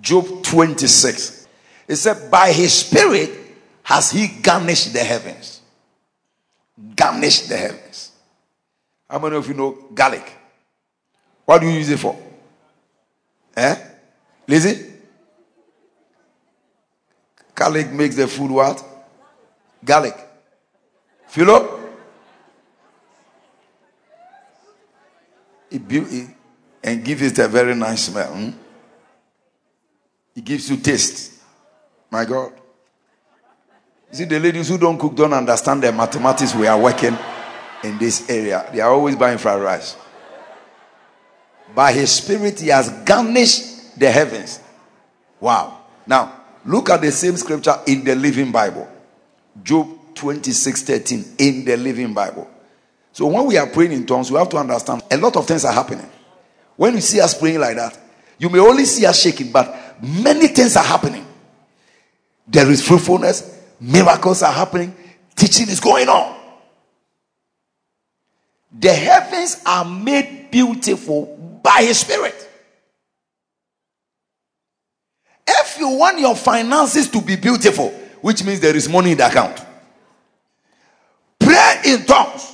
Job 0.00 0.42
26. 0.42 1.46
It 1.88 1.96
said, 1.96 2.30
By 2.30 2.52
his 2.52 2.72
spirit 2.72 3.30
has 3.82 4.10
he 4.10 4.28
garnished 4.28 4.92
the 4.92 5.00
heavens. 5.00 5.60
Garnished 6.96 7.48
the 7.48 7.56
heavens. 7.56 8.12
How 9.08 9.18
many 9.18 9.36
of 9.36 9.46
you 9.46 9.54
know 9.54 9.72
garlic? 9.92 10.32
What 11.44 11.60
do 11.60 11.66
you 11.66 11.74
use 11.74 11.90
it 11.90 11.98
for? 11.98 12.18
Eh? 13.56 13.76
Lizzie? 14.46 14.90
Garlic 17.54 17.90
makes 17.92 18.16
the 18.16 18.26
food 18.26 18.50
what? 18.50 18.82
Garlic. 19.84 20.16
Philo? 21.28 21.80
It, 25.70 25.82
it, 25.90 26.28
and 26.82 27.04
gives 27.04 27.22
it 27.22 27.38
a 27.38 27.48
very 27.48 27.74
nice 27.74 28.04
smell. 28.04 28.32
Hmm? 28.32 28.50
It 30.34 30.44
gives 30.44 30.70
you 30.70 30.76
taste. 30.76 31.32
My 32.10 32.24
God. 32.24 32.52
You 34.10 34.18
see, 34.18 34.24
the 34.24 34.38
ladies 34.38 34.68
who 34.68 34.78
don't 34.78 34.98
cook 34.98 35.14
don't 35.14 35.32
understand 35.32 35.82
the 35.82 35.92
mathematics 35.92 36.54
we 36.54 36.66
are 36.66 36.78
working 36.78 37.16
in 37.82 37.98
this 37.98 38.28
area. 38.28 38.68
They 38.72 38.80
are 38.80 38.90
always 38.90 39.16
buying 39.16 39.38
fried 39.38 39.60
rice. 39.60 39.96
By 41.74 41.92
his 41.92 42.12
spirit, 42.12 42.60
he 42.60 42.68
has 42.68 42.90
garnished 43.04 43.98
the 43.98 44.10
heavens. 44.10 44.60
Wow. 45.40 45.80
Now, 46.06 46.40
look 46.64 46.90
at 46.90 47.00
the 47.00 47.10
same 47.10 47.36
scripture 47.36 47.74
in 47.86 48.04
the 48.04 48.14
Living 48.14 48.52
Bible. 48.52 48.88
Job 49.62 49.88
26 50.14 50.82
13 50.82 51.24
in 51.38 51.64
the 51.64 51.76
Living 51.76 52.12
Bible. 52.12 52.48
So 53.12 53.26
when 53.26 53.46
we 53.46 53.56
are 53.58 53.66
praying 53.66 53.92
in 53.92 54.06
tongues, 54.06 54.30
we 54.30 54.38
have 54.38 54.48
to 54.50 54.56
understand 54.56 55.02
a 55.10 55.16
lot 55.16 55.36
of 55.36 55.46
things 55.46 55.64
are 55.64 55.72
happening. 55.72 56.08
When 56.76 56.94
you 56.94 57.00
see 57.00 57.20
us 57.20 57.38
praying 57.38 57.60
like 57.60 57.76
that, 57.76 57.98
you 58.38 58.48
may 58.48 58.58
only 58.58 58.84
see 58.84 59.06
us 59.06 59.20
shaking, 59.22 59.52
but 59.52 59.81
many 60.00 60.48
things 60.48 60.76
are 60.76 60.84
happening. 60.84 61.26
There 62.46 62.70
is 62.70 62.86
fruitfulness, 62.86 63.60
miracles 63.80 64.42
are 64.42 64.52
happening, 64.52 64.94
teaching 65.34 65.68
is 65.68 65.80
going 65.80 66.08
on. 66.08 66.38
The 68.78 68.92
heavens 68.92 69.60
are 69.66 69.84
made 69.84 70.50
beautiful 70.50 71.60
by 71.62 71.82
His 71.82 72.00
Spirit. 72.00 72.34
If 75.46 75.78
you 75.78 75.88
want 75.90 76.18
your 76.18 76.34
finances 76.34 77.08
to 77.10 77.20
be 77.20 77.36
beautiful, 77.36 77.90
which 78.20 78.44
means 78.44 78.60
there 78.60 78.76
is 78.76 78.88
money 78.88 79.12
in 79.12 79.18
the 79.18 79.26
account, 79.26 79.60
pray 81.38 81.82
in 81.86 82.04
tongues. 82.04 82.52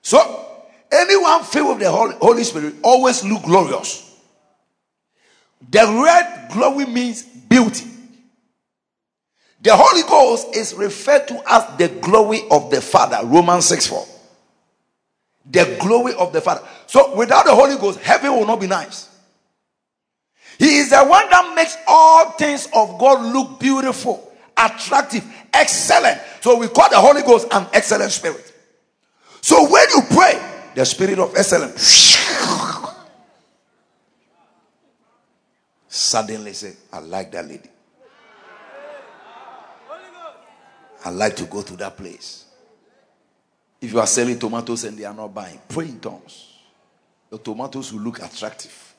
So, 0.00 0.57
anyone 0.90 1.42
filled 1.44 1.78
with 1.78 1.80
the 1.80 1.90
Holy 1.90 2.44
Spirit 2.44 2.74
always 2.82 3.24
look 3.24 3.42
glorious. 3.42 4.04
The 5.70 5.80
red 6.04 6.50
glory 6.52 6.86
means 6.86 7.22
beauty. 7.22 7.86
The 9.60 9.74
Holy 9.74 10.02
Ghost 10.02 10.54
is 10.54 10.72
referred 10.74 11.26
to 11.28 11.42
as 11.50 11.76
the 11.78 11.88
glory 12.00 12.42
of 12.50 12.70
the 12.70 12.80
Father, 12.80 13.26
Romans 13.26 13.66
6 13.66 13.86
4. 13.88 14.06
The 15.50 15.76
glory 15.80 16.14
of 16.14 16.32
the 16.32 16.40
Father. 16.40 16.62
So 16.86 17.16
without 17.16 17.44
the 17.44 17.54
Holy 17.54 17.76
Ghost, 17.76 17.98
heaven 18.00 18.32
will 18.32 18.46
not 18.46 18.60
be 18.60 18.66
nice. 18.66 19.08
He 20.58 20.78
is 20.78 20.90
the 20.90 21.04
one 21.04 21.28
that 21.30 21.54
makes 21.54 21.76
all 21.86 22.32
things 22.32 22.66
of 22.74 22.98
God 22.98 23.32
look 23.32 23.60
beautiful, 23.60 24.32
attractive, 24.56 25.24
excellent. 25.52 26.20
So 26.40 26.56
we 26.56 26.68
call 26.68 26.90
the 26.90 27.00
Holy 27.00 27.22
Ghost 27.22 27.46
an 27.50 27.66
excellent 27.72 28.12
spirit. 28.12 28.52
So 29.40 29.70
when 29.70 29.86
you 29.90 30.02
pray, 30.10 30.57
the 30.78 30.86
spirit 30.86 31.18
of 31.18 31.34
excellence 31.34 32.16
suddenly 35.88 36.52
say, 36.52 36.72
I 36.92 37.00
like 37.00 37.32
that 37.32 37.48
lady. 37.48 37.68
I 41.04 41.10
like 41.10 41.34
to 41.34 41.46
go 41.46 41.62
to 41.62 41.76
that 41.78 41.96
place. 41.96 42.44
If 43.80 43.92
you 43.92 43.98
are 43.98 44.06
selling 44.06 44.38
tomatoes 44.38 44.84
and 44.84 44.96
they 44.96 45.04
are 45.04 45.12
not 45.14 45.34
buying, 45.34 45.58
pray 45.68 45.86
in 45.86 45.98
tongues. 45.98 46.54
The 47.28 47.38
tomatoes 47.38 47.92
will 47.92 48.02
look 48.02 48.22
attractive. 48.22 48.94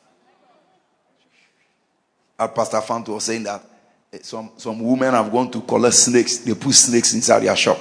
Our 2.38 2.50
Pastor 2.50 2.82
Fanto 2.82 3.14
was 3.14 3.24
saying 3.24 3.44
that 3.44 3.64
eh, 4.12 4.20
some, 4.22 4.52
some 4.58 4.82
women 4.82 5.14
have 5.14 5.32
gone 5.32 5.50
to 5.52 5.62
collect 5.62 5.96
snakes. 5.96 6.40
They 6.40 6.56
put 6.56 6.74
snakes 6.74 7.14
inside 7.14 7.40
their 7.40 7.56
shop. 7.56 7.80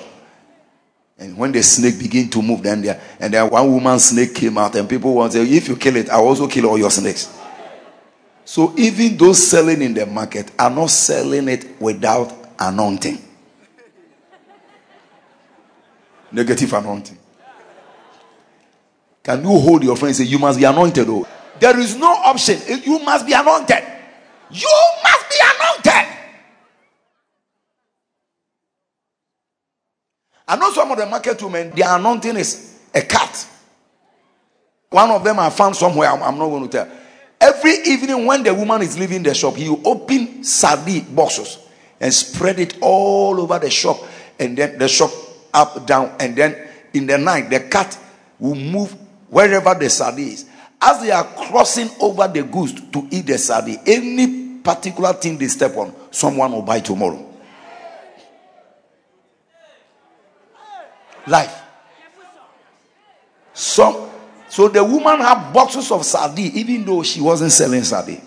And 1.18 1.36
when 1.36 1.50
the 1.50 1.62
snake 1.62 1.98
begin 1.98 2.30
to 2.30 2.40
move, 2.40 2.62
then 2.62 2.80
there, 2.80 3.00
and 3.18 3.34
then 3.34 3.50
one 3.50 3.72
woman 3.72 3.98
snake 3.98 4.34
came 4.34 4.56
out, 4.56 4.76
and 4.76 4.88
people 4.88 5.14
want 5.14 5.32
to 5.32 5.44
say, 5.44 5.52
if 5.52 5.68
you 5.68 5.76
kill 5.76 5.96
it, 5.96 6.08
I 6.08 6.14
also 6.14 6.46
kill 6.46 6.66
all 6.66 6.78
your 6.78 6.92
snakes. 6.92 7.36
So 8.44 8.72
even 8.78 9.16
those 9.16 9.44
selling 9.44 9.82
in 9.82 9.94
the 9.94 10.06
market 10.06 10.50
are 10.58 10.70
not 10.70 10.90
selling 10.90 11.48
it 11.48 11.80
without 11.80 12.32
anointing. 12.58 13.18
Negative 16.30 16.72
anointing. 16.72 17.18
Can 19.22 19.42
you 19.42 19.48
hold 19.48 19.82
your 19.82 19.96
friend 19.96 20.08
and 20.10 20.16
say, 20.16 20.24
You 20.24 20.38
must 20.38 20.58
be 20.58 20.64
anointed? 20.64 21.06
Oh, 21.08 21.26
there 21.58 21.78
is 21.78 21.96
no 21.96 22.06
option. 22.06 22.58
You 22.82 23.00
must 23.00 23.26
be 23.26 23.32
anointed. 23.32 23.82
You 24.50 24.80
must 25.02 25.28
be 25.28 25.36
anointed. 25.42 26.17
I 30.48 30.56
know 30.56 30.72
some 30.72 30.90
of 30.90 30.96
the 30.96 31.04
market 31.04 31.42
women, 31.42 31.70
their 31.70 31.94
anointing 31.94 32.36
is 32.36 32.78
a 32.94 33.02
cat. 33.02 33.46
One 34.88 35.10
of 35.10 35.22
them 35.22 35.38
I 35.38 35.50
found 35.50 35.76
somewhere, 35.76 36.08
I'm, 36.08 36.22
I'm 36.22 36.38
not 36.38 36.48
going 36.48 36.62
to 36.62 36.70
tell. 36.70 36.90
Every 37.38 37.74
evening 37.84 38.24
when 38.24 38.42
the 38.42 38.54
woman 38.54 38.80
is 38.80 38.98
leaving 38.98 39.22
the 39.22 39.34
shop, 39.34 39.56
he 39.56 39.68
will 39.68 39.86
open 39.86 40.42
sardine 40.42 41.14
boxes 41.14 41.58
and 42.00 42.12
spread 42.12 42.58
it 42.58 42.78
all 42.80 43.38
over 43.38 43.58
the 43.58 43.68
shop, 43.68 43.98
and 44.38 44.56
then 44.56 44.78
the 44.78 44.88
shop 44.88 45.10
up, 45.52 45.86
down, 45.86 46.14
and 46.18 46.34
then 46.34 46.68
in 46.94 47.06
the 47.06 47.18
night, 47.18 47.50
the 47.50 47.60
cat 47.60 47.98
will 48.38 48.54
move 48.54 48.92
wherever 49.28 49.74
the 49.74 49.90
sardine 49.90 50.28
is. 50.28 50.46
As 50.80 51.02
they 51.02 51.10
are 51.10 51.24
crossing 51.24 51.90
over 52.00 52.26
the 52.26 52.42
goods 52.44 52.72
to 52.92 53.06
eat 53.10 53.26
the 53.26 53.36
sardine, 53.36 53.80
any 53.84 54.60
particular 54.60 55.12
thing 55.12 55.36
they 55.36 55.48
step 55.48 55.76
on, 55.76 55.94
someone 56.10 56.52
will 56.52 56.62
buy 56.62 56.80
tomorrow. 56.80 57.27
Life. 61.28 61.62
Some, 63.52 64.08
so 64.48 64.68
the 64.68 64.84
woman 64.84 65.20
had 65.20 65.52
boxes 65.52 65.90
of 65.90 66.04
sardine, 66.04 66.52
even 66.54 66.84
though 66.84 67.02
she 67.02 67.20
wasn't 67.20 67.52
selling 67.52 67.82
sardine. 67.82 68.22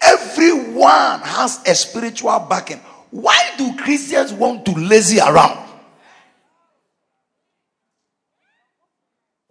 Everyone 0.00 1.20
has 1.20 1.60
a 1.66 1.74
spiritual 1.74 2.38
backing. 2.48 2.80
Why 3.10 3.54
do 3.58 3.76
Christians 3.76 4.32
want 4.32 4.64
to 4.66 4.72
lazy 4.72 5.18
around? 5.18 5.66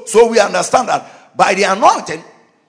So 0.06 0.28
we 0.30 0.40
understand 0.40 0.88
that 0.90 1.36
by 1.36 1.54
the 1.56 1.64
anointing, 1.64 2.24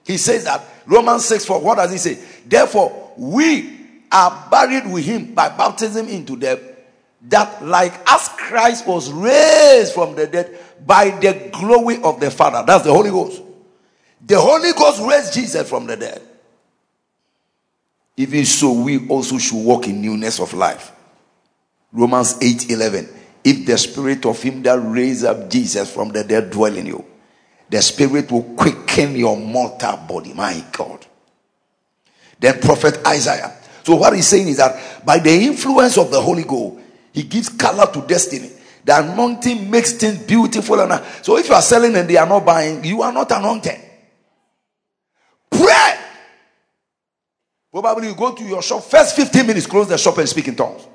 he 0.05 0.17
says 0.17 0.45
that 0.45 0.63
Romans 0.85 1.25
6 1.25 1.45
4, 1.45 1.61
what 1.61 1.75
does 1.75 1.91
he 1.91 1.97
say? 1.97 2.17
Therefore, 2.45 3.13
we 3.17 3.77
are 4.11 4.47
buried 4.49 4.91
with 4.91 5.05
him 5.05 5.33
by 5.33 5.49
baptism 5.49 6.07
into 6.07 6.37
death, 6.37 6.59
that 7.29 7.63
like 7.63 7.93
as 8.09 8.29
Christ 8.29 8.87
was 8.87 9.11
raised 9.11 9.93
from 9.93 10.15
the 10.15 10.27
dead 10.27 10.57
by 10.85 11.09
the 11.09 11.49
glory 11.51 12.01
of 12.01 12.19
the 12.19 12.31
Father, 12.31 12.63
that's 12.65 12.83
the 12.83 12.93
Holy 12.93 13.09
Ghost. 13.09 13.41
The 14.25 14.39
Holy 14.39 14.71
Ghost 14.73 15.01
raised 15.01 15.33
Jesus 15.33 15.69
from 15.69 15.87
the 15.87 15.95
dead. 15.95 16.21
Even 18.17 18.45
so, 18.45 18.71
we 18.73 19.07
also 19.07 19.37
should 19.37 19.63
walk 19.63 19.87
in 19.87 20.01
newness 20.01 20.39
of 20.39 20.53
life. 20.53 20.91
Romans 21.91 22.37
8 22.41 22.71
11. 22.71 23.09
If 23.43 23.65
the 23.65 23.77
spirit 23.77 24.25
of 24.25 24.41
him 24.41 24.63
that 24.63 24.79
raised 24.79 25.23
up 25.23 25.49
Jesus 25.49 25.93
from 25.93 26.09
the 26.09 26.23
dead 26.23 26.49
dwell 26.49 26.75
in 26.75 26.87
you, 26.87 27.05
the 27.69 27.81
spirit 27.81 28.31
will 28.31 28.43
quicken 28.55 29.15
your 29.15 29.37
mortal 29.37 29.97
body. 29.97 30.33
My 30.33 30.63
God. 30.71 31.05
Then 32.39 32.59
prophet 32.59 32.99
Isaiah. 33.05 33.55
So 33.83 33.95
what 33.95 34.13
he's 34.13 34.27
saying 34.27 34.47
is 34.47 34.57
that 34.57 35.05
by 35.05 35.19
the 35.19 35.31
influence 35.31 35.97
of 35.97 36.11
the 36.11 36.21
Holy 36.21 36.43
Ghost, 36.43 36.79
he 37.17 37.23
gives 37.23 37.49
color 37.49 37.91
to 37.91 38.01
destiny. 38.01 38.51
The 38.85 38.99
anointing 38.99 39.71
makes 39.71 39.93
things 39.93 40.19
beautiful. 40.19 40.79
And 40.79 41.03
so 41.23 41.35
if 41.39 41.49
you 41.49 41.55
are 41.55 41.63
selling 41.63 41.95
and 41.95 42.07
they 42.07 42.15
are 42.15 42.27
not 42.27 42.45
buying, 42.45 42.83
you 42.83 43.01
are 43.01 43.11
not 43.11 43.31
anointed. 43.31 43.75
Pray. 45.49 45.97
Probably 47.71 48.09
you 48.09 48.15
go 48.15 48.35
to 48.35 48.43
your 48.43 48.61
shop, 48.61 48.83
first 48.83 49.15
15 49.15 49.47
minutes, 49.47 49.65
close 49.65 49.87
the 49.87 49.97
shop 49.97 50.19
and 50.19 50.29
speak 50.29 50.47
in 50.47 50.55
tongues. 50.55 50.85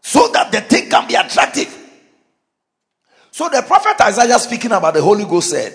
So 0.00 0.28
that 0.28 0.52
the 0.52 0.60
thing 0.60 0.88
can 0.88 1.08
be 1.08 1.16
attractive. 1.16 1.76
So 3.32 3.48
the 3.48 3.62
prophet 3.62 4.00
Isaiah 4.02 4.38
speaking 4.38 4.70
about 4.70 4.94
the 4.94 5.02
Holy 5.02 5.24
Ghost 5.24 5.50
said, 5.50 5.74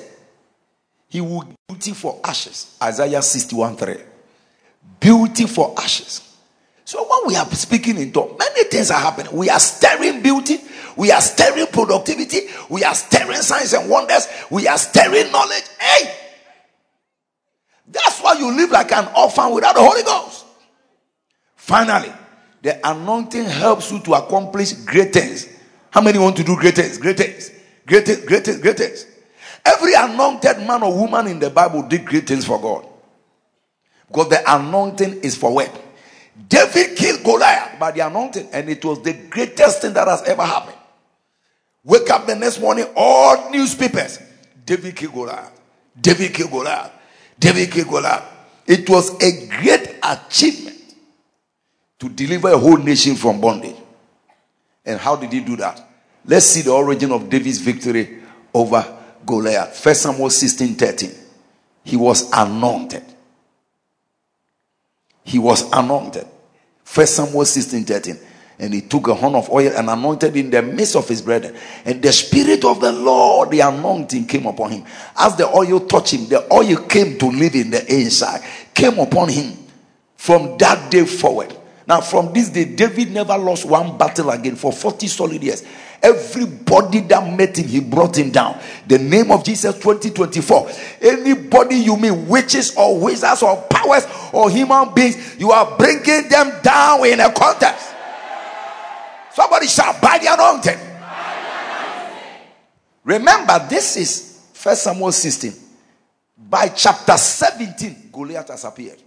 He 1.10 1.20
will 1.20 1.54
beauty 1.68 1.92
for 1.92 2.22
ashes. 2.24 2.78
Isaiah 2.82 3.22
61 3.22 3.76
3. 3.76 3.98
Beauty 5.02 5.48
for 5.48 5.76
ashes. 5.78 6.27
When 7.18 7.30
we 7.30 7.36
are 7.36 7.46
speaking 7.52 7.98
in 7.98 8.12
tongues, 8.12 8.38
many 8.38 8.64
things 8.66 8.92
are 8.92 9.00
happening. 9.00 9.36
We 9.36 9.50
are 9.50 9.60
stirring 9.60 10.22
beauty, 10.22 10.60
we 10.96 11.12
are 11.12 11.22
stirring 11.22 11.68
productivity, 11.68 12.42
we 12.70 12.84
are 12.84 12.94
stirring 12.94 13.38
signs 13.38 13.74
and 13.74 13.90
wonders, 13.90 14.28
we 14.50 14.68
are 14.68 14.78
stirring 14.78 15.32
knowledge. 15.32 15.64
Hey! 15.80 16.14
That's 17.88 18.22
why 18.22 18.34
you 18.34 18.56
live 18.56 18.72
like 18.72 18.92
an 18.92 19.08
orphan 19.18 19.54
without 19.54 19.76
the 19.76 19.82
Holy 19.82 20.04
Ghost. 20.04 20.46
Finally, 21.56 22.12
the 22.62 22.88
anointing 22.88 23.46
helps 23.46 23.92
you 23.92 24.00
to 24.02 24.14
accomplish 24.14 24.74
great 24.74 25.14
things. 25.14 25.48
How 25.90 26.02
many 26.02 26.20
want 26.20 26.36
to 26.38 26.44
do 26.44 26.56
great 26.58 26.76
things? 26.76 26.98
Great 26.98 27.18
things. 27.18 27.52
Great 27.86 28.06
things. 28.06 28.26
Great 28.26 28.46
things. 28.46 28.60
Great 28.60 28.78
things. 28.78 29.06
Every 29.66 29.94
anointed 29.94 30.60
man 30.68 30.84
or 30.84 30.94
woman 30.96 31.28
in 31.28 31.40
the 31.40 31.50
Bible 31.50 31.84
did 31.84 32.06
great 32.06 32.28
things 32.28 32.46
for 32.46 32.60
God. 32.62 32.86
Because 34.08 34.30
the 34.30 34.56
anointing 34.56 35.22
is 35.22 35.36
for 35.36 35.54
what? 35.54 35.87
David 36.50 36.96
killed 36.96 37.24
Goliath 37.24 37.80
by 37.80 37.92
the 37.92 38.02
anointing, 38.02 38.50
and 38.52 38.70
it 38.70 38.84
was 38.86 39.02
the 39.02 39.14
greatest 39.14 39.82
thing 39.82 39.94
that 39.94 40.08
has 40.08 40.22
ever 40.24 40.44
happened. 40.44 40.78
Wake 41.84 42.10
up 42.10 42.28
the 42.28 42.36
next 42.36 42.60
morning, 42.60 42.86
all 42.96 43.50
newspapers. 43.50 44.20
David 44.66 44.96
killed 44.96 45.14
Goliath. 45.14 45.60
David 46.00 46.34
killed 46.34 46.52
Goliath. 46.52 46.92
David 47.40 47.72
killed 47.72 47.88
Goliath. 47.88 48.24
It 48.68 48.88
was 48.90 49.12
a 49.24 49.48
great 49.48 49.96
achievement 50.04 50.96
to 52.00 52.10
deliver 52.10 52.52
a 52.52 52.58
whole 52.58 52.78
nation 52.78 53.16
from 53.16 53.42
bondage. 53.42 53.76
And 54.86 55.00
how 55.00 55.16
did 55.16 55.32
he 55.32 55.40
do 55.40 55.56
that? 55.58 55.82
Let's 56.26 56.46
see 56.46 56.62
the 56.62 56.72
origin 56.72 57.12
of 57.12 57.30
David's 57.30 57.60
victory 57.60 58.20
over 58.54 58.86
Goliath. 59.26 59.76
First 59.78 60.04
Samuel 60.04 60.30
16 60.30 60.76
13. 60.76 61.12
He 61.84 61.96
was 61.96 62.30
anointed. 62.34 63.04
He 65.28 65.38
was 65.38 65.70
anointed. 65.74 66.26
First 66.86 67.18
Samuel 67.18 67.44
16 67.44 67.84
13. 67.84 68.20
And 68.60 68.74
he 68.74 68.82
took 68.82 69.10
a 69.10 69.14
horn 69.14 69.36
of 69.36 69.50
oil 69.52 69.74
and 69.76 69.90
anointed 69.90 70.36
in 70.38 70.50
the 70.50 70.62
midst 70.62 70.96
of 70.96 71.08
his 71.08 71.22
brethren. 71.22 71.56
And 71.84 72.02
the 72.02 72.14
spirit 72.14 72.64
of 72.64 72.80
the 72.80 72.94
Lord, 72.94 73.52
the 73.52 73.60
anointing 73.60 74.26
came 74.26 74.46
upon 74.46 74.72
him. 74.72 74.86
As 75.18 75.36
the 75.36 75.46
oil 75.48 75.82
touched 75.82 76.14
him, 76.14 76.28
the 76.30 76.52
oil 76.52 76.78
came 76.88 77.20
to 77.20 77.26
live 77.28 77.54
in 77.56 77.70
the 77.70 77.86
inside, 77.94 78.42
came 78.74 78.98
upon 78.98 79.28
him 79.28 79.58
from 80.16 80.58
that 80.60 80.90
day 80.90 81.06
forward. 81.06 81.54
Now, 81.86 82.00
from 82.02 82.34
this 82.34 82.50
day, 82.50 82.64
David 82.64 83.12
never 83.12 83.38
lost 83.38 83.66
one 83.66 83.98
battle 83.98 84.30
again 84.30 84.56
for 84.56 84.72
40 84.72 85.08
solid 85.08 85.44
years. 85.44 85.64
Everybody 86.02 87.02
that 87.02 87.36
met 87.36 87.58
him, 87.58 87.68
he 87.68 87.80
brought 87.80 88.18
him 88.18 88.30
down. 88.30 88.60
The 88.88 89.00
name 89.00 89.32
of 89.32 89.44
Jesus 89.44 89.76
2024. 89.76 90.70
Anybody 91.02 91.76
you 91.76 91.98
mean, 91.98 92.28
witches 92.28 92.76
or 92.76 93.00
wizards 93.00 93.42
or 93.42 93.62
powers 93.70 94.06
or 94.32 94.50
human 94.50 94.94
beings, 94.94 95.38
you 95.40 95.52
are 95.52 95.78
bringing 95.78 96.30
them 96.30 96.52
down 96.62 97.06
in 97.06 97.20
a 97.20 97.32
contest. 97.32 97.94
Somebody 99.34 99.68
shout, 99.68 100.02
by 100.02 100.18
the 100.18 100.34
anointing. 100.34 100.80
Remember, 103.04 103.66
this 103.70 103.96
is 103.98 104.42
First 104.54 104.84
Samuel 104.84 105.12
16. 105.12 105.54
By 106.38 106.70
chapter 106.70 107.18
17, 107.18 108.10
Goliath 108.12 108.50
has 108.50 108.64
appeared. 108.64 109.02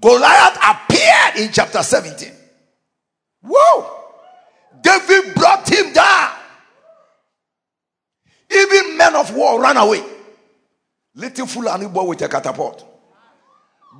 Goliath 0.00 0.58
appeared 0.62 1.36
in 1.46 1.52
chapter 1.52 1.82
17. 1.82 2.32
Whoa! 3.42 3.95
David 4.80 5.34
brought 5.34 5.68
him 5.68 5.92
down. 5.92 6.32
Even 8.50 8.96
men 8.96 9.16
of 9.16 9.34
war 9.34 9.60
ran 9.60 9.76
away. 9.76 10.02
Little 11.14 11.46
Fulani 11.46 11.88
boy 11.88 12.04
with 12.04 12.22
a 12.22 12.28
catapult. 12.28 12.84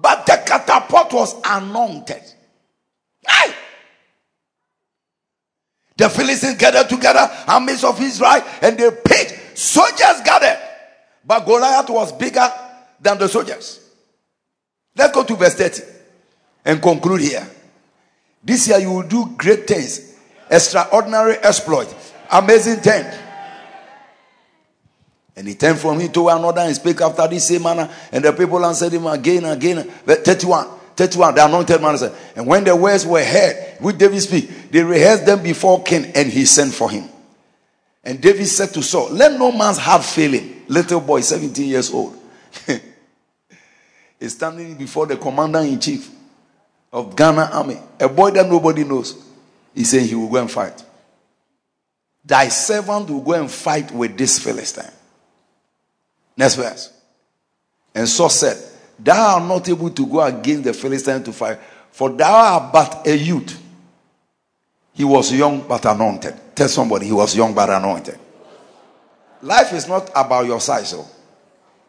But 0.00 0.26
the 0.26 0.42
catapult 0.46 1.12
was 1.12 1.34
anointed. 1.44 2.22
Aye. 3.26 3.54
The 5.96 6.10
Philistines 6.10 6.56
gathered 6.56 6.88
together, 6.88 7.28
armies 7.48 7.82
of 7.82 8.00
Israel, 8.00 8.44
and 8.60 8.78
they 8.78 8.90
paid. 8.90 9.40
Soldiers 9.54 10.20
gathered. 10.24 10.58
But 11.24 11.40
Goliath 11.46 11.88
was 11.88 12.12
bigger 12.12 12.48
than 13.00 13.18
the 13.18 13.28
soldiers. 13.28 13.80
Let's 14.94 15.14
go 15.14 15.24
to 15.24 15.34
verse 15.36 15.54
30 15.54 15.82
and 16.64 16.82
conclude 16.82 17.22
here. 17.22 17.46
This 18.42 18.68
year 18.68 18.78
you 18.78 18.92
will 18.92 19.08
do 19.08 19.34
great 19.36 19.66
things, 19.66 20.05
extraordinary 20.50 21.36
exploit, 21.36 21.94
amazing 22.30 22.76
things. 22.76 23.14
And 25.36 25.46
he 25.46 25.54
turned 25.54 25.78
from 25.78 26.00
him 26.00 26.10
to 26.12 26.28
another 26.28 26.62
and 26.62 26.74
spake 26.74 27.00
after 27.02 27.28
this 27.28 27.46
same 27.46 27.62
manner. 27.62 27.90
And 28.10 28.24
the 28.24 28.32
people 28.32 28.64
answered 28.64 28.92
him 28.92 29.06
again 29.06 29.44
and 29.44 29.62
again. 29.62 29.84
31. 29.84 30.66
31. 30.96 31.34
The 31.34 31.44
anointed 31.44 31.82
man 31.82 31.98
said, 31.98 32.14
And 32.34 32.46
when 32.46 32.64
the 32.64 32.74
words 32.74 33.04
were 33.04 33.22
heard, 33.22 33.76
which 33.80 33.98
David 33.98 34.20
speak, 34.20 34.70
they 34.70 34.82
rehearsed 34.82 35.26
them 35.26 35.42
before 35.42 35.82
king, 35.82 36.06
and 36.14 36.28
he 36.28 36.46
sent 36.46 36.72
for 36.72 36.90
him. 36.90 37.10
And 38.02 38.18
David 38.18 38.46
said 38.46 38.70
to 38.70 38.82
Saul, 38.82 39.10
Let 39.10 39.38
no 39.38 39.52
man's 39.52 39.76
heart 39.76 40.04
fail 40.04 40.32
him. 40.32 40.62
Little 40.68 41.00
boy, 41.00 41.20
17 41.20 41.68
years 41.68 41.92
old. 41.92 42.16
is 44.20 44.32
standing 44.32 44.74
before 44.76 45.06
the 45.06 45.16
commander 45.16 45.58
in 45.60 45.78
chief 45.78 46.10
of 46.92 47.14
Ghana 47.14 47.50
army. 47.52 47.78
A 48.00 48.08
boy 48.08 48.30
that 48.30 48.48
nobody 48.48 48.84
knows. 48.84 49.25
He 49.76 49.84
said 49.84 50.02
he 50.02 50.14
will 50.14 50.30
go 50.30 50.38
and 50.38 50.50
fight. 50.50 50.82
Thy 52.24 52.48
servant 52.48 53.10
will 53.10 53.20
go 53.20 53.34
and 53.34 53.50
fight 53.50 53.92
with 53.92 54.16
this 54.16 54.38
Philistine. 54.38 54.90
Next 56.34 56.54
verse. 56.54 56.92
And 57.94 58.08
Saul 58.08 58.30
said, 58.30 58.56
Thou 58.98 59.34
art 59.34 59.42
not 59.44 59.68
able 59.68 59.90
to 59.90 60.06
go 60.06 60.22
against 60.22 60.64
the 60.64 60.72
Philistine 60.72 61.22
to 61.24 61.32
fight, 61.32 61.58
for 61.90 62.08
thou 62.08 62.34
art 62.34 62.72
but 62.72 63.06
a 63.06 63.16
youth. 63.16 63.62
He 64.94 65.04
was 65.04 65.30
young 65.30 65.68
but 65.68 65.84
anointed. 65.84 66.34
Tell 66.54 66.68
somebody 66.68 67.06
he 67.06 67.12
was 67.12 67.36
young 67.36 67.54
but 67.54 67.68
anointed. 67.68 68.18
Life 69.42 69.74
is 69.74 69.86
not 69.86 70.10
about 70.16 70.46
your 70.46 70.60
size, 70.60 70.88
so 70.88 71.00
oh. 71.00 71.10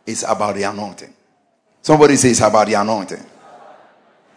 it's 0.06 0.24
about 0.24 0.56
the 0.56 0.64
anointing. 0.64 1.14
Somebody 1.82 2.18
says 2.18 2.32
it's 2.32 2.42
about 2.42 2.68
the 2.68 2.74
anointing. 2.74 3.26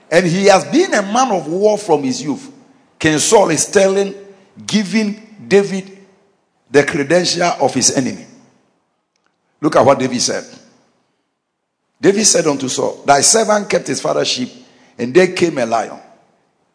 And 0.09 0.25
he 0.25 0.45
has 0.47 0.65
been 0.67 0.95
a 0.95 1.03
man 1.03 1.33
of 1.33 1.49
war 1.49 1.77
from 1.77 2.05
his 2.05 2.23
youth. 2.23 2.60
King 3.01 3.19
Saul 3.19 3.49
is 3.49 3.65
telling, 3.65 4.15
giving 4.67 5.47
David 5.49 6.07
the 6.71 6.85
credential 6.85 7.51
of 7.61 7.73
his 7.73 7.97
enemy. 7.97 8.27
Look 9.59 9.75
at 9.75 9.85
what 9.85 9.99
David 9.99 10.21
said. 10.21 10.45
David 11.99 12.25
said 12.27 12.47
unto 12.47 12.69
Saul, 12.69 13.03
Thy 13.07 13.23
servant 13.23 13.71
kept 13.71 13.87
his 13.87 14.03
father's 14.03 14.29
sheep, 14.29 14.51
and 14.99 15.15
there 15.15 15.33
came 15.33 15.57
a 15.57 15.65
lion, 15.65 15.99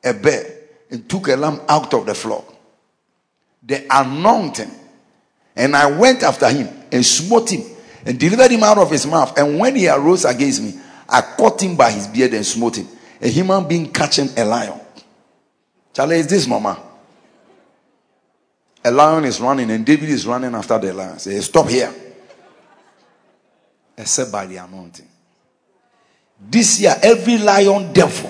a 0.04 0.14
bear, 0.14 0.62
and 0.90 1.08
took 1.08 1.28
a 1.28 1.36
lamb 1.36 1.62
out 1.70 1.94
of 1.94 2.08
the 2.08 2.16
flock. 2.16 2.54
The 3.62 3.86
anointing. 3.90 4.72
And 5.56 5.76
I 5.76 5.92
went 5.92 6.24
after 6.24 6.50
him 6.50 6.68
and 6.92 7.06
smote 7.06 7.52
him 7.52 7.64
and 8.04 8.20
delivered 8.20 8.52
him 8.52 8.64
out 8.64 8.80
of 8.80 8.90
his 8.90 9.06
mouth. 9.06 9.38
And 9.38 9.60
when 9.60 9.76
he 9.76 9.88
arose 9.88 10.26
against 10.26 10.62
me, 10.62 10.74
I 11.08 11.22
caught 11.22 11.62
him 11.62 11.76
by 11.76 11.92
his 11.92 12.08
beard 12.08 12.34
and 12.34 12.46
smote 12.46 12.78
him. 12.78 12.88
A 13.22 13.28
human 13.28 13.68
being 13.68 13.92
catching 13.92 14.30
a 14.38 14.44
lion. 14.44 14.80
Charlie, 15.96 16.18
is 16.18 16.28
this 16.28 16.46
mama? 16.46 16.78
A 18.84 18.92
lion 18.92 19.24
is 19.24 19.40
running 19.40 19.72
and 19.72 19.86
David 19.86 20.10
is 20.10 20.28
running 20.28 20.54
after 20.54 20.78
the 20.78 20.94
lion. 20.94 21.18
Say, 21.20 21.40
stop 21.40 21.70
here 21.70 21.92
except 23.98 24.30
by 24.30 24.46
the 24.46 24.58
anointing. 24.58 25.08
This 26.38 26.82
year, 26.82 26.94
every 27.02 27.38
lion 27.38 27.94
devil, 27.94 28.30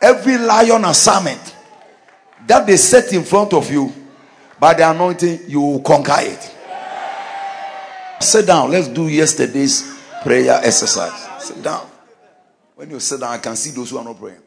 every 0.00 0.38
lion 0.38 0.86
assignment 0.86 1.54
that 2.46 2.66
they 2.66 2.78
set 2.78 3.12
in 3.12 3.22
front 3.22 3.52
of 3.52 3.70
you, 3.70 3.92
by 4.58 4.72
the 4.72 4.90
anointing, 4.90 5.40
you 5.46 5.60
will 5.60 5.80
conquer 5.80 6.16
it. 6.20 6.54
Sit 8.20 8.46
down. 8.46 8.70
Let's 8.70 8.88
do 8.88 9.08
yesterday's 9.08 9.94
prayer 10.22 10.58
exercise. 10.62 11.44
Sit 11.44 11.62
down. 11.62 11.86
When 12.76 12.88
you 12.88 12.98
sit 12.98 13.20
down, 13.20 13.34
I 13.34 13.38
can 13.38 13.56
see 13.56 13.72
those 13.72 13.90
who 13.90 13.98
are 13.98 14.04
not 14.04 14.18
praying. 14.18 14.40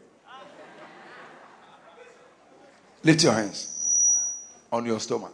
Lift 3.08 3.24
your 3.24 3.32
hands 3.32 3.70
on 4.70 4.86
your 4.86 5.00
stomach. 5.00 5.32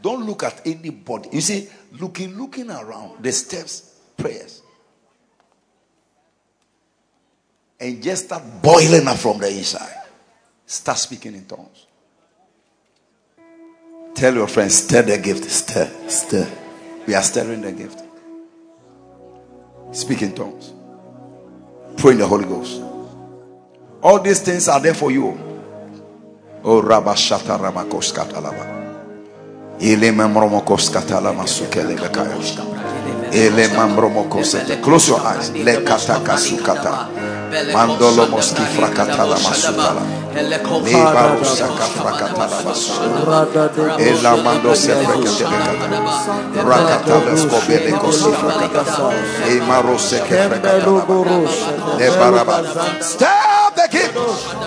Don't 0.00 0.24
look 0.24 0.42
at 0.42 0.66
anybody. 0.66 1.28
You 1.32 1.42
see, 1.42 1.68
looking, 2.00 2.34
looking 2.38 2.70
around 2.70 3.22
the 3.22 3.30
steps, 3.30 4.00
prayers. 4.16 4.62
And 7.78 8.02
just 8.02 8.24
start 8.24 8.42
boiling 8.62 9.06
up 9.06 9.18
from 9.18 9.36
the 9.38 9.48
inside. 9.48 10.00
Start 10.64 10.96
speaking 10.96 11.34
in 11.34 11.44
tongues. 11.44 11.86
Tell 14.14 14.32
your 14.32 14.48
friends, 14.48 14.76
stir 14.76 15.02
the 15.02 15.18
gift. 15.18 15.44
Stir, 15.44 15.90
stir. 16.08 16.50
We 17.06 17.14
are 17.14 17.22
stirring 17.22 17.60
the 17.60 17.72
gift. 17.72 18.02
Speak 19.92 20.22
in 20.22 20.34
tongues. 20.34 20.72
Pray 21.98 22.12
in 22.12 22.18
the 22.18 22.26
Holy 22.26 22.46
Ghost. 22.46 22.80
All 24.02 24.20
these 24.20 24.40
things 24.40 24.66
are 24.66 24.80
there 24.80 24.94
for 24.94 25.10
you. 25.10 25.49
Oh, 26.62 26.82
Rabashata 26.82 27.56
Ramakos 27.56 28.12
Katalaba. 28.12 28.66
Ele 29.80 30.12
mambromokos 30.12 30.90
katala 30.90 31.32
masukele 31.32 31.94
bekaya. 31.96 32.36
Close 34.82 35.08
your 35.08 35.20
eyes. 35.20 35.50
Le 35.50 35.74
kataka 35.84 36.36
sukata. 36.36 37.08
Mandolo 37.74 38.26
moski 38.30 38.62
frakatala 38.62 39.36
masukala. 39.44 40.02
Le 40.34 40.58
barusa 41.14 41.66
kafrakatala 41.78 42.58
masukala. 42.64 43.46
Ela 43.98 44.36
mando 44.36 44.74
se 44.74 44.94
frekete 44.94 45.44
bekata. 45.50 45.86
Rakatala 46.68 47.32
skobele 47.42 47.92
kosi 47.98 48.30
frakata. 48.40 49.10
E 49.48 49.60
marose 49.68 50.18
ke 50.26 50.34
frekatala. 50.46 51.02
Le 51.98 52.06
baraba. 52.18 52.56
Stop 53.02 53.74
the 53.74 53.86
kid. 53.90 54.14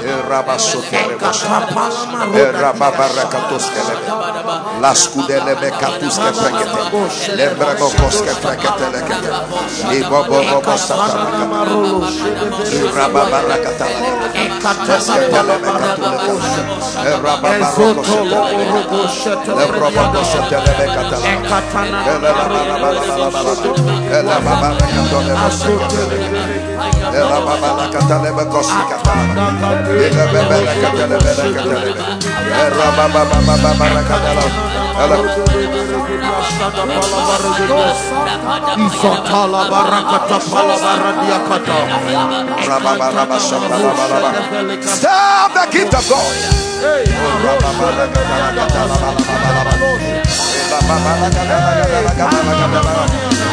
E 0.03 0.11
rabasote 0.29 0.99
rebosha. 1.07 1.57
E 2.35 2.43
rababarakatos 2.51 3.65
kelebe. 3.73 4.07
Las 4.81 4.97
skudele 5.03 5.53
me 5.61 5.69
katuske 5.71 6.29
frekete. 6.39 6.79
Lembrego 7.37 7.87
koske 7.99 8.33
frekete 8.43 8.52
lekete. 8.53 8.93
Raba 27.29 27.55
baroko 27.61 28.61
shete. 28.63 28.97
Le 29.93 30.07
raba 30.09 30.43
boshetele 30.49 31.17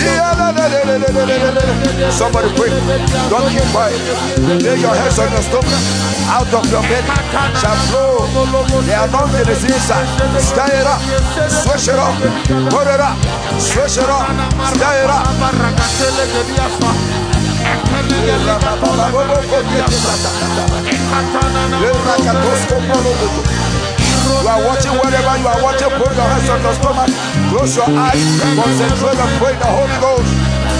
the. 0.00 0.20
Somebody 2.10 2.48
pray. 2.56 2.70
Don't 3.28 3.48
keep 3.50 3.64
quiet. 3.72 4.00
Lay 4.62 4.78
your 4.80 4.94
hands 4.94 5.18
on 5.18 5.30
your 5.30 5.42
stomach. 5.42 5.82
Out 6.30 6.52
of 6.54 6.64
your 6.70 6.82
belly 6.82 7.14
shall 7.60 7.76
flow. 7.88 8.26
The 8.86 8.94
anointing 9.04 9.48
is 9.50 9.64
inside. 9.64 10.08
Stir 10.40 10.70
it 10.70 10.86
up. 10.86 11.00
Switch 11.50 11.88
it 11.88 11.98
up. 11.98 12.14
Put 12.70 12.86
it 12.86 13.00
up. 13.00 13.16
Switch 13.60 13.98
it 13.98 14.08
up. 14.08 14.26
Stir 14.74 15.04
it 15.04 15.10
up. 15.10 15.26
You 24.40 24.48
are 24.48 24.64
watching 24.64 24.92
wherever 24.92 25.36
you 25.38 25.46
are 25.46 25.62
watching. 25.62 25.90
Put 26.00 26.16
your 26.16 26.24
hands 26.24 26.48
on 26.48 26.62
your 26.62 26.72
stomach. 26.72 27.10
Close 27.52 27.76
your 27.76 27.90
eyes. 27.92 28.40
Concentrate 28.56 29.20
and 29.20 29.32
pray 29.36 29.52
the 29.52 29.68
Holy 29.68 29.96
Ghost. 30.00 30.69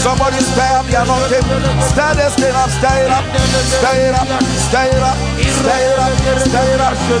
Somebody 0.00 0.40
stir 0.40 0.64
up 0.80 0.88
anointing. 0.88 1.44
Stir 1.92 2.14
this 2.16 2.34
thing 2.40 2.56
up, 2.56 2.70
stir 2.72 3.04
it 3.04 3.12
up, 3.12 3.24
stir 3.68 4.08
it 4.08 4.16
up, 4.16 4.24
stir 4.56 4.88
it 4.88 5.02
up, 5.04 5.16
stir 5.60 5.76
it 5.76 6.00
up, 6.00 6.16
stir 6.40 6.64
it 6.64 6.80
up. 6.80 6.96
Stir 6.96 6.96
it 6.96 6.96
up! 6.96 6.96
Stir 6.96 7.04
it 7.04 7.20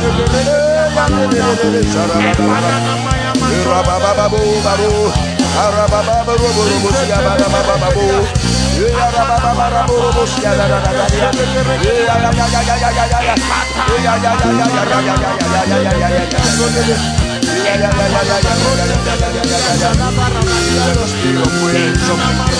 Stir 21.20 21.60
the 21.60 21.69
anointing 22.10 22.50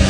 up! 0.00 0.09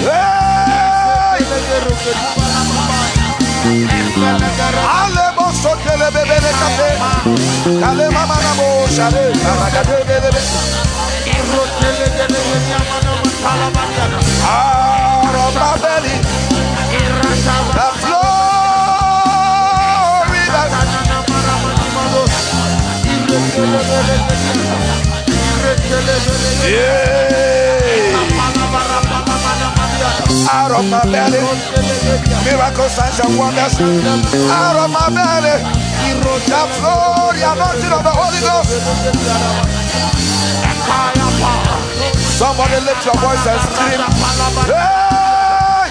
Hey! 0.00 0.28
Alebo 4.86 5.50
sotele 5.52 6.08
bebele 6.14 6.50
kape. 6.60 6.90
Kale 7.80 8.06
mama 8.10 8.36
na 8.44 8.52
mo 8.54 8.86
shale. 8.86 9.32
Abagade 9.50 9.96
bebele. 10.06 10.40
Out 14.44 15.34
of 15.34 15.54
my 15.54 15.76
belly. 15.82 16.14
The 17.74 17.86
flow 18.00 18.22
rivers. 20.32 20.74
Yeah. 26.64 27.08
Out 30.50 30.72
of 30.72 30.84
my 30.90 31.02
belly. 31.10 31.38
Miracles, 32.44 32.98
and 32.98 33.38
wonders. 33.38 33.74
Out 34.50 34.76
of 34.76 34.90
my 34.90 35.08
belly. 35.10 35.62
The 36.46 36.54
flow, 36.78 37.32
the 37.34 37.42
anointing 37.42 37.92
of 37.92 38.04
the 38.04 38.10
Holy 38.14 38.40
Ghost. 38.40 38.70
Somebody 42.38 42.78
lift 42.86 43.04
your 43.04 43.14
voice 43.14 43.46
and 43.46 43.60
scream. 43.60 44.00
Hey! 44.70 45.90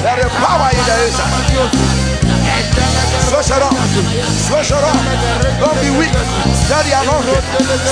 There 0.00 0.16
is 0.16 0.32
power 0.40 0.68
in 0.72 0.80
the 0.88 0.96
inside. 1.04 1.28
Switch 3.20 3.52
it 3.52 3.62
on, 3.62 3.74
switch 4.48 4.72
it 4.72 4.80
on. 4.80 4.96
Don't 5.60 5.76
be 5.84 5.90
weak. 6.00 6.12
The 6.70 6.92
anointing, 6.96 7.44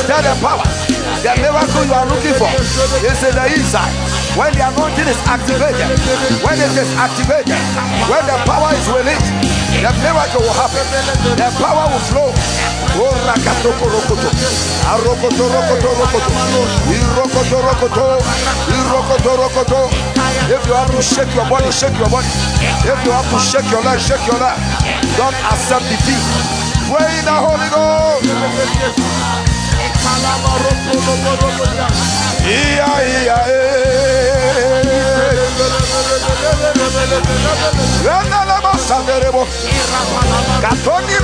the 0.08 0.34
power. 0.40 0.64
The 1.20 1.32
miracle 1.36 1.84
you 1.84 1.92
are 1.92 2.06
looking 2.08 2.32
for 2.40 2.48
is 3.04 3.20
in 3.22 3.34
the 3.36 3.46
inside. 3.52 3.92
When 4.40 4.52
the 4.56 4.72
anointing 4.72 5.08
is 5.08 5.20
activated, 5.28 5.84
when 6.40 6.56
it 6.56 6.72
is 6.80 6.90
activated, 6.96 7.60
when 8.08 8.24
the 8.24 8.36
power 8.48 8.72
is 8.72 8.88
released, 8.88 9.28
the 9.84 9.92
miracle 10.00 10.40
will 10.40 10.56
happen. 10.56 10.86
The 11.36 11.48
power 11.60 11.92
will 11.92 12.04
flow. 12.08 12.32
If 20.48 20.66
you 20.66 20.74
have 20.74 20.90
to 20.90 21.02
shake 21.02 21.32
your 21.34 21.48
body, 21.48 21.70
shake 21.72 21.96
your 21.98 22.08
body. 22.08 22.28
If 22.84 22.98
you 23.04 23.12
have 23.12 23.28
to 23.30 23.38
shake 23.38 23.68
your 23.70 23.82
leg, 23.82 24.00
shake 24.00 24.24
your 24.26 24.40
leg. 24.40 24.56
Don't 25.16 25.36
accept 25.52 25.84
defeat. 25.88 26.22
Pray 26.88 27.18
in 27.18 27.24
the 27.24 27.36
Holy 27.36 27.68
Ghost. 27.68 28.28
Katoni. 40.62 41.18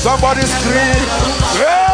Somebody 0.00 0.40
scream. 0.46 0.96
Hey! 1.60 1.90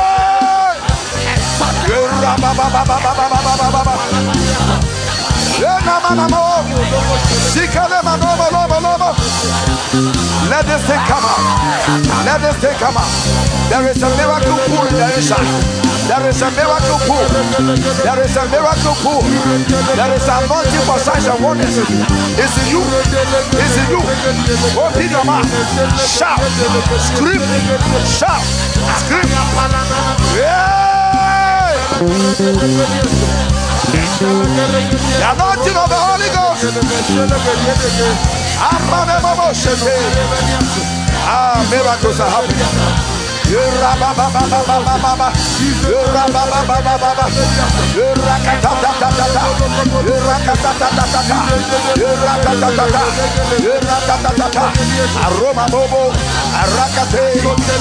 Let 10.50 10.66
this 10.66 10.82
thing 10.84 11.00
come 11.09 11.24
out. 11.24 11.40
Let 12.24 12.40
this 12.44 12.57
thing 12.61 12.76
come 12.76 12.96
out. 12.96 13.09
There 13.70 13.88
is 13.88 14.02
a 14.02 14.09
miracle 14.16 14.59
pool 14.68 14.86
in 14.86 14.94
the 14.94 15.16
inside. 15.16 15.48
There 16.09 16.28
is 16.28 16.42
a 16.42 16.50
miracle 16.52 17.00
pool. 17.09 17.24
There 18.04 18.20
is 18.20 18.36
a 18.36 18.44
miracle 18.52 18.94
pool. 19.00 19.22
There 19.96 20.12
is 20.14 20.28
anointing 20.28 20.84
for 20.84 20.98
signs 20.98 21.26
and 21.26 21.42
wonders. 21.42 21.78
It's 21.78 22.57
you. 22.68 22.84
It's 23.57 23.76
you. 23.88 24.00
Open 24.76 25.11
your 25.11 25.24
mouth. 25.24 25.48
Shout. 25.98 26.40
Scream. 27.00 27.40
Shout. 28.04 28.44
Scream. 29.00 29.24
Yeah. 30.36 30.76
The 33.87 35.30
anointing 35.30 35.76
of 35.76 35.89
the 35.89 35.97
Holy 35.97 36.28
Ghost. 36.34 36.66
Ah, 41.28 41.59
miracles 41.70 42.20
are 42.20 42.30
happening. 42.30 43.16
Aroma 55.26 55.66
bobo, 55.70 56.11
arakate, 56.59 57.39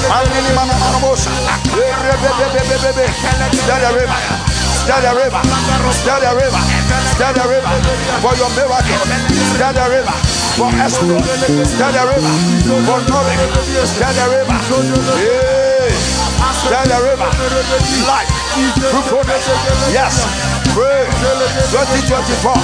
manini 0.08 0.50
mana 0.54 0.74
manamosa, 0.78 1.30
Stir 3.52 3.80
the 3.80 3.90
river, 3.98 4.55
stir 4.86 5.02
the 5.02 5.12
river, 5.18 5.42
stir 5.90 6.20
the 6.22 6.30
river, 6.38 6.62
stir 7.10 7.32
the 7.34 7.42
river 7.50 7.74
for 8.22 8.34
your 8.38 8.50
miracle, 8.54 9.02
stir 9.58 9.72
the 9.74 9.84
river 9.90 10.14
for 10.54 10.70
exploit, 10.78 11.26
stir 11.66 11.90
the 11.90 12.02
river 12.06 12.32
for 12.86 13.02
knowledge, 13.10 13.42
stir 13.82 14.12
the 14.14 14.24
river. 14.30 14.54
Yeah. 15.18 15.76
Stir 16.66 16.82
the 16.86 16.98
river. 17.02 17.30
Life. 18.06 18.30
Fruitfulness. 18.90 19.46
Yes. 19.90 20.26
Pray. 20.74 21.06
2024. 21.70 22.54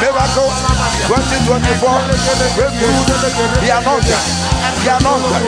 Miracle. 0.00 0.50
2024. 1.08 2.00
Breakthrough. 2.56 2.96
The 3.60 3.70
anointed. 3.76 4.20
The 4.84 4.96
anointed. 4.96 5.42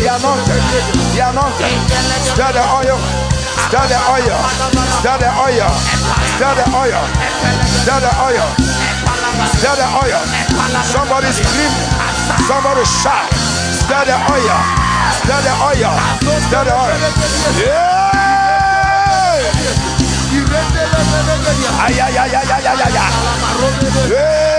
The 0.00 0.08
anointed. 0.08 0.62
The 1.12 1.20
anointed. 1.28 1.72
Stir 2.24 2.52
the 2.52 2.64
oil. 2.76 3.39
Stir 3.68 3.86
the 3.92 3.98
oil. 4.16 4.38
Stir 5.00 5.18
the 5.18 5.30
oil. 5.46 5.70
Stir 6.36 6.54
the 6.54 6.66
oil. 6.76 7.02
Stir 7.82 8.00
the 8.00 8.12
oil. 8.28 8.46
Stir 9.58 9.74
the 9.76 9.86
oil. 10.02 10.22
Somebody 10.84 11.30
scream. 11.32 11.72
Somebody 12.48 12.84
shout. 12.84 13.28
Stir 13.82 14.04
the 14.08 14.16
oil. 14.32 14.58
Stir 15.20 15.40
the 15.44 15.54
oil. 15.70 15.92
Stir 16.48 16.64
the 16.64 16.74
oil. 16.74 16.96
Yeah. 17.58 18.00
Ay, 21.80 21.98
ay, 21.98 22.16
ay, 22.16 22.34
ay, 22.34 22.50
ay, 22.50 22.66
ay, 22.66 22.82
ay, 22.84 22.96
ay. 22.96 23.12
Yeah, 24.10 24.49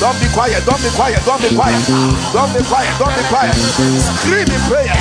don't 0.00 0.18
be 0.20 0.28
quiet, 0.28 0.64
don't 0.64 0.82
be 0.82 0.90
quiet, 0.90 1.20
don't 1.24 1.40
be 1.42 1.48
quiet, 1.56 1.80
don't 2.32 2.52
be 2.54 2.62
quiet, 2.64 2.92
don't 2.98 3.14
be 3.16 3.22
quiet. 3.32 3.54
Scream 3.56 4.48
in 4.48 4.60
prayer, 4.68 4.94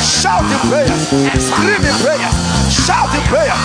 shout 0.00 0.44
in 0.44 0.60
prayer, 0.70 0.96
scream 1.38 1.82
in 1.84 1.96
prayer, 2.02 2.30
shout 2.70 3.12
in 3.14 3.22
prayer. 3.30 3.56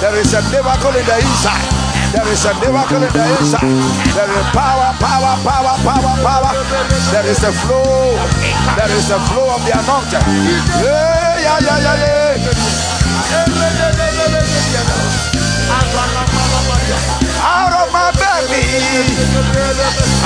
There 0.00 0.16
is 0.20 0.34
a 0.34 0.42
miracle 0.50 0.94
in 0.96 1.06
the 1.06 1.16
inside. 1.20 1.81
There 2.12 2.28
is 2.28 2.44
a 2.44 2.52
miracle 2.60 3.02
in 3.02 3.12
the 3.12 3.24
inside. 3.40 3.64
There 4.12 4.28
is 4.28 4.46
power, 4.52 4.92
power, 5.00 5.34
power, 5.40 5.74
power, 5.80 6.14
power. 6.20 6.52
There 7.10 7.26
is 7.26 7.42
a 7.42 7.52
flow. 7.52 8.12
There 8.76 8.92
is 8.92 9.10
a 9.10 9.18
flow 9.32 9.48
of 9.54 9.64
the 9.64 9.72
anointing. 9.72 10.20
Yeah, 10.84 11.40
yeah, 11.40 11.58
yeah, 11.64 11.78
yeah, 11.80 11.96
yeah. 12.04 12.52
Out 17.42 17.72
of 17.80 17.88
my 17.92 18.12
belly, 18.12 18.64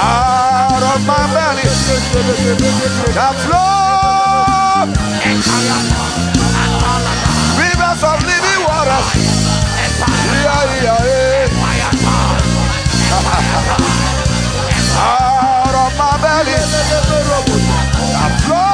out 0.03 0.83
of 0.83 1.01
my 1.07 1.23
belly, 1.33 1.63
the 3.15 3.29
flow, 3.47 4.91
rivers 7.57 8.03
of 8.03 8.19
living 8.27 8.61
water. 8.67 9.01
Yeah, 10.43 10.83
yeah, 10.83 11.05
yeah. 11.05 11.36
Out 14.99 15.75
of 15.75 15.95
my 15.97 16.11
belly, 16.23 16.55
a 16.55 18.27
flow 18.43 18.67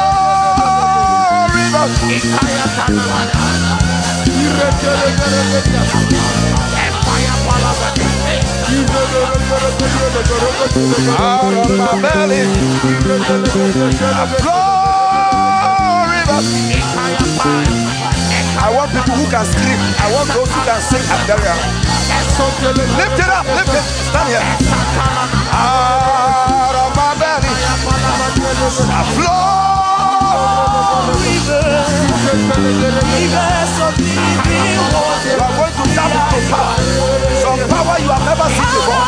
river. 1.53 1.87
Out 11.19 11.53
of 11.53 11.69
my 11.77 11.93
belly, 12.01 12.41
flow 14.41 14.63
river. 16.09 17.92
I 18.63 18.71
want 18.71 18.95
people 18.95 19.19
who 19.19 19.27
can 19.27 19.45
scream. 19.45 19.75
I 19.99 20.07
want 20.15 20.31
those 20.31 20.47
who 20.47 20.61
can 20.63 20.79
sing 20.79 21.03
at 21.11 21.27
burial. 21.27 21.59
Lift 22.95 23.19
it 23.19 23.27
up, 23.27 23.43
lift 23.59 23.75
it. 23.75 23.83
Stand 23.83 24.31
here. 24.31 24.47
Out 25.51 26.71
of 26.71 26.95
my 26.95 27.11
belly, 27.19 27.51
a 27.51 29.03
flow. 29.19 29.63
You 35.23 35.39
are 35.43 35.55
going 35.59 35.75
to 35.75 35.85
tap 35.95 36.15
into 36.15 36.39
power. 36.47 36.79
Some 37.43 37.67
power 37.67 37.99
you 37.99 38.11
have 38.15 38.25
never 38.31 38.47
seen 38.47 38.71
before. 38.79 39.03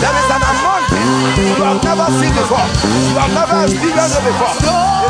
There 0.00 0.16
is 0.16 0.28
an 0.32 0.42
anointing 0.48 1.08
you 1.44 1.64
have 1.64 1.84
never 1.84 2.08
seen 2.16 2.32
before. 2.32 2.68
You 2.88 3.20
have 3.20 3.32
never 3.36 3.68
experienced 3.68 4.16
it 4.16 4.24
before. 4.24 5.03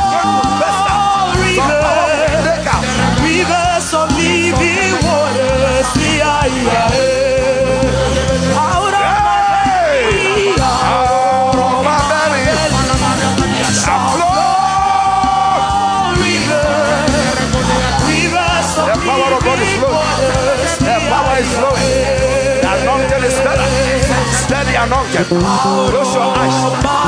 Anointed. 24.84 25.26
Close 25.26 26.14
your 26.14 26.22
eyes. 26.22 26.56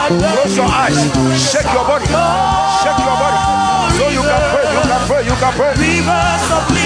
Close 0.09 0.57
your 0.57 0.67
eyes. 0.67 0.99
Shake 1.37 1.71
your 1.73 1.85
body. 1.85 2.07
Shake 2.07 3.01
your 3.05 3.17
body. 3.21 3.39
So 3.99 4.09
you 4.09 4.23
can 4.23 4.43
pray. 4.53 4.67
You 4.75 4.83
can 4.91 5.03
pray. 5.09 5.23
You 5.25 5.37
can 5.37 5.53
pray. 5.53 6.86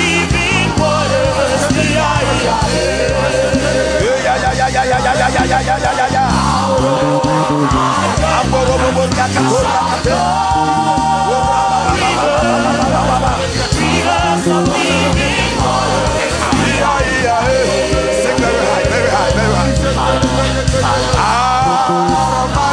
Ah, 21.22 22.69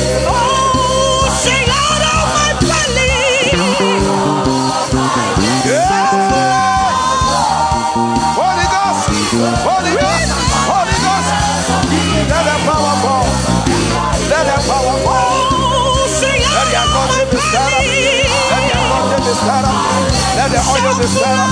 the 20.53 20.61
oil 20.69 20.93
be 20.99 21.07
stirred 21.09 21.25
up. 21.25 21.49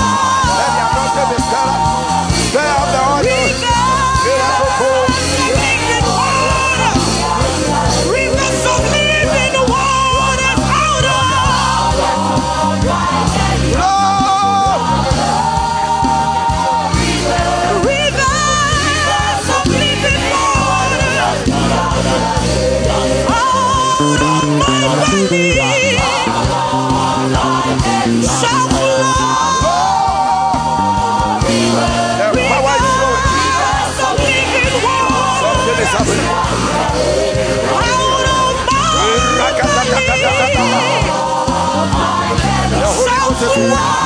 Let 0.58 0.70
the 0.78 0.82
anointing 0.86 1.28
be 1.34 1.38
stirred 1.42 1.70
up. 1.74 2.30
Stir 2.30 2.62
up 2.62 2.86
the 2.94 3.02
oil. 3.02 3.50
Miracle 4.22 4.70
pool. 4.78 5.06
Rivers 8.12 8.62
of 8.70 8.82
living 8.94 9.56
water 9.72 10.54
out 10.78 11.06
of 11.10 11.26
rivers 17.84 19.48
of 19.50 19.66
out 24.14 24.32
of 24.32 24.60
my 24.60 24.80
Holy 43.62 44.01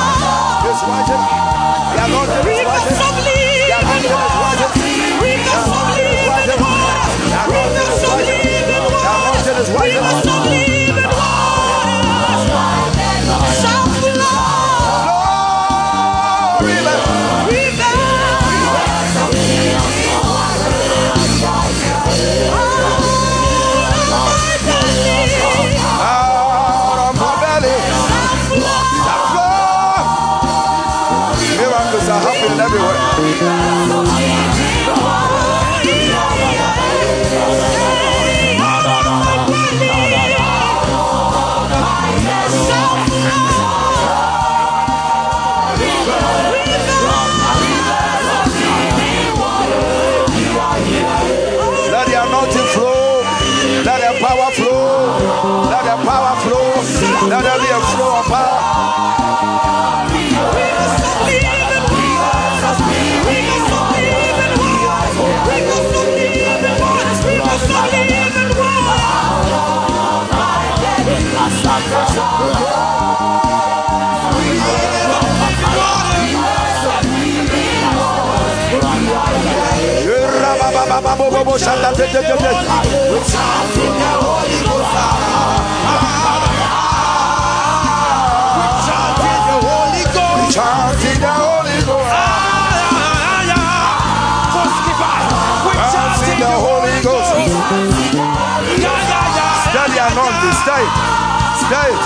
it. 101.87 101.99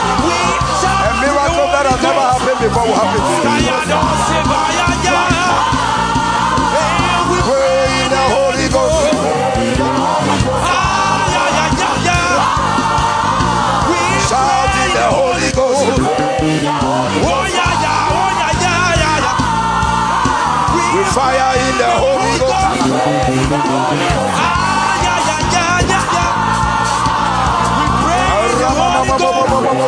A 0.92 1.12
miracle 1.22 1.68
that 1.70 1.86
has 1.86 2.02
never 2.02 2.20
happened 2.20 2.60
before 2.62 2.86
will 2.86 2.96
happen 2.98 4.91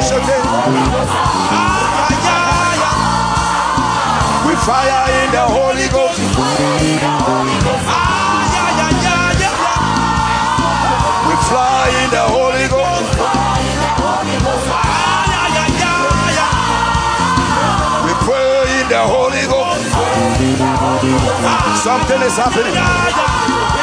With 0.03 0.19
fire 4.59 5.07
in 5.23 5.31
the 5.31 5.45
Holy 5.47 5.87
Ghost. 5.87 6.19
With 11.25 11.43
fly 11.47 11.87
in 12.03 12.09
the 12.11 12.19
Holy 12.19 12.67
Ghost. 12.67 13.15
We 18.03 18.13
pray 18.27 18.81
in 18.81 18.87
the 18.89 19.03
Holy 19.07 19.47
Ghost. 19.47 19.87
Something 21.81 22.21
is 22.23 22.35
happening. 22.35 23.52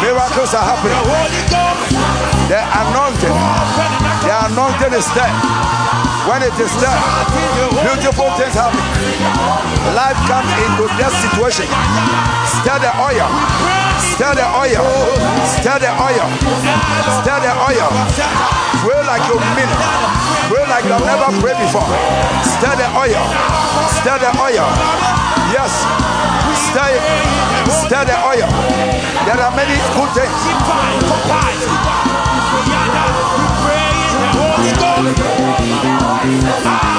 Miracles 0.00 0.54
are 0.56 0.64
happening. 0.64 0.96
The 2.48 2.60
anointing. 2.60 3.36
The 4.24 4.32
anointing 4.48 4.96
is 4.96 5.08
there. 5.12 5.32
When 6.24 6.40
it 6.40 6.56
is 6.56 6.72
there, 6.80 7.00
beautiful 7.84 8.32
things 8.40 8.56
happen. 8.56 8.80
Life 9.92 10.16
comes 10.24 10.48
into 10.64 10.88
that 10.96 11.12
situation. 11.20 11.68
Stir 12.48 12.80
the 12.80 12.92
oil. 12.96 13.28
Stir 14.16 14.32
the 14.32 14.48
oil. 14.56 14.84
Stir 15.44 15.84
the 15.84 15.92
oil. 16.00 16.24
Stir 17.20 17.38
the 17.44 17.52
oil. 17.60 17.88
Pray 18.80 19.04
like 19.04 19.24
you 19.28 19.36
mean 19.52 19.68
it. 19.68 19.80
Pray 20.48 20.64
like 20.64 20.84
you've 20.88 21.04
never 21.04 21.28
prayed 21.44 21.60
before. 21.60 21.84
Stir 22.40 22.72
the 22.72 22.88
oil. 22.96 23.24
Stir 24.00 24.16
the 24.16 24.32
oil. 24.40 25.13
Yes. 25.54 25.70
Stir 26.66 26.98
it. 26.98 27.02
Stir 27.70 28.04
the 28.04 28.16
oil. 28.26 28.50
There 29.24 29.38
are 29.38 29.54
many 29.54 29.78
good 29.94 30.10
things. 30.10 30.34
Pray 36.82 36.93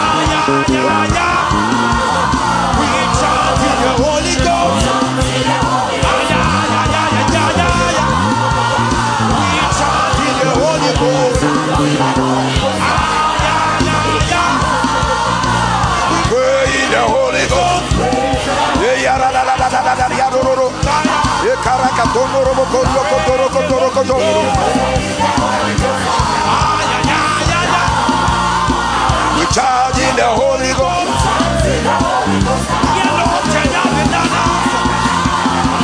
We 29.37 29.45
charge 29.53 29.99
in 29.99 30.15
the 30.15 30.27
Holy 30.39 30.71
Ghost. 30.73 31.11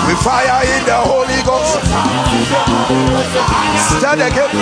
We 0.07 0.13
fire 0.25 0.63
in 0.65 0.83
the 0.85 0.97
Holy 1.11 1.41
Ghost. 1.43 1.79
Start 3.97 4.17
the 4.17 4.29
gift. 4.29 4.55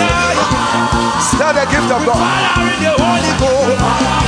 Start 1.32 1.54
the 1.56 1.64
gift 1.70 1.90
of 1.90 2.04
God. 2.06 4.19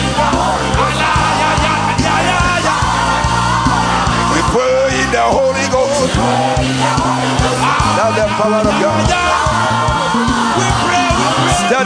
Now 7.96 8.10
the 8.12 8.26
power 8.36 8.60
of 8.60 8.80
God. 8.80 9.08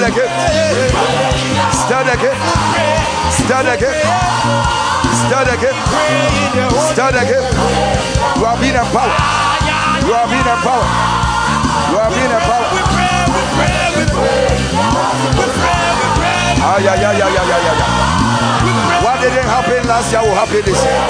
Gift. 0.06 0.30
Stir 1.72 2.04
the 2.04 2.16
gift. 2.16 2.40
Stir 3.32 3.62
the 5.44 5.56
gift. 5.56 5.86
Stir 6.92 7.12
the 7.12 7.24
gift. 7.26 7.54
You 8.36 8.44
are 8.46 8.58
being 8.60 8.74
empowered. 8.74 9.12
You 10.06 10.14
are 10.14 10.28
being 10.28 10.46
empowered. 10.46 10.90
You 11.90 11.98
are 11.98 12.10
being 12.10 12.30
empowered. 12.30 12.72
Yeah, 16.76 16.94
yeah, 16.94 17.12
yeah, 17.12 17.18
yeah, 17.18 17.46
yeah, 17.46 17.78
yeah. 17.78 17.88
What 18.62 18.75
didn't 19.30 19.48
happen 19.50 19.82
last 19.88 20.12
year 20.12 20.22
will 20.22 20.34
happen 20.34 20.62
this 20.62 20.78
year. 20.84 21.02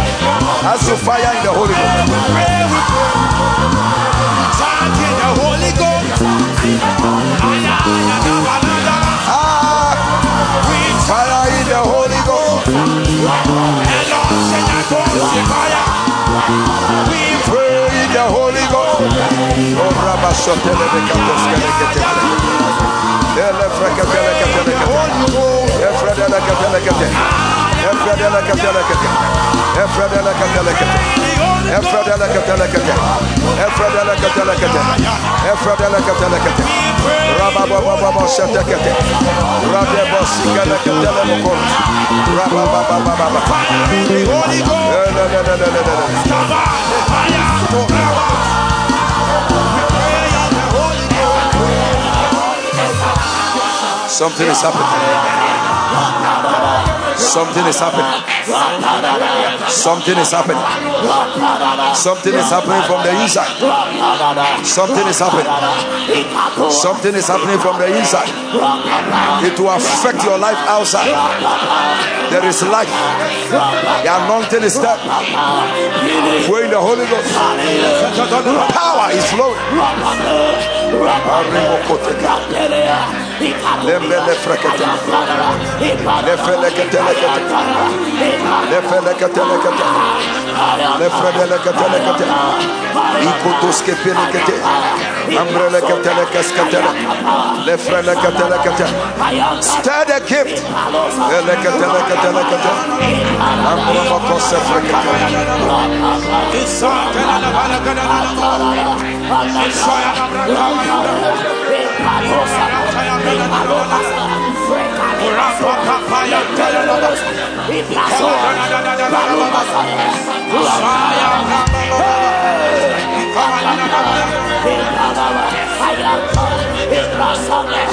As 0.64 0.88
you 0.88 0.96
fire 0.96 1.20
in 1.36 1.42
the 1.44 1.52
Holy 1.52 1.74
Ghost. 1.76 2.08
Ah, 9.28 9.92
fire 11.04 11.44
in 11.60 11.66
the 11.68 11.80
Holy 11.92 12.20
Ghost. 12.24 12.64
We 17.10 17.20
pray 17.44 17.84
in 18.00 18.08
the 18.16 18.24
Holy 18.32 18.64
Ghost. 18.72 19.00
Katoskele 27.86 28.42
Ketele. 28.42 28.82
Ele 29.76 29.88
Freketele 29.88 30.32
Ketele 30.38 30.72
Ketele. 30.74 31.00
Efredele 31.76 32.26
Ketele 32.32 32.66
Ketele. 32.66 33.04
Efredele 35.52 36.00
Ketele 36.02 36.38
Ketele. 36.40 36.74
Something 54.16 54.48
is 54.48 54.62
happening. 54.62 54.88
Something 57.16 57.66
is 57.66 57.78
happening. 57.78 58.08
Something 59.68 60.16
is 60.16 60.30
happening. 60.32 60.56
Something 61.94 62.32
is 62.32 62.48
happening 62.48 62.82
from 62.88 63.02
the 63.04 63.12
inside. 63.20 63.52
Something 64.64 65.06
is 65.06 65.18
happening. 65.18 65.44
Something 66.70 67.14
is 67.14 67.28
happening 67.28 67.58
from 67.58 67.76
the 67.76 67.92
inside. 67.92 68.32
It 69.44 69.60
will 69.60 69.76
affect 69.76 70.24
your 70.24 70.38
life 70.38 70.64
outside. 70.64 71.12
There 72.32 72.46
is 72.48 72.62
life. 72.62 72.88
The 73.50 74.16
anointing 74.16 74.62
is 74.64 74.80
there. 74.80 74.96
Pray 76.48 76.64
in 76.64 76.70
the 76.70 76.80
Holy 76.80 77.04
Ghost. 77.04 77.36
Power 78.72 79.12
is 79.12 79.26
flowing. 79.28 79.60
Lembele 83.40 84.34
frekete. 84.42 84.84
Lefele 86.26 86.70
ketele 86.76 87.14
kete. 87.20 87.40
Lefele 88.70 89.12
ketele 89.20 89.56
kete. 89.62 89.84
Lefredele 91.00 91.58
ketele 91.64 91.98
kete. 92.06 92.26
Ikutus 93.28 93.78
kepele 93.82 94.26
kete. 94.32 94.56
Ambrele 95.40 95.80
ketele 95.88 96.24
kesketele. 96.32 96.90
Lefrele 97.66 98.14
ketele 98.22 98.58
kete. 98.64 98.86
Stir 99.60 100.04
the 100.08 100.18
gift. 100.26 100.56
Ele 101.36 101.54
ketele 101.62 102.00
ketele 102.08 102.42
kete. 102.50 102.72
Ambrele 103.70 104.18
kose 104.28 104.58
frekete. 104.66 105.12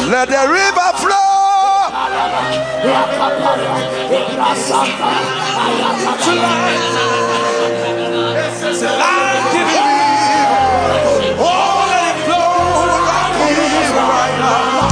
Let 0.10 0.28
the 0.30 0.48
river 0.48 0.90
flow. 0.98 1.24
Let 14.44 14.83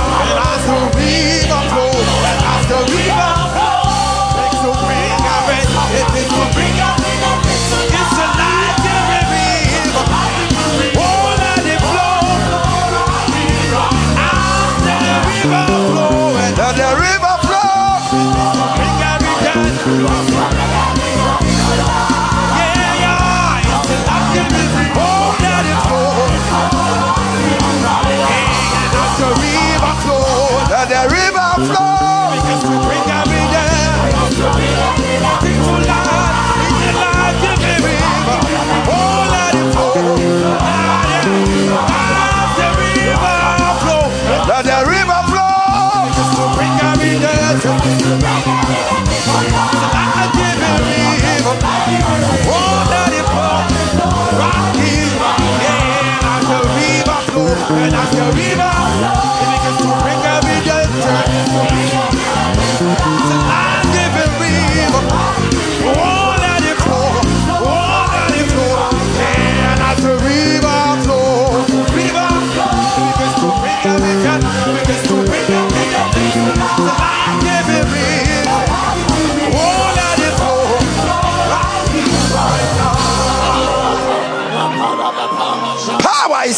And 57.73 57.95
as 57.95 58.11
the 58.11 58.37
river, 58.37 58.70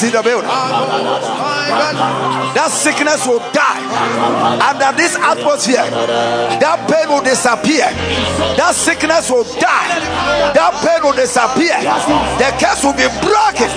in 0.03 0.11
the 0.11 0.21
building. 0.21 0.49
That 2.53 2.69
sickness 2.69 3.25
will 3.25 3.39
die 3.51 3.81
under 4.59 4.91
this 4.97 5.15
atmosphere. 5.15 5.87
That 6.59 6.87
pain 6.91 7.09
will 7.09 7.23
disappear. 7.23 7.87
That 8.59 8.75
sickness 8.75 9.31
will 9.31 9.47
die. 9.59 9.99
That 10.53 10.73
pain 10.83 11.03
will 11.03 11.15
disappear. 11.15 11.79
The 12.37 12.51
curse 12.59 12.83
will 12.83 12.93
be 12.93 13.07
broken. 13.23 13.71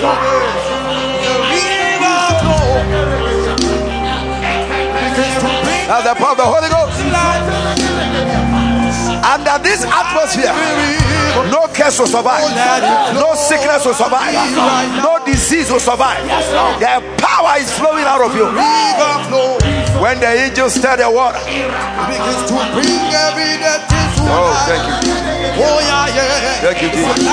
That's 5.87 6.03
the 6.03 6.15
power 6.15 6.31
of 6.31 6.37
the 6.37 6.43
Holy 6.43 6.69
Ghost. 6.69 6.99
Under 9.27 9.57
this 9.63 9.83
atmosphere, 9.83 10.53
No 11.51 11.67
curse 11.73 11.99
will 11.99 12.07
survive. 12.07 12.43
No 13.13 13.35
sickness 13.35 13.85
will 13.85 13.93
survive. 13.93 14.33
No 15.03 15.16
disease 15.47 15.71
will 15.71 15.79
survive. 15.79 16.19
The 16.27 16.99
power 17.23 17.55
is 17.57 17.71
flowing 17.71 18.03
out 18.03 18.19
of 18.19 18.35
you. 18.35 18.43
When 20.03 20.19
the 20.19 20.27
angels 20.27 20.73
stir 20.75 20.97
the 20.97 21.09
water. 21.09 21.39
Begins 21.39 22.51
to 22.51 22.59
bring 22.75 23.07
every 23.15 23.55
to 23.63 23.79
Oh, 24.27 24.51
thank 24.67 24.83
you. 24.83 25.15
Oh 25.63 25.79
yeah, 25.79 26.11
yeah. 26.11 26.59
Thank 26.59 26.81
you, 26.83 26.89
Jesus. 26.91 27.23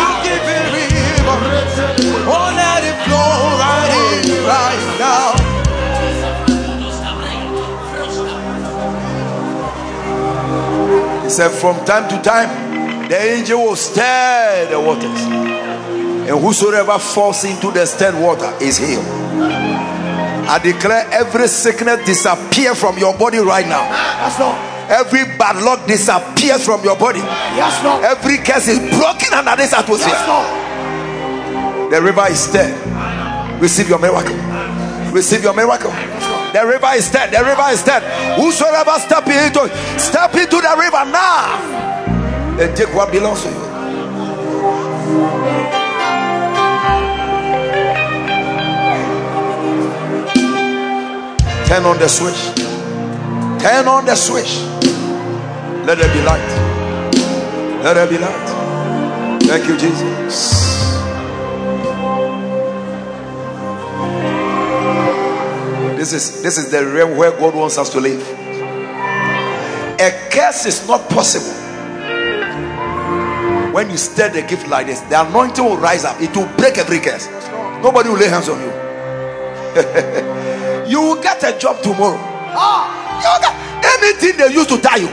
Oh, 2.31 2.55
let 2.55 2.85
it 2.87 2.95
flow 3.03 3.59
right 3.59 3.91
in, 4.15 4.31
right 4.47 4.83
now. 5.03 5.35
He 11.25 11.31
said, 11.31 11.51
From 11.51 11.85
time 11.85 12.09
to 12.11 12.23
time, 12.23 13.09
the 13.09 13.21
angel 13.21 13.59
will 13.65 13.77
stir 13.77 14.69
the 14.71 14.79
waters. 14.79 15.54
And 16.27 16.41
whosoever 16.41 16.99
falls 16.99 17.45
into 17.45 17.71
the 17.71 17.87
stirred 17.87 18.15
water 18.21 18.53
is 18.61 18.79
healed. 18.79 19.05
I 20.47 20.59
declare 20.63 21.09
every 21.11 21.49
sickness 21.49 22.05
disappear 22.05 22.75
from 22.75 22.99
your 22.99 23.17
body 23.17 23.39
right 23.39 23.67
now. 23.67 23.83
Yes, 23.85 24.39
Lord. 24.39 24.57
Every 24.91 25.25
bad 25.39 25.57
luck 25.65 25.87
disappears 25.87 26.65
from 26.65 26.85
your 26.85 26.97
body. 26.97 27.21
Yes, 27.21 27.83
Lord. 27.83 28.05
Every 28.05 28.37
curse 28.39 28.69
is 28.69 28.79
broken 28.99 29.33
under 29.33 29.57
this 29.57 29.73
atmosphere. 29.73 30.13
Yes, 30.13 30.29
Lord. 30.29 31.93
The 31.93 32.03
river 32.03 32.27
is 32.29 32.41
stirred. 32.41 32.75
Receive 33.61 33.89
your 33.89 33.99
miracle. 33.99 34.37
Receive 35.13 35.43
your 35.43 35.55
miracle. 35.55 35.91
The 36.53 36.65
river 36.67 36.91
is 36.95 37.11
dead. 37.11 37.33
The 37.33 37.45
river 37.45 37.67
is 37.71 37.83
dead. 37.83 38.03
Whosoever 38.39 38.99
step 39.01 39.27
into 39.27 39.69
step 39.99 40.35
into 40.35 40.61
the 40.61 40.75
river 40.79 41.05
now 41.11 41.57
and 42.61 42.77
take 42.77 42.95
what 42.95 43.11
belongs 43.11 43.43
to 43.43 43.49
you. 43.49 43.74
Turn 51.75 51.87
on 51.87 51.99
the 51.99 52.07
switch. 52.07 52.55
Turn 53.61 53.89
on 53.89 54.07
the 54.07 54.15
switch. 54.15 54.59
Let 55.85 55.99
there 55.99 56.15
be 56.15 56.23
light. 56.23 56.39
Let 57.83 57.95
there 57.95 58.07
be 58.07 58.17
light. 58.17 59.43
Thank 59.43 59.67
you, 59.67 59.77
Jesus. 59.77 60.53
This 65.99 66.13
is 66.13 66.43
this 66.45 66.59
is 66.59 66.71
the 66.71 66.87
realm 66.87 67.17
where 67.17 67.33
God 67.33 67.57
wants 67.57 67.77
us 67.77 67.91
to 67.91 67.99
live. 67.99 68.23
A 69.99 70.29
curse 70.31 70.67
is 70.67 70.87
not 70.87 71.11
possible. 71.11 71.61
When 73.73 73.91
you 73.91 73.97
stir 73.97 74.29
the 74.29 74.43
gift 74.43 74.69
like 74.69 74.87
this, 74.87 75.01
the 75.01 75.27
anointing 75.27 75.65
will 75.65 75.79
rise 75.79 76.05
up. 76.05 76.21
It 76.21 76.37
will 76.37 76.47
break 76.57 76.79
every 76.79 77.01
curse. 77.01 77.27
Nobody 77.83 78.11
will 78.11 78.19
lay 78.19 78.29
hands 78.29 78.49
on 78.49 78.61
you. 78.61 80.35
you 80.87 81.01
will 81.01 81.23
get 81.23 81.43
a 81.43 81.59
job 81.59 81.83
tomorrow. 81.83 82.19
Ah, 82.57 83.19
you 83.21 83.41
get 83.41 83.55
anything 84.01 84.37
they 84.37 84.53
used 84.53 84.69
to 84.69 84.79
tie 84.81 84.97
you. 84.97 85.09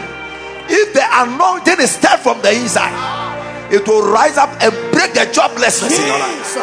If 0.70 0.94
the 0.94 1.04
anointing 1.04 1.80
is 1.80 1.92
stirred 1.92 2.20
from 2.20 2.42
the 2.42 2.52
inside, 2.54 2.94
it 3.74 3.88
will 3.88 4.12
rise 4.12 4.38
up 4.38 4.50
and 4.62 4.72
break 4.92 5.14
the 5.14 5.26
joblessness 5.32 6.00
in 6.00 6.08
your 6.08 6.20
life. 6.20 6.58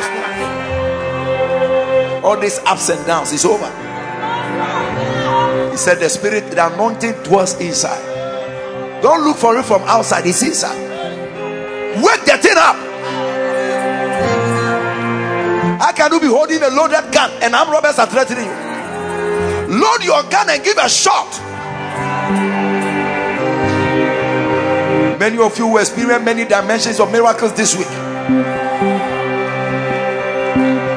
All 2.25 2.39
these 2.39 2.59
ups 2.61 2.89
and 2.91 3.05
downs 3.07 3.33
is 3.33 3.45
over. 3.45 3.69
He 5.71 5.77
said, 5.77 5.99
The 6.01 6.09
spirit, 6.09 6.51
the 6.51 6.67
anointing 6.73 7.23
dwells 7.23 7.59
inside. 7.61 8.03
Don't 9.03 9.25
look 9.25 9.37
for 9.37 9.57
it 9.57 9.65
from 9.65 9.83
outside, 9.83 10.27
it's 10.27 10.43
inside. 10.43 10.77
Wake 12.03 12.25
the 12.25 12.39
thing 12.39 12.57
up. 12.57 12.77
How 15.81 15.93
can 15.93 16.13
you 16.13 16.21
be 16.21 16.27
holding 16.27 16.63
a 16.63 16.69
loaded 16.69 17.13
gun 17.13 17.31
and 17.43 17.55
armed 17.55 17.71
robbers 17.71 17.99
are 17.99 18.07
threatening 18.07 18.47
you? 18.47 18.68
Load 19.69 20.03
your 20.03 20.23
gun 20.31 20.49
and 20.49 20.65
give 20.65 20.79
a 20.79 20.89
shot. 20.89 21.29
Many 25.21 25.39
of 25.39 25.59
you 25.59 25.67
will 25.67 25.79
experience 25.79 26.25
many 26.25 26.47
dimensions 26.47 27.01
of 27.01 27.13
miracles 27.13 27.53
this 27.53 27.77
week. 27.77 27.87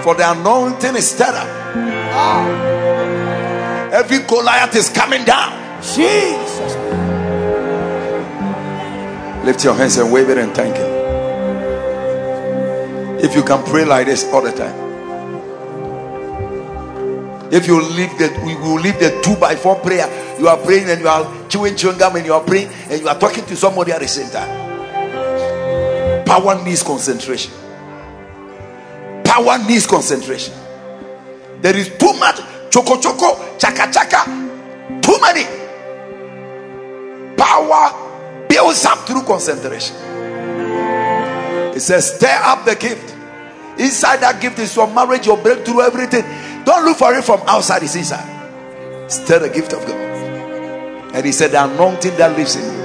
For 0.04 0.16
the 0.16 0.32
anointing 0.32 0.96
is 0.96 1.10
stirred 1.10 1.36
up. 1.36 1.48
Every 3.94 4.20
Goliath 4.20 4.76
is 4.76 4.90
coming 4.90 5.26
down. 5.26 5.52
Jesus. 5.82 6.76
Lift 9.44 9.64
your 9.66 9.74
hands 9.74 9.98
and 9.98 10.14
wave 10.14 10.30
it 10.30 10.38
and 10.38 10.54
thank 10.56 10.78
Him. 10.78 11.02
If 13.20 13.36
you 13.36 13.44
can 13.44 13.64
pray 13.66 13.84
like 13.84 14.06
this 14.06 14.24
all 14.32 14.42
the 14.42 14.52
time. 14.52 14.91
If 17.52 17.68
you 17.68 17.82
leave 17.82 18.18
the 18.18 18.32
we 18.46 18.56
will 18.56 18.80
leave 18.80 18.98
the 18.98 19.20
two 19.22 19.36
by 19.36 19.56
four 19.56 19.76
prayer, 19.76 20.08
you 20.40 20.48
are 20.48 20.58
praying 20.58 20.90
and 20.90 21.02
you 21.02 21.08
are 21.08 21.50
chewing 21.50 21.76
chewing 21.76 21.98
gum 21.98 22.16
and 22.16 22.26
you 22.26 22.34
are 22.34 22.42
praying 22.44 22.70
and 22.90 23.02
you 23.02 23.10
are 23.10 23.20
talking 23.20 23.46
to 23.46 23.56
somebody 23.58 23.92
at 23.92 24.00
the 24.00 24.08
same 24.08 24.30
time. 24.30 24.50
Power 26.26 26.64
needs 26.64 26.82
concentration. 26.82 27.52
Power 29.26 29.58
needs 29.68 29.86
concentration. 29.86 30.54
There 31.60 31.76
is 31.76 31.90
too 31.98 32.14
much 32.14 32.40
choco 32.72 32.96
choco, 33.02 33.58
chaka 33.58 33.92
chaka, 33.92 34.26
too 35.02 35.20
many. 35.20 35.44
Power 37.36 38.48
builds 38.48 38.86
up 38.86 39.00
through 39.00 39.24
concentration. 39.24 39.96
It 41.76 41.82
says, 41.82 42.16
stir 42.16 42.40
up 42.44 42.64
the 42.66 42.76
gift. 42.76 43.16
Inside 43.78 44.18
that 44.18 44.42
gift 44.42 44.60
is 44.60 44.76
your 44.76 44.88
marriage, 44.94 45.26
your 45.26 45.38
breakthrough, 45.38 45.82
everything. 45.82 46.24
Don't 46.72 46.86
look 46.86 46.98
for 47.00 47.14
it 47.14 47.26
from 47.26 47.42
outside, 47.48 47.84
it's 47.84 47.96
inside. 47.96 49.04
It's 49.04 49.22
still 49.22 49.42
the 49.42 49.50
gift 49.50 49.74
of 49.74 49.86
God. 49.86 51.14
And 51.14 51.26
he 51.26 51.34
said, 51.34 51.52
the 51.52 51.66
anointing 51.66 52.16
that 52.16 52.38
lives 52.38 52.56
in 52.56 52.64
you. 52.64 52.80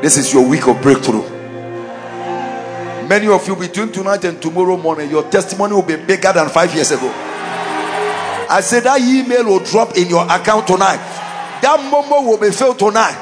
This 0.00 0.16
is 0.16 0.32
your 0.32 0.48
week 0.48 0.66
of 0.66 0.80
breakthrough. 0.80 1.28
Many 3.06 3.28
of 3.28 3.46
you 3.46 3.54
between 3.54 3.92
tonight 3.92 4.24
and 4.24 4.40
tomorrow 4.40 4.78
morning, 4.78 5.10
your 5.10 5.24
testimony 5.30 5.74
will 5.74 5.82
be 5.82 5.96
bigger 5.96 6.32
than 6.32 6.48
five 6.48 6.74
years 6.74 6.90
ago. 6.90 7.12
I 8.48 8.62
said 8.62 8.84
that 8.84 9.02
email 9.02 9.44
will 9.44 9.60
drop 9.60 9.94
in 9.98 10.08
your 10.08 10.24
account 10.24 10.66
tonight. 10.68 11.04
That 11.60 11.80
momo 11.92 12.24
will 12.26 12.38
be 12.38 12.50
filled 12.50 12.78
tonight. 12.78 13.12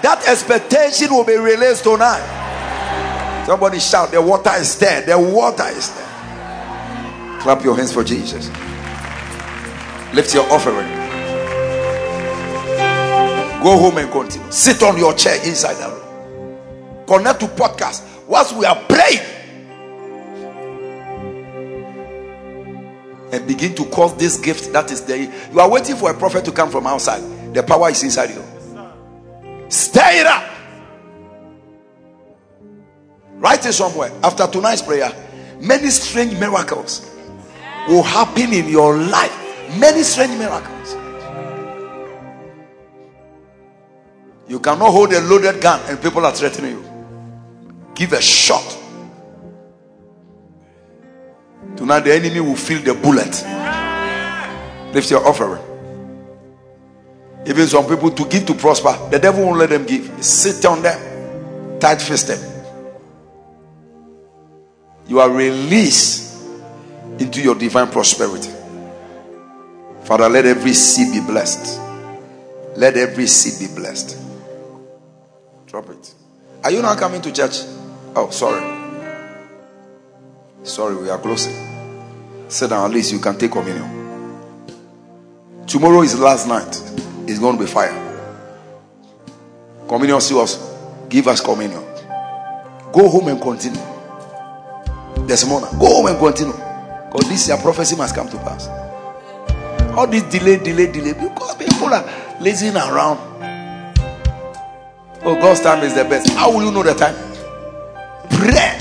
That 0.00 0.26
expectation 0.26 1.10
will 1.10 1.24
be 1.24 1.36
released 1.36 1.84
tonight. 1.84 3.44
Somebody 3.44 3.78
shout, 3.78 4.10
The 4.10 4.22
water 4.22 4.54
is 4.54 4.78
there. 4.78 5.02
The 5.02 5.18
water 5.18 5.68
is 5.68 5.94
there. 5.94 6.09
Clap 7.40 7.64
your 7.64 7.76
hands 7.76 7.92
for 7.92 8.04
Jesus. 8.04 8.48
Lift 10.14 10.34
your 10.34 10.44
offering. 10.52 10.88
Go 13.62 13.78
home 13.78 13.98
and 13.98 14.10
continue. 14.10 14.50
Sit 14.50 14.82
on 14.82 14.98
your 14.98 15.14
chair 15.14 15.36
inside 15.46 15.74
the 15.74 15.88
room. 15.88 17.06
Connect 17.06 17.40
to 17.40 17.46
podcast. 17.46 18.06
Whilst 18.26 18.54
we 18.56 18.64
are 18.64 18.76
praying, 18.88 19.20
and 23.32 23.46
begin 23.46 23.74
to 23.76 23.84
cause 23.86 24.16
this 24.16 24.38
gift 24.38 24.72
that 24.72 24.90
is 24.90 25.02
there. 25.02 25.16
You 25.52 25.60
are 25.60 25.70
waiting 25.70 25.96
for 25.96 26.10
a 26.10 26.14
prophet 26.14 26.44
to 26.46 26.52
come 26.52 26.70
from 26.70 26.86
outside. 26.86 27.22
The 27.54 27.62
power 27.62 27.90
is 27.90 28.02
inside 28.02 28.30
you. 28.30 28.44
Stir 29.68 30.00
it 30.04 30.26
up. 30.26 30.50
Write 33.34 33.64
it 33.64 33.72
somewhere. 33.72 34.12
After 34.22 34.46
tonight's 34.46 34.82
prayer, 34.82 35.12
many 35.60 35.88
strange 35.90 36.38
miracles 36.38 37.09
will 37.88 38.02
happen 38.02 38.52
in 38.52 38.68
your 38.68 38.96
life. 38.96 39.36
Many 39.78 40.02
strange 40.02 40.38
miracles. 40.38 40.96
You 44.48 44.58
cannot 44.58 44.90
hold 44.90 45.12
a 45.12 45.20
loaded 45.20 45.60
gun 45.60 45.80
and 45.88 46.02
people 46.02 46.26
are 46.26 46.32
threatening 46.32 46.72
you. 46.72 46.84
Give 47.94 48.12
a 48.12 48.20
shot. 48.20 48.78
Tonight, 51.76 52.00
the 52.00 52.14
enemy 52.14 52.40
will 52.40 52.56
feel 52.56 52.82
the 52.82 52.94
bullet. 52.94 53.44
Lift 54.92 55.10
your 55.10 55.26
offering. 55.26 55.62
Even 57.46 57.66
some 57.68 57.86
people 57.86 58.10
to 58.10 58.24
give 58.26 58.44
to 58.46 58.54
prosper, 58.54 58.98
the 59.10 59.18
devil 59.18 59.44
won't 59.44 59.58
let 59.58 59.70
them 59.70 59.86
give. 59.86 60.22
Sit 60.22 60.64
on 60.66 60.82
them, 60.82 61.78
tight 61.78 61.98
them. 62.00 62.50
You 65.06 65.20
are 65.20 65.30
released 65.30 66.29
into 67.20 67.40
your 67.40 67.54
divine 67.54 67.88
prosperity. 67.90 68.50
Father, 70.04 70.28
let 70.28 70.46
every 70.46 70.72
seed 70.72 71.12
be 71.12 71.20
blessed. 71.20 71.78
Let 72.76 72.96
every 72.96 73.26
seed 73.26 73.68
be 73.68 73.74
blessed. 73.74 74.18
Drop 75.66 75.88
it. 75.90 76.14
Are 76.64 76.70
you 76.70 76.82
not 76.82 76.98
coming 76.98 77.20
to 77.22 77.32
church? 77.32 77.58
Oh, 78.16 78.28
sorry. 78.30 78.60
Sorry, 80.62 80.96
we 80.96 81.08
are 81.10 81.18
closing. 81.18 81.54
Sit 82.48 82.70
down, 82.70 82.84
at 82.84 82.90
least 82.94 83.12
you 83.12 83.20
can 83.20 83.38
take 83.38 83.52
communion. 83.52 83.98
Tomorrow 85.66 86.02
is 86.02 86.18
last 86.18 86.48
night. 86.48 86.68
It's 87.28 87.38
going 87.38 87.56
to 87.56 87.64
be 87.64 87.70
fire. 87.70 87.94
Communion 89.86 90.20
serious. 90.20 90.56
give 91.08 91.28
us 91.28 91.40
communion. 91.40 91.82
Go 92.92 93.08
home 93.08 93.28
and 93.28 93.40
continue. 93.40 93.80
Desmona, 95.26 95.70
go 95.78 95.86
home 95.86 96.06
and 96.06 96.18
continue. 96.18 96.69
Because 97.10 97.28
this 97.28 97.48
year 97.48 97.56
prophecy 97.58 97.96
must 97.96 98.14
come 98.14 98.28
to 98.28 98.36
pass. 98.38 98.68
All 99.96 100.06
this 100.06 100.22
delay, 100.24 100.58
delay, 100.58 100.86
delay, 100.86 101.12
because 101.12 101.56
people 101.56 101.92
are 101.92 102.04
lazing 102.40 102.76
around. 102.76 103.18
Oh, 105.22 105.34
God's 105.40 105.60
time 105.60 105.82
is 105.82 105.94
the 105.94 106.04
best. 106.04 106.30
How 106.30 106.52
will 106.52 106.64
you 106.64 106.70
know 106.70 106.82
the 106.82 106.94
time? 106.94 107.16
Pray. 108.30 108.76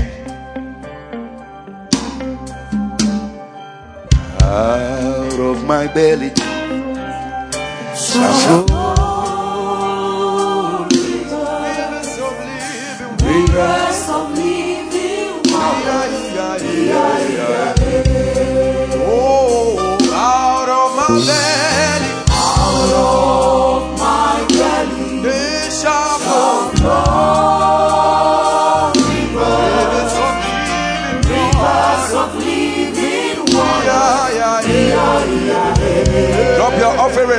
Out 4.41 5.39
of 5.39 5.65
my 5.65 5.87
belly 5.87 6.31
flow 8.09 8.65
rivers 13.21 14.09
of 14.09 14.37
living 14.37 14.99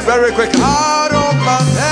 offering 0.00 0.20
very 0.20 0.32
quick. 0.32 0.50
Out 0.60 1.12
of 1.12 1.36
my 1.44 1.89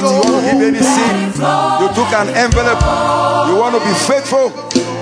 tithe, 0.00 0.10
you 0.10 0.20
want 0.20 0.44
to 0.44 0.52
give 0.52 0.62
any 0.62 0.82
seed. 0.82 1.34
You 1.80 1.88
took 1.94 2.12
an 2.14 2.28
envelope, 2.34 2.82
you 3.48 3.56
want 3.56 3.74
to 3.74 3.82
be 3.82 3.94
faithful. 4.06 4.50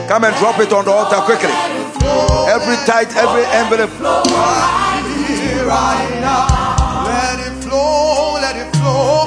Come 0.09 0.24
and 0.24 0.35
drop 0.36 0.59
it 0.60 0.73
on 0.73 0.85
the 0.85 0.93
altar 0.93 1.20
quickly. 1.23 1.51
Every 2.48 2.77
tithe, 2.86 3.10
every 3.16 3.44
envelope. 3.47 3.90
Here 5.27 5.66
right 5.66 6.20
now. 6.20 6.47
Let 7.06 7.39
it 7.47 7.55
flow, 7.64 8.35
let 8.40 8.56
it 8.56 8.77
flow. 8.77 9.27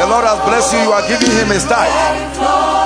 The 0.00 0.06
Lord 0.06 0.24
has 0.24 0.40
blessed 0.48 0.72
you, 0.74 0.80
you 0.80 0.92
are 0.92 1.06
giving 1.06 1.30
him 1.30 1.48
his 1.48 1.64
tithe. 1.64 2.79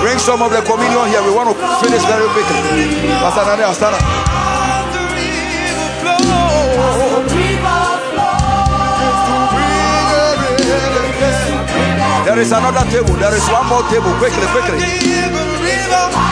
Bring 0.00 0.18
some 0.18 0.42
of 0.42 0.50
the 0.50 0.62
communion 0.62 1.06
here. 1.08 1.22
We 1.22 1.30
want 1.30 1.48
to 1.50 1.56
finish 1.84 2.02
very 2.04 2.26
quickly. 2.34 2.60
Pastor 3.20 3.44
flow. 6.00 6.20
There 12.24 12.38
is 12.38 12.52
another 12.52 12.84
table. 12.90 13.14
There 13.16 13.34
is 13.34 13.46
one 13.48 13.66
more 13.68 13.82
table. 13.90 14.12
Quickly, 14.18 14.46
quickly. 14.54 16.29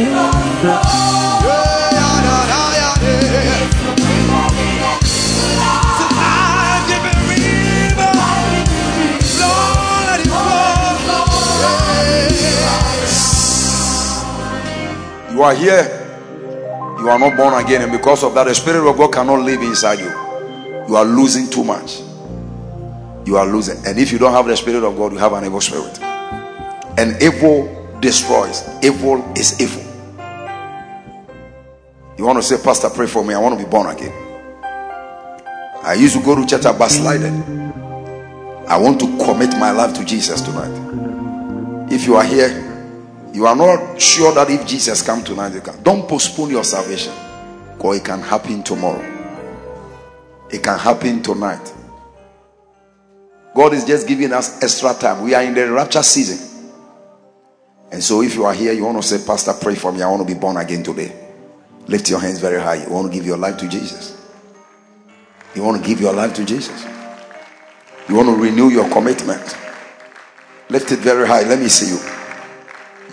You 0.00 0.06
are 15.42 15.54
here. 15.54 15.84
You 16.98 17.08
are 17.08 17.18
not 17.18 17.36
born 17.36 17.62
again, 17.62 17.82
and 17.82 17.92
because 17.92 18.24
of 18.24 18.32
that, 18.34 18.44
the 18.44 18.54
Spirit 18.54 18.88
of 18.88 18.96
God 18.96 19.12
cannot 19.12 19.40
live 19.40 19.60
inside 19.60 19.98
you. 19.98 20.08
You 20.88 20.96
are 20.96 21.04
losing 21.04 21.50
too 21.50 21.64
much. 21.64 22.00
You 23.26 23.36
are 23.36 23.46
losing. 23.46 23.84
And 23.86 23.98
if 23.98 24.12
you 24.12 24.18
don't 24.18 24.32
have 24.32 24.46
the 24.46 24.56
Spirit 24.56 24.82
of 24.82 24.96
God, 24.96 25.12
you 25.12 25.18
have 25.18 25.34
an 25.34 25.44
evil 25.44 25.60
spirit. 25.60 26.00
And 26.98 27.22
evil 27.22 27.98
destroys. 28.00 28.66
Evil 28.82 29.22
is 29.36 29.60
evil. 29.60 29.89
You 32.20 32.26
want 32.26 32.36
to 32.36 32.42
say, 32.42 32.62
Pastor, 32.62 32.90
pray 32.90 33.06
for 33.06 33.24
me. 33.24 33.32
I 33.32 33.38
want 33.38 33.58
to 33.58 33.64
be 33.64 33.70
born 33.70 33.86
again. 33.86 34.12
I 35.82 35.94
used 35.98 36.14
to 36.18 36.22
go 36.22 36.34
to 36.34 36.46
church, 36.46 36.66
I 36.66 36.76
backslided. 36.76 37.32
I 38.68 38.76
want 38.76 39.00
to 39.00 39.06
commit 39.24 39.56
my 39.56 39.70
life 39.70 39.94
to 39.94 40.04
Jesus 40.04 40.42
tonight. 40.42 41.88
If 41.90 42.04
you 42.04 42.16
are 42.16 42.22
here, 42.22 42.50
you 43.32 43.46
are 43.46 43.56
not 43.56 43.98
sure 43.98 44.34
that 44.34 44.50
if 44.50 44.66
Jesus 44.66 45.00
come 45.00 45.24
tonight, 45.24 45.54
you 45.54 45.62
can. 45.62 45.82
Don't 45.82 46.06
postpone 46.06 46.50
your 46.50 46.62
salvation. 46.62 47.14
Because 47.78 48.00
it 48.00 48.04
can 48.04 48.20
happen 48.20 48.62
tomorrow. 48.64 49.00
It 50.50 50.62
can 50.62 50.78
happen 50.78 51.22
tonight. 51.22 51.72
God 53.54 53.72
is 53.72 53.86
just 53.86 54.06
giving 54.06 54.34
us 54.34 54.62
extra 54.62 54.92
time. 54.92 55.24
We 55.24 55.32
are 55.32 55.42
in 55.42 55.54
the 55.54 55.72
rapture 55.72 56.02
season. 56.02 56.68
And 57.90 58.04
so 58.04 58.20
if 58.20 58.34
you 58.34 58.44
are 58.44 58.52
here, 58.52 58.74
you 58.74 58.84
want 58.84 59.00
to 59.00 59.08
say, 59.08 59.26
Pastor, 59.26 59.54
pray 59.58 59.74
for 59.74 59.90
me. 59.90 60.02
I 60.02 60.08
want 60.10 60.28
to 60.28 60.34
be 60.34 60.38
born 60.38 60.58
again 60.58 60.82
today. 60.82 61.19
Lift 61.86 62.08
your 62.10 62.20
hands 62.20 62.38
very 62.40 62.60
high. 62.60 62.84
You 62.84 62.90
want 62.90 63.10
to 63.10 63.16
give 63.16 63.26
your 63.26 63.36
life 63.36 63.56
to 63.58 63.68
Jesus. 63.68 64.16
You 65.54 65.62
want 65.62 65.82
to 65.82 65.88
give 65.88 66.00
your 66.00 66.12
life 66.12 66.34
to 66.34 66.44
Jesus. 66.44 66.84
You 68.08 68.14
want 68.14 68.28
to 68.28 68.36
renew 68.36 68.68
your 68.68 68.88
commitment. 68.90 69.56
Lift 70.68 70.92
it 70.92 71.00
very 71.00 71.26
high. 71.26 71.42
Let 71.42 71.58
me 71.58 71.68
see 71.68 71.94
you. 71.94 72.00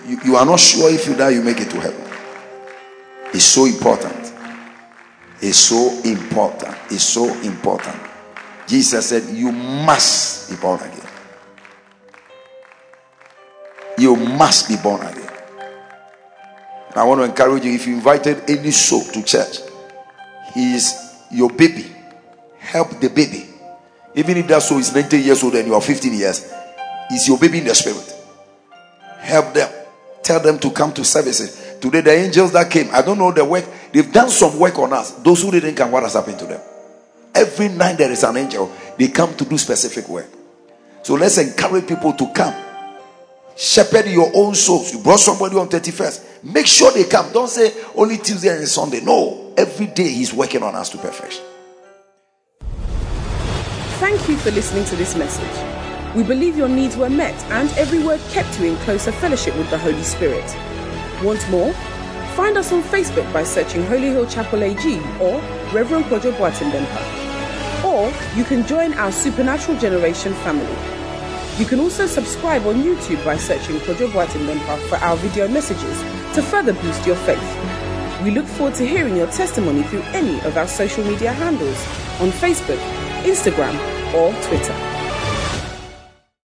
You, 0.07 0.19
you 0.23 0.35
are 0.35 0.45
not 0.45 0.59
sure 0.59 0.91
if 0.91 1.07
you 1.07 1.15
die, 1.15 1.31
you 1.31 1.41
make 1.41 1.59
it 1.59 1.69
to 1.71 1.79
heaven. 1.79 2.01
It's 3.33 3.43
so 3.43 3.65
important. 3.65 4.33
It's 5.41 5.57
so 5.57 6.01
important. 6.03 6.75
It's 6.89 7.03
so 7.03 7.25
important. 7.41 7.99
Jesus 8.67 9.07
said, 9.07 9.23
You 9.35 9.51
must 9.51 10.49
be 10.49 10.55
born 10.57 10.79
again. 10.79 11.09
You 13.97 14.15
must 14.15 14.67
be 14.67 14.77
born 14.77 15.05
again. 15.05 15.36
I 16.97 17.03
want 17.03 17.21
to 17.21 17.25
encourage 17.25 17.63
you 17.63 17.73
if 17.73 17.85
you 17.85 17.93
invited 17.93 18.49
any 18.49 18.71
soul 18.71 19.03
to 19.03 19.23
church, 19.23 19.59
he 20.53 20.75
is 20.75 21.15
your 21.31 21.49
baby. 21.49 21.85
Help 22.57 22.99
the 22.99 23.09
baby. 23.09 23.47
Even 24.15 24.37
if 24.37 24.47
that 24.47 24.63
soul 24.63 24.79
is 24.79 24.93
90 24.93 25.19
years 25.19 25.43
old 25.43 25.55
and 25.55 25.67
you 25.67 25.75
are 25.75 25.81
15 25.81 26.13
years, 26.13 26.51
is 27.11 27.27
your 27.27 27.37
baby 27.37 27.59
in 27.59 27.65
the 27.65 27.75
spirit. 27.75 28.13
Help 29.19 29.53
them. 29.53 29.71
Tell 30.23 30.39
them 30.39 30.57
to 30.59 30.71
come 30.71 30.91
to 30.93 31.05
services. 31.05 31.77
Today, 31.79 32.01
the 32.01 32.11
angels 32.11 32.51
that 32.53 32.71
came, 32.71 32.89
I 32.91 33.01
don't 33.01 33.19
know 33.19 33.31
the 33.31 33.45
work, 33.45 33.65
they've 33.93 34.11
done 34.11 34.29
some 34.29 34.57
work 34.57 34.79
on 34.79 34.91
us. 34.91 35.11
Those 35.11 35.43
who 35.43 35.51
didn't 35.51 35.75
come, 35.75 35.91
what 35.91 36.03
has 36.03 36.13
happened 36.13 36.39
to 36.39 36.45
them? 36.45 36.61
Every 37.35 37.69
night 37.69 37.97
there 37.99 38.11
is 38.11 38.23
an 38.23 38.35
angel, 38.35 38.71
they 38.97 39.09
come 39.09 39.35
to 39.35 39.45
do 39.45 39.57
specific 39.57 40.09
work. 40.09 40.27
So 41.03 41.13
let's 41.13 41.37
encourage 41.37 41.87
people 41.87 42.13
to 42.13 42.33
come. 42.33 42.66
Shepherd 43.57 44.05
your 44.05 44.29
own 44.35 44.53
souls. 44.53 44.93
You 44.93 44.99
brought 44.99 45.19
somebody 45.19 45.55
on 45.57 45.67
31st. 45.67 46.43
Make 46.43 46.67
sure 46.67 46.91
they 46.91 47.05
come. 47.05 47.33
Don't 47.33 47.49
say 47.49 47.73
only 47.95 48.17
Tuesday 48.17 48.55
and 48.55 48.67
Sunday. 48.67 49.01
No, 49.01 49.53
every 49.57 49.87
day 49.87 50.07
he's 50.07 50.31
working 50.31 50.61
on 50.61 50.75
us 50.75 50.89
to 50.91 50.97
perfection. 50.99 51.43
Thank 53.99 54.29
you 54.29 54.37
for 54.37 54.51
listening 54.51 54.85
to 54.85 54.95
this 54.95 55.15
message. 55.15 56.15
We 56.15 56.23
believe 56.23 56.55
your 56.55 56.69
needs 56.69 56.95
were 56.95 57.09
met 57.09 57.33
and 57.45 57.69
every 57.71 58.03
word 58.03 58.21
kept 58.29 58.59
you 58.59 58.67
in 58.67 58.75
closer 58.77 59.11
fellowship 59.11 59.55
with 59.57 59.69
the 59.71 59.77
Holy 59.77 60.03
Spirit. 60.03 60.45
Want 61.23 61.49
more? 61.49 61.73
Find 62.35 62.57
us 62.59 62.71
on 62.71 62.83
Facebook 62.83 63.31
by 63.33 63.43
searching 63.43 63.83
Holy 63.87 64.09
Hill 64.09 64.27
Chapel 64.27 64.63
AG 64.63 64.99
or 65.19 65.41
Reverend 65.73 66.05
Kojo 66.05 66.31
Boateng 66.33 66.71
Or 67.83 68.13
you 68.37 68.43
can 68.43 68.67
join 68.67 68.93
our 68.93 69.11
Supernatural 69.11 69.79
Generation 69.79 70.33
family. 70.35 70.96
You 71.57 71.65
can 71.65 71.79
also 71.79 72.05
subscribe 72.05 72.67
on 72.67 72.83
YouTube 72.83 73.25
by 73.25 73.35
searching 73.35 73.77
Kojo 73.77 74.07
Boateng 74.09 74.87
for 74.89 74.97
our 74.97 75.17
video 75.17 75.47
messages 75.47 75.99
to 76.35 76.43
further 76.43 76.73
boost 76.73 77.07
your 77.07 77.15
faith. 77.15 78.21
We 78.23 78.29
look 78.29 78.45
forward 78.45 78.75
to 78.75 78.85
hearing 78.85 79.17
your 79.17 79.25
testimony 79.31 79.81
through 79.81 80.03
any 80.13 80.39
of 80.41 80.55
our 80.55 80.67
social 80.67 81.03
media 81.03 81.33
handles 81.33 81.83
on 82.21 82.29
Facebook, 82.29 82.77
Instagram, 83.23 83.73
or 84.13 84.31
Twitter. 84.43 84.96